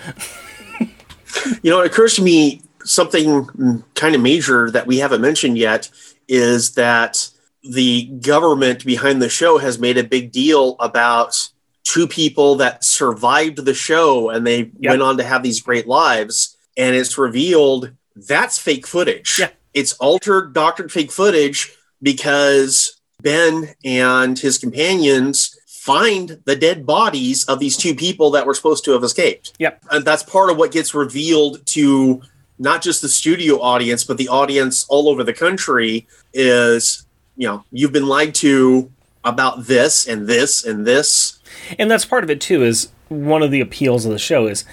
You 1.63 1.71
know, 1.71 1.81
it 1.81 1.87
occurs 1.87 2.17
to 2.17 2.23
me 2.23 2.63
something 2.85 3.83
kind 3.95 4.15
of 4.15 4.21
major 4.21 4.71
that 4.71 4.87
we 4.87 4.99
haven't 4.99 5.21
mentioned 5.21 5.57
yet 5.57 5.89
is 6.29 6.73
that 6.75 7.31
the 7.63 8.05
government 8.21 8.85
behind 8.85 9.23
the 9.23 9.29
show 9.29 9.59
has 9.59 9.79
made 9.79 9.97
a 9.97 10.05
big 10.05 10.33
deal 10.33 10.77
about 10.79 11.49
two 11.85 12.07
people 12.07 12.57
that 12.57 12.85
survived 12.85 13.65
the 13.65 13.75
show 13.75 14.31
and 14.31 14.47
they 14.47 14.71
Yep. 14.79 14.91
went 14.91 15.03
on 15.03 15.17
to 15.19 15.25
have 15.25 15.43
these 15.43 15.61
great 15.61 15.87
lives. 15.87 16.57
And 16.77 16.95
it's 16.97 17.17
revealed 17.17 17.93
that's 18.15 18.59
fake 18.59 18.87
footage. 18.87 19.39
Yeah. 19.39 19.51
It's 19.75 19.95
altered, 19.95 20.53
doctored 20.53 20.93
fake 20.93 21.13
footage 21.13 21.73
because 22.03 23.01
Ben 23.23 23.75
and 23.85 24.39
his 24.39 24.59
companions 24.59 25.52
find 25.83 26.41
the 26.45 26.55
dead 26.55 26.87
bodies 26.87 27.43
of 27.47 27.59
these 27.59 27.77
two 27.77 27.93
people 27.93 28.31
that 28.31 28.47
were 28.47 28.55
supposed 28.55 28.85
to 28.85 28.93
have 28.93 29.03
escaped. 29.03 29.53
Yep. 29.59 29.83
and 29.91 30.05
that's 30.05 30.23
part 30.23 30.49
of 30.49 30.57
what 30.57 30.71
gets 30.71 30.95
revealed 30.95 31.67
to 31.67 32.23
not 32.61 32.83
just 32.83 33.03
the 33.03 33.09
studio 33.09 33.61
audience 33.61 34.05
but 34.05 34.17
the 34.17 34.29
audience 34.29 34.87
all 34.89 35.09
over 35.09 35.25
the 35.25 35.33
country 35.33 36.07
is 36.33 37.05
you 37.37 37.49
know 37.49 37.65
you've 37.73 37.91
been 37.91 38.07
lied 38.07 38.33
to 38.33 38.93
about 39.25 39.65
this 39.65 40.07
and 40.07 40.29
this 40.29 40.65
and 40.65 40.87
this. 40.87 41.41
And 41.81 41.91
that's 41.91 42.05
part 42.05 42.23
of 42.23 42.31
it 42.31 42.41
too 42.41 42.63
is 42.63 42.93
one 43.09 43.43
of 43.43 43.51
the 43.51 43.61
appeals 43.61 44.07
of 44.07 44.13
the 44.13 44.21
show 44.21 44.47
is 44.47 44.65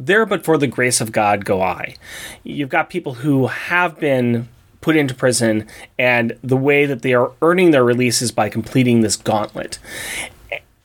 there 0.00 0.26
but 0.26 0.44
for 0.44 0.58
the 0.58 0.66
grace 0.66 1.00
of 1.00 1.12
god 1.12 1.44
go 1.44 1.62
i. 1.62 1.94
You've 2.42 2.70
got 2.70 2.90
people 2.90 3.14
who 3.14 3.46
have 3.46 4.00
been 4.00 4.48
put 4.80 4.96
into 4.96 5.14
prison 5.14 5.68
and 5.96 6.36
the 6.42 6.56
way 6.56 6.86
that 6.86 7.02
they 7.02 7.14
are 7.14 7.30
earning 7.40 7.70
their 7.70 7.84
release 7.84 8.20
is 8.20 8.32
by 8.32 8.48
completing 8.48 9.02
this 9.02 9.14
gauntlet 9.14 9.78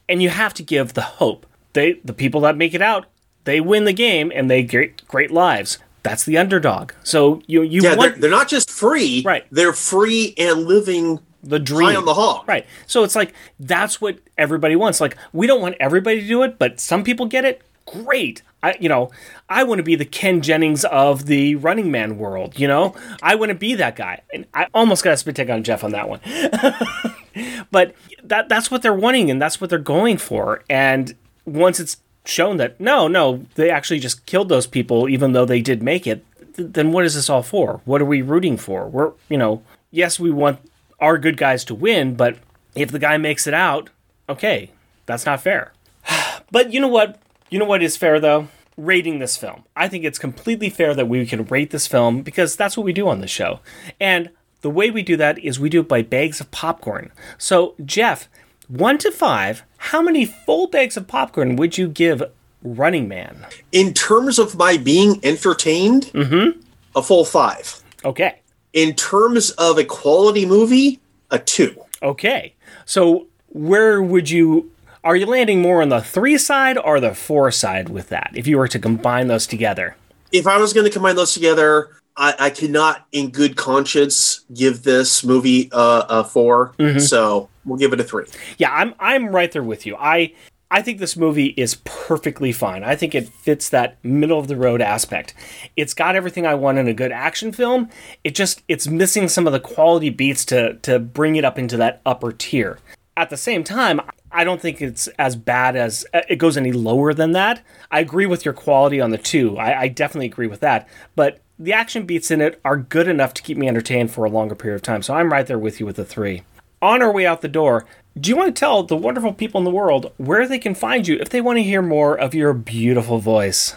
and 0.08 0.22
you 0.22 0.30
have 0.30 0.54
to 0.54 0.64
give 0.64 0.94
the 0.94 1.02
hope 1.02 1.46
they 1.74 1.94
the 2.04 2.14
people 2.14 2.42
that 2.42 2.58
make 2.58 2.74
it 2.74 2.82
out 2.82 3.06
they 3.44 3.60
win 3.62 3.86
the 3.86 3.94
game 3.94 4.32
and 4.34 4.50
they 4.50 4.64
get 4.64 5.08
great 5.08 5.32
lives 5.32 5.78
that's 6.04 6.24
the 6.24 6.38
underdog 6.38 6.92
so 7.04 7.42
you 7.48 7.62
you 7.64 7.82
yeah 7.82 7.96
they're, 7.96 8.12
they're 8.12 8.30
not 8.30 8.48
just 8.48 8.70
free 8.70 9.22
Right. 9.26 9.46
they're 9.52 9.74
free 9.74 10.34
and 10.38 10.66
living 10.66 11.20
the 11.44 11.60
dream 11.60 11.96
on 11.96 12.06
the 12.06 12.14
hog 12.16 12.48
Right. 12.48 12.66
So 12.88 13.04
it's 13.04 13.16
like 13.16 13.32
that's 13.60 14.02
what 14.02 14.18
everybody 14.36 14.76
wants. 14.76 15.00
Like 15.00 15.16
we 15.32 15.46
don't 15.46 15.62
want 15.62 15.76
everybody 15.80 16.22
to 16.22 16.28
do 16.28 16.42
it, 16.42 16.58
but 16.58 16.80
some 16.80 17.04
people 17.04 17.28
get 17.28 17.46
it. 17.46 17.62
Great. 17.86 18.42
I 18.64 18.76
you 18.80 18.90
know, 18.90 19.12
I 19.48 19.64
want 19.64 19.78
to 19.78 19.84
be 19.84 19.96
the 19.96 20.06
Ken 20.06 20.42
Jennings 20.42 20.84
of 20.86 21.28
the 21.28 21.54
Running 21.54 21.92
Man 21.92 22.18
world, 22.18 22.58
you 22.60 22.68
know? 22.68 22.96
I 23.22 23.36
want 23.36 23.50
to 23.50 23.56
be 23.56 23.76
that 23.76 23.96
guy. 23.96 24.22
And 24.34 24.48
I 24.56 24.66
almost 24.74 25.04
got 25.04 25.14
a 25.14 25.18
spit 25.18 25.36
take 25.36 25.52
on 25.52 25.64
Jeff 25.64 25.84
on 25.84 25.92
that 25.92 26.10
one. 26.10 26.20
but 27.72 27.96
that 28.24 28.50
that's 28.50 28.72
what 28.72 28.82
they're 28.82 28.94
wanting 28.94 29.30
and 29.30 29.42
that's 29.42 29.60
what 29.60 29.70
they're 29.70 29.80
going 29.80 30.18
for. 30.18 30.64
And 30.70 31.16
once 31.46 31.80
it's 31.80 31.98
shown 32.26 32.58
that 32.58 32.80
no, 32.80 33.08
no, 33.08 33.46
they 33.56 33.70
actually 33.70 34.00
just 34.00 34.26
killed 34.26 34.50
those 34.50 34.68
people, 34.68 35.08
even 35.10 35.34
though 35.34 35.46
they 35.46 35.62
did 35.62 35.84
make 35.84 36.08
it, 36.08 36.26
th- 36.56 36.70
then 36.74 36.92
what 36.92 37.06
is 37.06 37.16
this 37.16 37.30
all 37.30 37.44
for? 37.44 37.82
What 37.86 38.02
are 38.02 38.06
we 38.06 38.22
rooting 38.22 38.58
for? 38.58 38.88
We're, 38.88 39.12
you 39.30 39.38
know, 39.38 39.64
yes, 39.92 40.20
we 40.20 40.32
want 40.32 40.60
our 41.00 41.18
good 41.18 41.38
guys 41.38 41.64
to 41.66 41.76
win, 41.76 42.16
but 42.16 42.38
if 42.76 42.92
the 42.92 43.00
guy 43.00 43.18
makes 43.18 43.48
it 43.48 43.54
out, 43.54 43.90
okay, 44.28 44.72
that's 45.06 45.26
not 45.26 45.42
fair. 45.42 45.74
but 46.52 46.74
you 46.74 46.80
know 46.80 46.88
what? 46.88 47.20
You 47.50 47.60
know 47.60 47.66
what 47.66 47.84
is 47.84 47.98
fair 47.98 48.20
though? 48.20 48.48
Rating 48.78 49.20
this 49.20 49.38
film. 49.38 49.64
I 49.76 49.88
think 49.88 50.04
it's 50.04 50.20
completely 50.20 50.70
fair 50.70 50.94
that 50.94 51.08
we 51.08 51.26
can 51.26 51.46
rate 51.46 51.72
this 51.72 51.88
film 51.88 52.24
because 52.24 52.56
that's 52.56 52.76
what 52.76 52.86
we 52.86 52.94
do 52.94 53.08
on 53.08 53.22
the 53.22 53.28
show. 53.28 53.60
And 54.00 54.32
the 54.66 54.72
way 54.72 54.90
we 54.90 55.04
do 55.04 55.16
that 55.16 55.38
is 55.38 55.60
we 55.60 55.70
do 55.70 55.82
it 55.82 55.88
by 55.88 56.02
bags 56.02 56.42
of 56.42 56.50
popcorn. 56.50 57.12
So, 57.38 57.76
Jeff, 57.86 58.28
one 58.68 58.98
to 58.98 59.12
five, 59.12 59.62
how 59.78 60.02
many 60.02 60.26
full 60.26 60.66
bags 60.66 60.98
of 60.98 61.06
popcorn 61.08 61.56
would 61.56 61.78
you 61.78 61.88
give 61.88 62.24
Running 62.64 63.08
Man? 63.08 63.46
In 63.72 63.94
terms 63.94 64.40
of 64.40 64.58
my 64.58 64.78
being 64.78 65.20
entertained, 65.24 66.06
mm-hmm. 66.06 66.60
a 66.96 67.04
full 67.04 67.26
five. 67.26 67.84
Okay. 68.04 68.42
In 68.74 68.96
terms 68.96 69.52
of 69.52 69.78
a 69.78 69.84
quality 69.84 70.48
movie, 70.48 71.00
a 71.30 71.38
two. 71.38 71.80
Okay. 72.02 72.56
So, 72.86 73.28
where 73.50 74.02
would 74.02 74.32
you. 74.32 74.72
Are 75.04 75.16
you 75.16 75.28
landing 75.28 75.62
more 75.62 75.84
on 75.84 75.90
the 75.90 76.02
three 76.02 76.40
side 76.40 76.80
or 76.80 77.00
the 77.00 77.14
four 77.14 77.52
side 77.52 77.90
with 77.90 78.10
that 78.10 78.32
if 78.34 78.48
you 78.48 78.58
were 78.58 78.68
to 78.70 78.80
combine 78.80 79.28
those 79.28 79.46
together? 79.46 79.96
If 80.32 80.48
I 80.48 80.58
was 80.58 80.74
going 80.74 80.88
to 80.88 80.92
combine 80.92 81.18
those 81.18 81.36
together, 81.36 81.92
I, 82.18 82.36
I 82.40 82.50
cannot, 82.50 83.06
in 83.12 83.30
good 83.30 83.56
conscience, 83.58 84.46
give 84.54 84.84
this 84.84 85.24
movie 85.24 85.70
uh, 85.72 86.06
a 86.10 86.24
4 86.24 86.74
So 87.00 87.50
we'll 87.66 87.80
give 87.80 87.94
it 87.94 88.00
a 88.00 88.04
three. 88.04 88.26
Yeah, 88.58 88.72
I'm 88.74 88.94
I'm 89.00 89.28
right 89.28 89.52
there 89.52 89.64
with 89.64 89.86
you. 89.86 89.96
I 89.98 90.34
I 90.72 90.82
think 90.82 91.00
this 91.00 91.16
movie 91.16 91.48
is 91.58 91.76
perfectly 91.84 92.52
fine. 92.52 92.84
I 92.84 92.96
think 92.96 93.14
it 93.14 93.30
fits 93.30 93.70
that 93.70 94.04
middle 94.04 94.40
of 94.40 94.48
the 94.48 94.56
road 94.56 94.82
aspect. 94.82 95.34
It's 95.76 95.94
got 95.94 96.16
everything 96.16 96.46
I 96.46 96.56
want 96.56 96.78
in 96.78 96.88
a 96.88 96.94
good 96.94 97.12
action 97.12 97.52
film. 97.52 97.90
It 98.24 98.36
just 98.36 98.64
it's 98.68 98.88
missing 98.88 99.28
some 99.28 99.48
of 99.48 99.54
the 99.54 99.60
quality 99.60 100.10
beats 100.10 100.46
to 100.46 100.76
to 100.76 101.00
bring 101.00 101.36
it 101.36 101.46
up 101.46 101.60
into 101.60 101.78
that 101.78 102.02
upper 102.06 102.32
tier. 102.32 102.80
At 103.18 103.30
the 103.30 103.38
same 103.38 103.64
time, 103.64 104.02
I 104.32 104.44
don't 104.44 104.60
think 104.60 104.82
it's 104.82 105.08
as 105.20 105.38
bad 105.38 105.78
as 105.78 106.06
uh, 106.14 106.22
it 106.28 106.36
goes 106.36 106.58
any 106.58 106.74
lower 106.74 107.14
than 107.14 107.32
that. 107.32 107.64
I 107.92 108.00
agree 108.02 108.26
with 108.26 108.44
your 108.44 108.54
quality 108.54 109.00
on 109.00 109.12
the 109.12 109.18
two. 109.18 109.58
I, 109.58 109.82
I 109.84 109.88
definitely 109.88 110.26
agree 110.26 110.48
with 110.48 110.60
that. 110.60 110.90
But 111.16 111.40
the 111.58 111.74
action 111.74 112.06
beats 112.06 112.32
in 112.32 112.42
it 112.42 112.60
are 112.66 112.78
good 112.78 113.08
enough 113.08 113.34
to 113.36 113.42
keep 113.42 113.58
me 113.58 113.68
entertained 113.68 114.12
for 114.12 114.26
a 114.26 114.30
longer 114.30 114.56
period 114.56 114.76
of 114.76 114.82
time. 114.82 115.02
So 115.02 115.14
I'm 115.14 115.32
right 115.32 115.48
there 115.48 115.60
with 115.60 115.80
you 115.80 115.86
with 115.86 115.96
the 115.96 116.06
three. 116.06 116.44
On 116.82 117.02
our 117.02 117.12
way 117.12 117.26
out 117.26 117.42
the 117.42 117.48
door, 117.48 117.86
do 118.20 118.30
you 118.30 118.36
want 118.36 118.56
to 118.56 118.60
tell 118.60 118.84
the 118.84 118.96
wonderful 118.96 119.34
people 119.34 119.60
in 119.60 119.66
the 119.66 119.72
world 119.72 120.12
where 120.18 120.48
they 120.48 120.60
can 120.60 120.76
find 120.76 121.08
you 121.08 121.18
if 121.20 121.30
they 121.30 121.42
want 121.42 121.58
to 121.58 121.64
hear 121.64 121.82
more 121.82 122.16
of 122.16 122.34
your 122.34 122.54
beautiful 122.54 123.20
voice? 123.20 123.76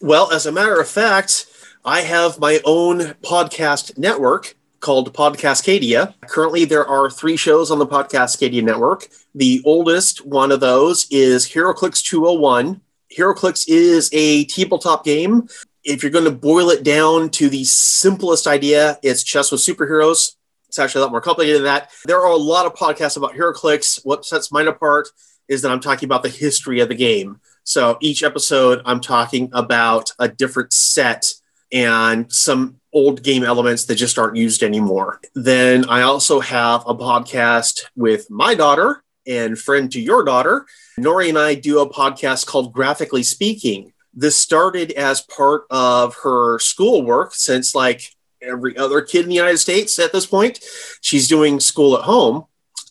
Well, 0.00 0.32
as 0.32 0.46
a 0.46 0.52
matter 0.52 0.80
of 0.80 0.88
fact, 0.88 1.46
I 1.84 2.00
have 2.02 2.38
my 2.38 2.60
own 2.64 3.14
podcast 3.22 3.98
network 3.98 4.54
called 4.80 5.12
Podcastcadia. 5.12 6.14
Currently, 6.26 6.64
there 6.64 6.86
are 6.86 7.10
three 7.10 7.36
shows 7.36 7.70
on 7.70 7.78
the 7.78 7.86
Podcastcadia 7.86 8.62
network. 8.62 9.08
The 9.34 9.60
oldest 9.64 10.24
one 10.24 10.52
of 10.52 10.60
those 10.60 11.06
is 11.10 11.48
HeroClix 11.48 12.02
201. 12.02 12.80
HeroClix 13.16 13.64
is 13.68 14.10
a 14.12 14.44
tabletop 14.44 15.04
game. 15.04 15.48
If 15.88 16.02
you're 16.02 16.12
going 16.12 16.26
to 16.26 16.30
boil 16.30 16.68
it 16.68 16.84
down 16.84 17.30
to 17.30 17.48
the 17.48 17.64
simplest 17.64 18.46
idea, 18.46 18.98
it's 19.02 19.22
chess 19.22 19.50
with 19.50 19.62
superheroes. 19.62 20.34
It's 20.68 20.78
actually 20.78 21.00
a 21.00 21.04
lot 21.04 21.12
more 21.12 21.22
complicated 21.22 21.56
than 21.56 21.64
that. 21.64 21.90
There 22.04 22.20
are 22.20 22.30
a 22.30 22.36
lot 22.36 22.66
of 22.66 22.74
podcasts 22.74 23.16
about 23.16 23.32
HeroClix. 23.32 24.04
What 24.04 24.26
sets 24.26 24.52
mine 24.52 24.68
apart 24.68 25.08
is 25.48 25.62
that 25.62 25.72
I'm 25.72 25.80
talking 25.80 26.06
about 26.06 26.22
the 26.22 26.28
history 26.28 26.80
of 26.80 26.90
the 26.90 26.94
game. 26.94 27.40
So 27.64 27.96
each 28.02 28.22
episode, 28.22 28.82
I'm 28.84 29.00
talking 29.00 29.48
about 29.54 30.12
a 30.18 30.28
different 30.28 30.74
set 30.74 31.32
and 31.72 32.30
some 32.30 32.80
old 32.92 33.22
game 33.22 33.42
elements 33.42 33.86
that 33.86 33.94
just 33.94 34.18
aren't 34.18 34.36
used 34.36 34.62
anymore. 34.62 35.22
Then 35.34 35.88
I 35.88 36.02
also 36.02 36.40
have 36.40 36.82
a 36.86 36.94
podcast 36.94 37.86
with 37.96 38.30
my 38.30 38.54
daughter 38.54 39.02
and 39.26 39.58
friend 39.58 39.90
to 39.92 40.00
your 40.02 40.22
daughter. 40.22 40.66
Nori 41.00 41.30
and 41.30 41.38
I 41.38 41.54
do 41.54 41.80
a 41.80 41.88
podcast 41.88 42.44
called 42.44 42.74
Graphically 42.74 43.22
Speaking. 43.22 43.94
This 44.18 44.36
started 44.36 44.90
as 44.92 45.20
part 45.20 45.62
of 45.70 46.16
her 46.24 46.58
schoolwork 46.58 47.36
since, 47.36 47.72
like 47.72 48.16
every 48.42 48.76
other 48.76 49.00
kid 49.00 49.22
in 49.22 49.28
the 49.28 49.36
United 49.36 49.58
States 49.58 49.96
at 50.00 50.10
this 50.12 50.26
point, 50.26 50.58
she's 51.00 51.28
doing 51.28 51.60
school 51.60 51.96
at 51.96 52.02
home. 52.02 52.46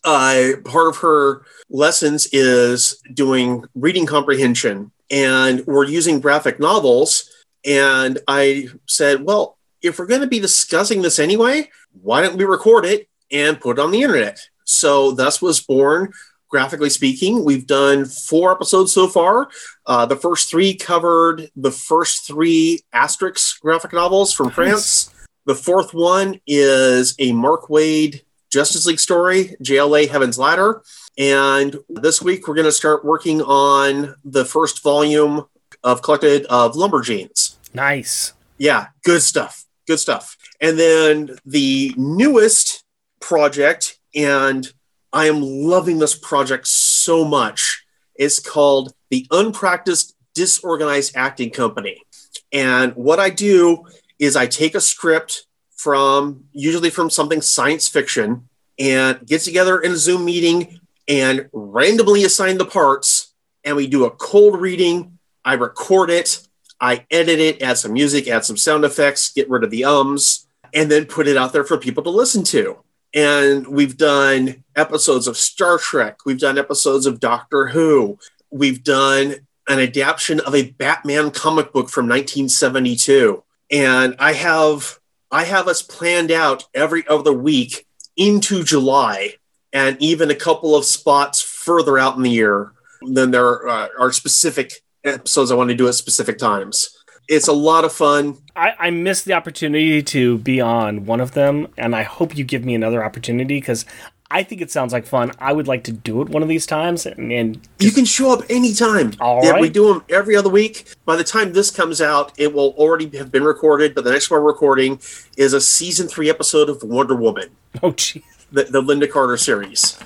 Uh, 0.05 0.51
part 0.63 0.87
of 0.87 0.95
her 0.99 1.41
lessons 1.69 2.29
is 2.31 3.01
doing 3.13 3.65
reading 3.75 4.05
comprehension, 4.05 4.89
and 5.11 5.67
we're 5.67 5.83
using 5.83 6.21
graphic 6.21 6.61
novels. 6.61 7.29
And 7.65 8.19
I 8.29 8.69
said, 8.85 9.21
well, 9.21 9.57
if 9.81 9.99
we're 9.99 10.05
going 10.05 10.21
to 10.21 10.27
be 10.27 10.39
discussing 10.39 11.01
this 11.01 11.19
anyway, 11.19 11.69
why 12.01 12.21
don't 12.21 12.37
we 12.37 12.45
record 12.45 12.85
it 12.85 13.09
and 13.33 13.59
put 13.59 13.79
it 13.79 13.81
on 13.81 13.91
the 13.91 14.01
internet? 14.01 14.47
So 14.63 15.11
thus 15.11 15.41
was 15.41 15.59
born 15.59 16.13
graphically 16.49 16.89
speaking. 16.89 17.43
We've 17.43 17.67
done 17.67 18.05
four 18.05 18.51
episodes 18.51 18.93
so 18.93 19.07
far. 19.07 19.49
Uh, 19.85 20.05
the 20.05 20.15
first 20.15 20.49
three 20.49 20.73
covered 20.75 21.49
the 21.55 21.71
first 21.71 22.25
three 22.25 22.81
Asterix 22.93 23.59
graphic 23.59 23.93
novels 23.93 24.33
from 24.33 24.49
France. 24.49 25.13
The 25.45 25.55
fourth 25.55 25.93
one 25.93 26.39
is 26.45 27.15
a 27.19 27.31
Mark 27.31 27.67
Waid 27.67 28.21
Justice 28.49 28.85
League 28.85 28.99
story, 28.99 29.55
JLA 29.61 30.09
Heaven's 30.09 30.37
Ladder. 30.37 30.81
And 31.17 31.77
this 31.89 32.21
week 32.21 32.47
we're 32.47 32.55
going 32.55 32.65
to 32.65 32.71
start 32.71 33.03
working 33.03 33.41
on 33.41 34.15
the 34.23 34.45
first 34.45 34.83
volume 34.83 35.45
of 35.83 36.01
collected 36.01 36.45
of 36.45 36.73
Lumberjanes. 36.73 37.55
Nice. 37.73 38.33
Yeah, 38.57 38.87
good 39.03 39.21
stuff. 39.21 39.65
Good 39.87 39.99
stuff. 39.99 40.37
And 40.59 40.77
then 40.77 41.37
the 41.45 41.93
newest 41.97 42.83
project, 43.19 43.99
and 44.15 44.71
I 45.17 45.25
am 45.25 45.41
loving 45.41 45.97
this 45.97 46.13
project 46.13 46.67
so 46.67 47.25
much, 47.25 47.83
It's 48.13 48.39
called 48.39 48.93
the 49.09 49.25
Unpracticed 49.31 50.15
Disorganized 50.35 51.15
Acting 51.15 51.49
Company. 51.49 52.03
And 52.51 52.95
what 52.95 53.19
I 53.19 53.31
do 53.31 53.87
is 54.19 54.35
I 54.35 54.45
take 54.45 54.75
a 54.75 54.79
script 54.79 55.47
from 55.75 56.43
usually 56.51 56.91
from 56.91 57.09
something 57.09 57.41
science 57.41 57.87
fiction 57.87 58.47
and 58.77 59.25
get 59.25 59.41
together 59.41 59.79
in 59.79 59.93
a 59.93 59.97
Zoom 59.97 60.23
meeting 60.23 60.79
and 61.07 61.49
randomly 61.51 62.23
assign 62.23 62.59
the 62.59 62.65
parts. 62.65 63.33
And 63.63 63.75
we 63.75 63.87
do 63.87 64.05
a 64.05 64.11
cold 64.11 64.61
reading. 64.61 65.17
I 65.43 65.55
record 65.55 66.11
it. 66.11 66.47
I 66.79 67.07
edit 67.09 67.39
it, 67.39 67.63
add 67.63 67.79
some 67.79 67.93
music, 67.93 68.27
add 68.27 68.45
some 68.45 68.55
sound 68.55 68.85
effects, 68.85 69.33
get 69.33 69.49
rid 69.49 69.63
of 69.63 69.71
the 69.71 69.83
ums, 69.83 70.47
and 70.75 70.91
then 70.91 71.05
put 71.05 71.27
it 71.27 71.37
out 71.37 71.53
there 71.53 71.63
for 71.63 71.79
people 71.79 72.03
to 72.03 72.11
listen 72.11 72.43
to. 72.43 72.83
And 73.17 73.65
we've 73.65 73.97
done 73.97 74.63
episodes 74.75 75.25
of 75.25 75.37
Star 75.37 75.79
Trek. 75.79 76.19
We've 76.23 76.39
done 76.39 76.59
episodes 76.59 77.07
of 77.07 77.19
Doctor 77.19 77.65
Who. 77.65 78.19
We've 78.51 78.83
done 78.83 79.37
an 79.67 79.79
adaptation 79.79 80.39
of 80.41 80.53
a 80.53 80.69
Batman 80.69 81.31
comic 81.31 81.73
book 81.73 81.89
from 81.89 82.05
1972. 82.05 83.43
And 83.71 84.15
I 84.19 84.33
have 84.33 84.99
I 85.31 85.45
have 85.45 85.67
us 85.67 85.81
planned 85.81 86.29
out 86.29 86.67
every 86.75 87.07
other 87.07 87.33
week 87.33 87.87
into 88.15 88.63
July 88.63 89.33
and 89.73 89.99
even 89.99 90.29
a 90.29 90.35
couple 90.35 90.75
of 90.75 90.85
spots 90.85 91.41
further 91.41 91.97
out 91.97 92.17
in 92.17 92.21
the 92.21 92.29
year. 92.29 92.71
Then 93.01 93.31
there 93.31 93.67
uh, 93.67 93.87
are 93.99 94.11
specific 94.11 94.73
episodes 95.03 95.49
I 95.49 95.55
want 95.55 95.71
to 95.71 95.75
do 95.75 95.87
at 95.87 95.95
specific 95.95 96.37
times. 96.37 96.95
It's 97.27 97.47
a 97.47 97.53
lot 97.53 97.83
of 97.83 97.91
fun. 97.91 98.37
I, 98.55 98.73
I 98.79 98.89
missed 98.89 99.25
the 99.25 99.33
opportunity 99.33 100.01
to 100.01 100.37
be 100.39 100.61
on 100.61 101.05
one 101.05 101.19
of 101.19 101.33
them, 101.33 101.67
and 101.77 101.95
I 101.95 102.03
hope 102.03 102.37
you 102.37 102.43
give 102.43 102.63
me 102.63 102.73
another 102.73 103.03
opportunity 103.03 103.59
because 103.59 103.85
I 104.29 104.43
think 104.43 104.61
it 104.61 104.71
sounds 104.71 104.93
like 104.93 105.05
fun. 105.05 105.31
I 105.39 105.53
would 105.53 105.67
like 105.67 105.83
to 105.85 105.91
do 105.91 106.21
it 106.21 106.29
one 106.29 106.41
of 106.41 106.49
these 106.49 106.65
times, 106.65 107.05
and, 107.05 107.31
and 107.31 107.67
You 107.79 107.91
can 107.91 108.05
show 108.05 108.31
up 108.31 108.43
anytime. 108.49 109.13
All 109.19 109.43
yeah, 109.43 109.59
we 109.59 109.69
do 109.69 109.93
them 109.93 110.03
every 110.09 110.35
other 110.35 110.49
week. 110.49 110.95
By 111.05 111.15
the 111.15 111.23
time 111.23 111.53
this 111.53 111.71
comes 111.71 112.01
out, 112.01 112.33
it 112.37 112.53
will 112.53 112.73
already 112.77 113.15
have 113.17 113.31
been 113.31 113.43
recorded. 113.43 113.95
But 113.95 114.03
the 114.03 114.11
next 114.11 114.29
one 114.29 114.41
we're 114.41 114.47
recording 114.47 114.99
is 115.37 115.53
a 115.53 115.61
season 115.61 116.07
three 116.07 116.29
episode 116.29 116.69
of 116.69 116.83
Wonder 116.83 117.15
Woman, 117.15 117.49
oh 117.83 117.91
gee, 117.91 118.23
the, 118.51 118.63
the 118.63 118.81
Lynda 118.81 119.09
Carter 119.09 119.37
series. 119.37 119.97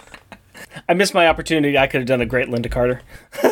I 0.87 0.93
missed 0.93 1.13
my 1.13 1.27
opportunity. 1.27 1.77
I 1.77 1.87
could 1.87 2.01
have 2.01 2.07
done 2.07 2.21
a 2.21 2.25
great 2.25 2.47
Lynda 2.47 2.71
Carter. 2.71 3.01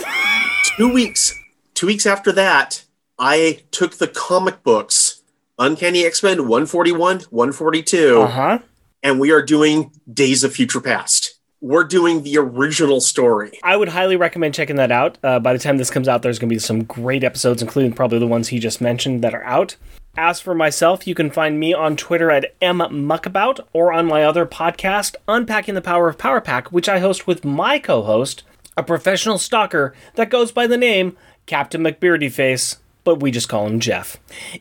two 0.78 0.91
weeks 0.91 1.36
two 1.74 1.88
weeks 1.88 2.05
after 2.05 2.32
that 2.34 2.84
i 3.20 3.59
took 3.72 3.97
the 3.97 4.07
comic 4.07 4.63
books 4.63 5.22
uncanny 5.59 6.05
x-men 6.05 6.47
141 6.47 7.20
142 7.30 8.22
Uh 8.22 8.28
huh. 8.28 8.59
and 9.03 9.20
we 9.20 9.32
are 9.32 9.41
doing 9.41 9.91
days 10.11 10.43
of 10.43 10.53
future 10.53 10.82
past 10.82 11.36
we're 11.61 11.84
doing 11.84 12.24
the 12.24 12.38
original 12.38 13.01
story 13.01 13.59
I 13.63 13.76
would 13.76 13.89
highly 13.89 14.15
recommend 14.15 14.53
checking 14.53 14.78
that 14.78 14.93
out. 14.93 15.17
Uh, 15.22 15.39
by 15.39 15.51
the 15.51 15.59
time 15.59 15.76
this 15.76 15.89
comes 15.89 16.07
out, 16.07 16.22
there's 16.22 16.39
going 16.39 16.47
to 16.47 16.55
be 16.55 16.59
some 16.59 16.86
great 16.86 17.22
episodes, 17.22 17.61
including 17.61 17.91
probably 17.91 18.17
the 18.17 18.28
ones 18.28 18.47
he 18.47 18.59
just 18.59 18.80
mentioned 18.80 19.22
that 19.26 19.34
are 19.34 19.43
out. 19.43 19.76
As 20.15 20.39
for 20.39 20.55
myself, 20.55 21.05
you 21.05 21.13
can 21.13 21.30
find 21.30 21.59
me 21.59 21.74
on 21.74 21.97
Twitter 21.97 22.32
at 22.32 22.57
mmuckabout 22.61 23.59
or 23.74 23.91
on 23.91 24.05
my 24.05 24.24
other 24.24 24.45
podcast, 24.45 25.15
Unpacking 25.28 25.76
the 25.76 25.82
Power 25.82 26.07
of 26.07 26.17
Power 26.17 26.39
Pack, 26.39 26.72
which 26.72 26.88
I 26.88 26.99
host 26.99 27.28
with 27.28 27.43
my 27.43 27.78
co 27.78 28.03
host, 28.03 28.43
a 28.78 28.82
professional 28.84 29.38
stalker 29.38 29.93
that 30.15 30.30
goes 30.30 30.53
by 30.53 30.65
the 30.65 30.78
name 30.78 31.17
Captain 31.45 31.82
McBeardyface 31.84 32.78
but 33.03 33.15
we 33.15 33.31
just 33.31 33.49
call 33.49 33.65
him 33.65 33.79
Jeff. 33.79 34.17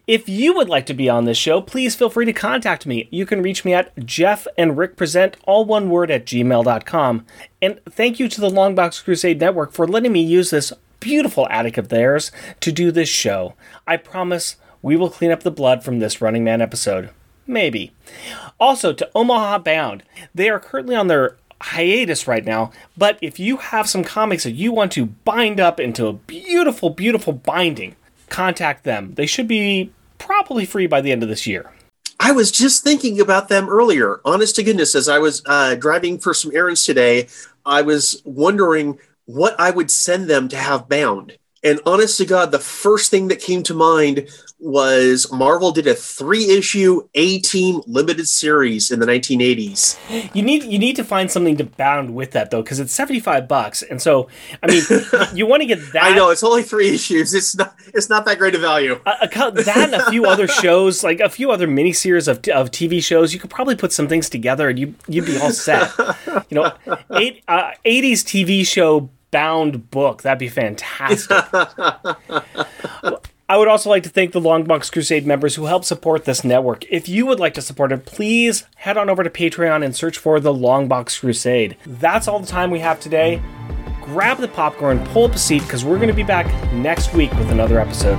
If 0.07 0.29
you 0.29 0.55
would 0.55 0.69
like 0.69 0.87
to 0.87 0.95
be 0.95 1.09
on 1.09 1.25
this 1.25 1.39
show, 1.39 1.61
please 1.61 1.95
feel 1.95 2.11
free 2.11 2.25
to 2.27 2.33
contact 2.33 2.87
me. 2.87 3.09
You 3.11 3.27
can 3.27 3.43
reach 3.43 3.65
me 3.65 3.75
at 3.75 3.97
Jeff 4.05 4.47
and 4.57 4.77
Rick 4.79 4.97
Present, 4.97 5.37
all 5.45 5.65
one 5.65 5.91
word, 5.91 6.11
at 6.11 6.27
gmail.com. 6.27 7.27
And 7.61 7.81
thank 7.89 8.19
you 8.19 8.29
to 8.29 8.41
the 8.41 8.51
Longbox 8.51 9.05
Crusade 9.05 9.41
Network 9.41 9.73
for 9.73 9.87
letting 9.87 10.13
me 10.13 10.23
use 10.23 10.51
this 10.51 10.73
beautiful 11.01 11.47
attic 11.51 11.77
of 11.77 11.89
theirs 11.89 12.33
to 12.61 12.73
do 12.73 12.91
this 12.91 13.09
show. 13.09 13.55
I 13.87 13.97
promise 13.97 14.57
we 14.83 14.97
will 14.97 15.11
clean 15.11 15.31
up 15.31 15.43
the 15.43 15.51
blood 15.51 15.85
from 15.85 15.99
this 15.99 16.21
Running 16.21 16.45
Man 16.45 16.61
episode. 16.61 17.11
Maybe. 17.47 17.93
Also, 18.61 18.93
to 18.93 19.11
Omaha 19.15 19.59
Bound, 19.59 20.03
they 20.35 20.51
are 20.51 20.61
currently 20.61 20.95
on 20.95 21.07
their 21.09 21.37
hiatus 21.61 22.29
right 22.29 22.45
now, 22.45 22.71
but 22.97 23.19
if 23.21 23.41
you 23.41 23.57
have 23.57 23.89
some 23.89 24.05
comics 24.05 24.45
that 24.45 24.53
you 24.53 24.71
want 24.73 24.93
to 24.93 25.07
bind 25.07 25.59
up 25.59 25.81
into 25.81 26.07
a 26.07 26.13
beautiful, 26.13 26.91
beautiful 26.91 27.33
binding, 27.33 27.97
contact 28.29 28.85
them. 28.85 29.15
They 29.15 29.27
should 29.27 29.49
be 29.49 29.93
probably 30.19 30.65
free 30.65 30.87
by 30.87 31.01
the 31.01 31.13
end 31.13 31.23
of 31.23 31.29
this 31.29 31.47
year. 31.47 31.73
I 32.21 32.33
was 32.33 32.51
just 32.51 32.83
thinking 32.83 33.21
about 33.21 33.49
them 33.49 33.69
earlier. 33.69 34.21
Honest 34.25 34.57
to 34.57 34.63
goodness, 34.65 34.95
as 34.95 35.09
I 35.09 35.19
was 35.19 35.43
uh, 35.47 35.77
driving 35.77 36.19
for 36.19 36.35
some 36.35 36.51
errands 36.55 36.85
today, 36.85 37.29
I 37.65 37.83
was 37.83 38.21
wondering 38.25 38.99
what 39.27 39.55
I 39.59 39.71
would 39.71 39.91
send 39.91 40.29
them 40.29 40.49
to 40.49 40.57
have 40.57 40.89
bound. 40.89 41.39
And 41.65 41.81
honest 41.87 42.19
to 42.19 42.27
God, 42.27 42.53
the 42.53 42.59
first 42.59 43.11
thing 43.11 43.29
that 43.29 43.41
came 43.41 43.63
to 43.65 43.75
mind 43.75 44.29
was 44.61 45.31
Marvel 45.33 45.71
did 45.71 45.87
a 45.87 45.95
three 45.95 46.51
issue 46.51 47.09
A 47.15 47.39
Team 47.41 47.81
limited 47.87 48.27
series 48.27 48.91
in 48.91 48.99
the 48.99 49.07
1980s. 49.07 49.97
You 50.35 50.43
need 50.43 50.65
you 50.65 50.79
need 50.79 50.97
to 50.97 51.05
find 51.05 51.31
something 51.31 51.57
to 51.57 51.65
bound 51.65 52.15
with 52.15 52.33
that 52.33 52.51
though, 52.51 52.63
because 52.63 52.81
it's 52.81 52.93
75 52.93 53.47
bucks, 53.47 53.83
and 53.83 54.03
so 54.03 54.29
I 54.63 54.67
mean, 54.67 54.83
you 55.35 55.47
want 55.47 55.63
to 55.63 55.67
get 55.67 55.93
that. 55.93 56.05
I 56.05 56.15
know 56.15 56.31
it's 56.31 56.43
only 56.43 56.63
three 56.63 56.89
issues. 56.89 57.35
It's 57.35 57.57
not 57.57 57.75
it's 57.95 58.09
not 58.09 58.25
that 58.25 58.39
great 58.39 58.55
a 58.55 58.59
value. 58.59 59.01
A, 59.07 59.11
a, 59.23 59.29
that 59.29 59.77
and 59.77 59.95
a 59.95 60.11
few 60.11 60.27
other 60.27 60.49
shows, 60.49 61.05
like 61.05 61.21
a 61.21 61.29
few 61.29 61.51
other 61.51 61.69
miniseries 61.69 62.27
of 62.27 62.39
of 62.49 62.71
TV 62.71 63.03
shows, 63.03 63.33
you 63.33 63.39
could 63.41 63.51
probably 63.51 63.77
put 63.77 63.93
some 63.93 64.09
things 64.09 64.29
together, 64.29 64.69
and 64.69 64.79
you 64.79 64.95
you'd 65.07 65.27
be 65.27 65.39
all 65.39 65.53
set. 65.53 65.93
you 66.51 66.55
know, 66.57 66.73
eight, 67.13 67.43
uh, 67.49 67.73
80s 67.85 68.25
TV 68.25 68.67
show 68.67 69.11
bound 69.31 69.91
book. 69.91 70.23
That'd 70.23 70.39
be 70.39 70.49
fantastic. 70.49 71.37
I 73.51 73.57
would 73.57 73.69
also 73.69 73.89
like 73.89 74.03
to 74.03 74.11
thank 74.11 74.33
the 74.33 74.41
Longbox 74.41 74.93
Crusade 74.93 75.25
members 75.27 75.55
who 75.55 75.65
help 75.65 75.83
support 75.83 76.27
this 76.27 76.45
network. 76.45 76.85
If 76.91 77.09
you 77.09 77.25
would 77.25 77.41
like 77.41 77.55
to 77.55 77.63
support 77.63 77.93
it, 77.93 78.05
please 78.05 78.65
head 78.77 78.99
on 78.99 79.09
over 79.09 79.25
to 79.25 79.31
Patreon 79.31 79.83
and 79.83 79.97
search 79.97 80.19
for 80.19 80.39
the 80.39 80.53
Longbox 80.53 81.21
Crusade. 81.21 81.79
That's 81.87 82.29
all 82.29 82.41
the 82.41 82.47
time 82.47 82.71
we 82.71 82.81
have 82.81 83.01
today. 83.01 83.41
Grab 84.03 84.37
the 84.39 84.49
popcorn, 84.49 85.03
pull 85.07 85.25
up 85.25 85.35
a 85.35 85.39
seat, 85.39 85.63
because 85.63 85.83
we're 85.83 85.97
going 85.97 86.09
to 86.09 86.15
be 86.15 86.23
back 86.23 86.47
next 86.75 87.15
week 87.15 87.33
with 87.33 87.51
another 87.51 87.81
episode. 87.81 88.19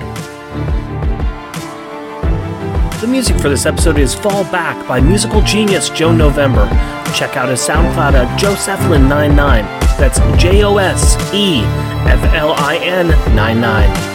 The 2.99 3.07
music 3.07 3.39
for 3.39 3.49
this 3.49 3.67
episode 3.67 3.99
is 3.99 4.15
Fall 4.15 4.43
Back 4.45 4.87
by 4.87 4.99
musical 4.99 5.41
genius 5.41 5.89
Joe 5.89 6.11
November. 6.11 6.67
Check 7.13 7.37
out 7.37 7.49
his 7.49 7.61
SoundCloud 7.61 8.13
at 8.13 8.39
Joseflin99. 8.39 9.88
That's 9.99 10.19
J 10.41 10.63
O 10.63 10.77
S 10.77 11.17
E 11.33 11.59
F 12.07 12.33
L 12.33 12.53
I 12.53 12.77
N 12.77 13.09
99. 13.35 14.08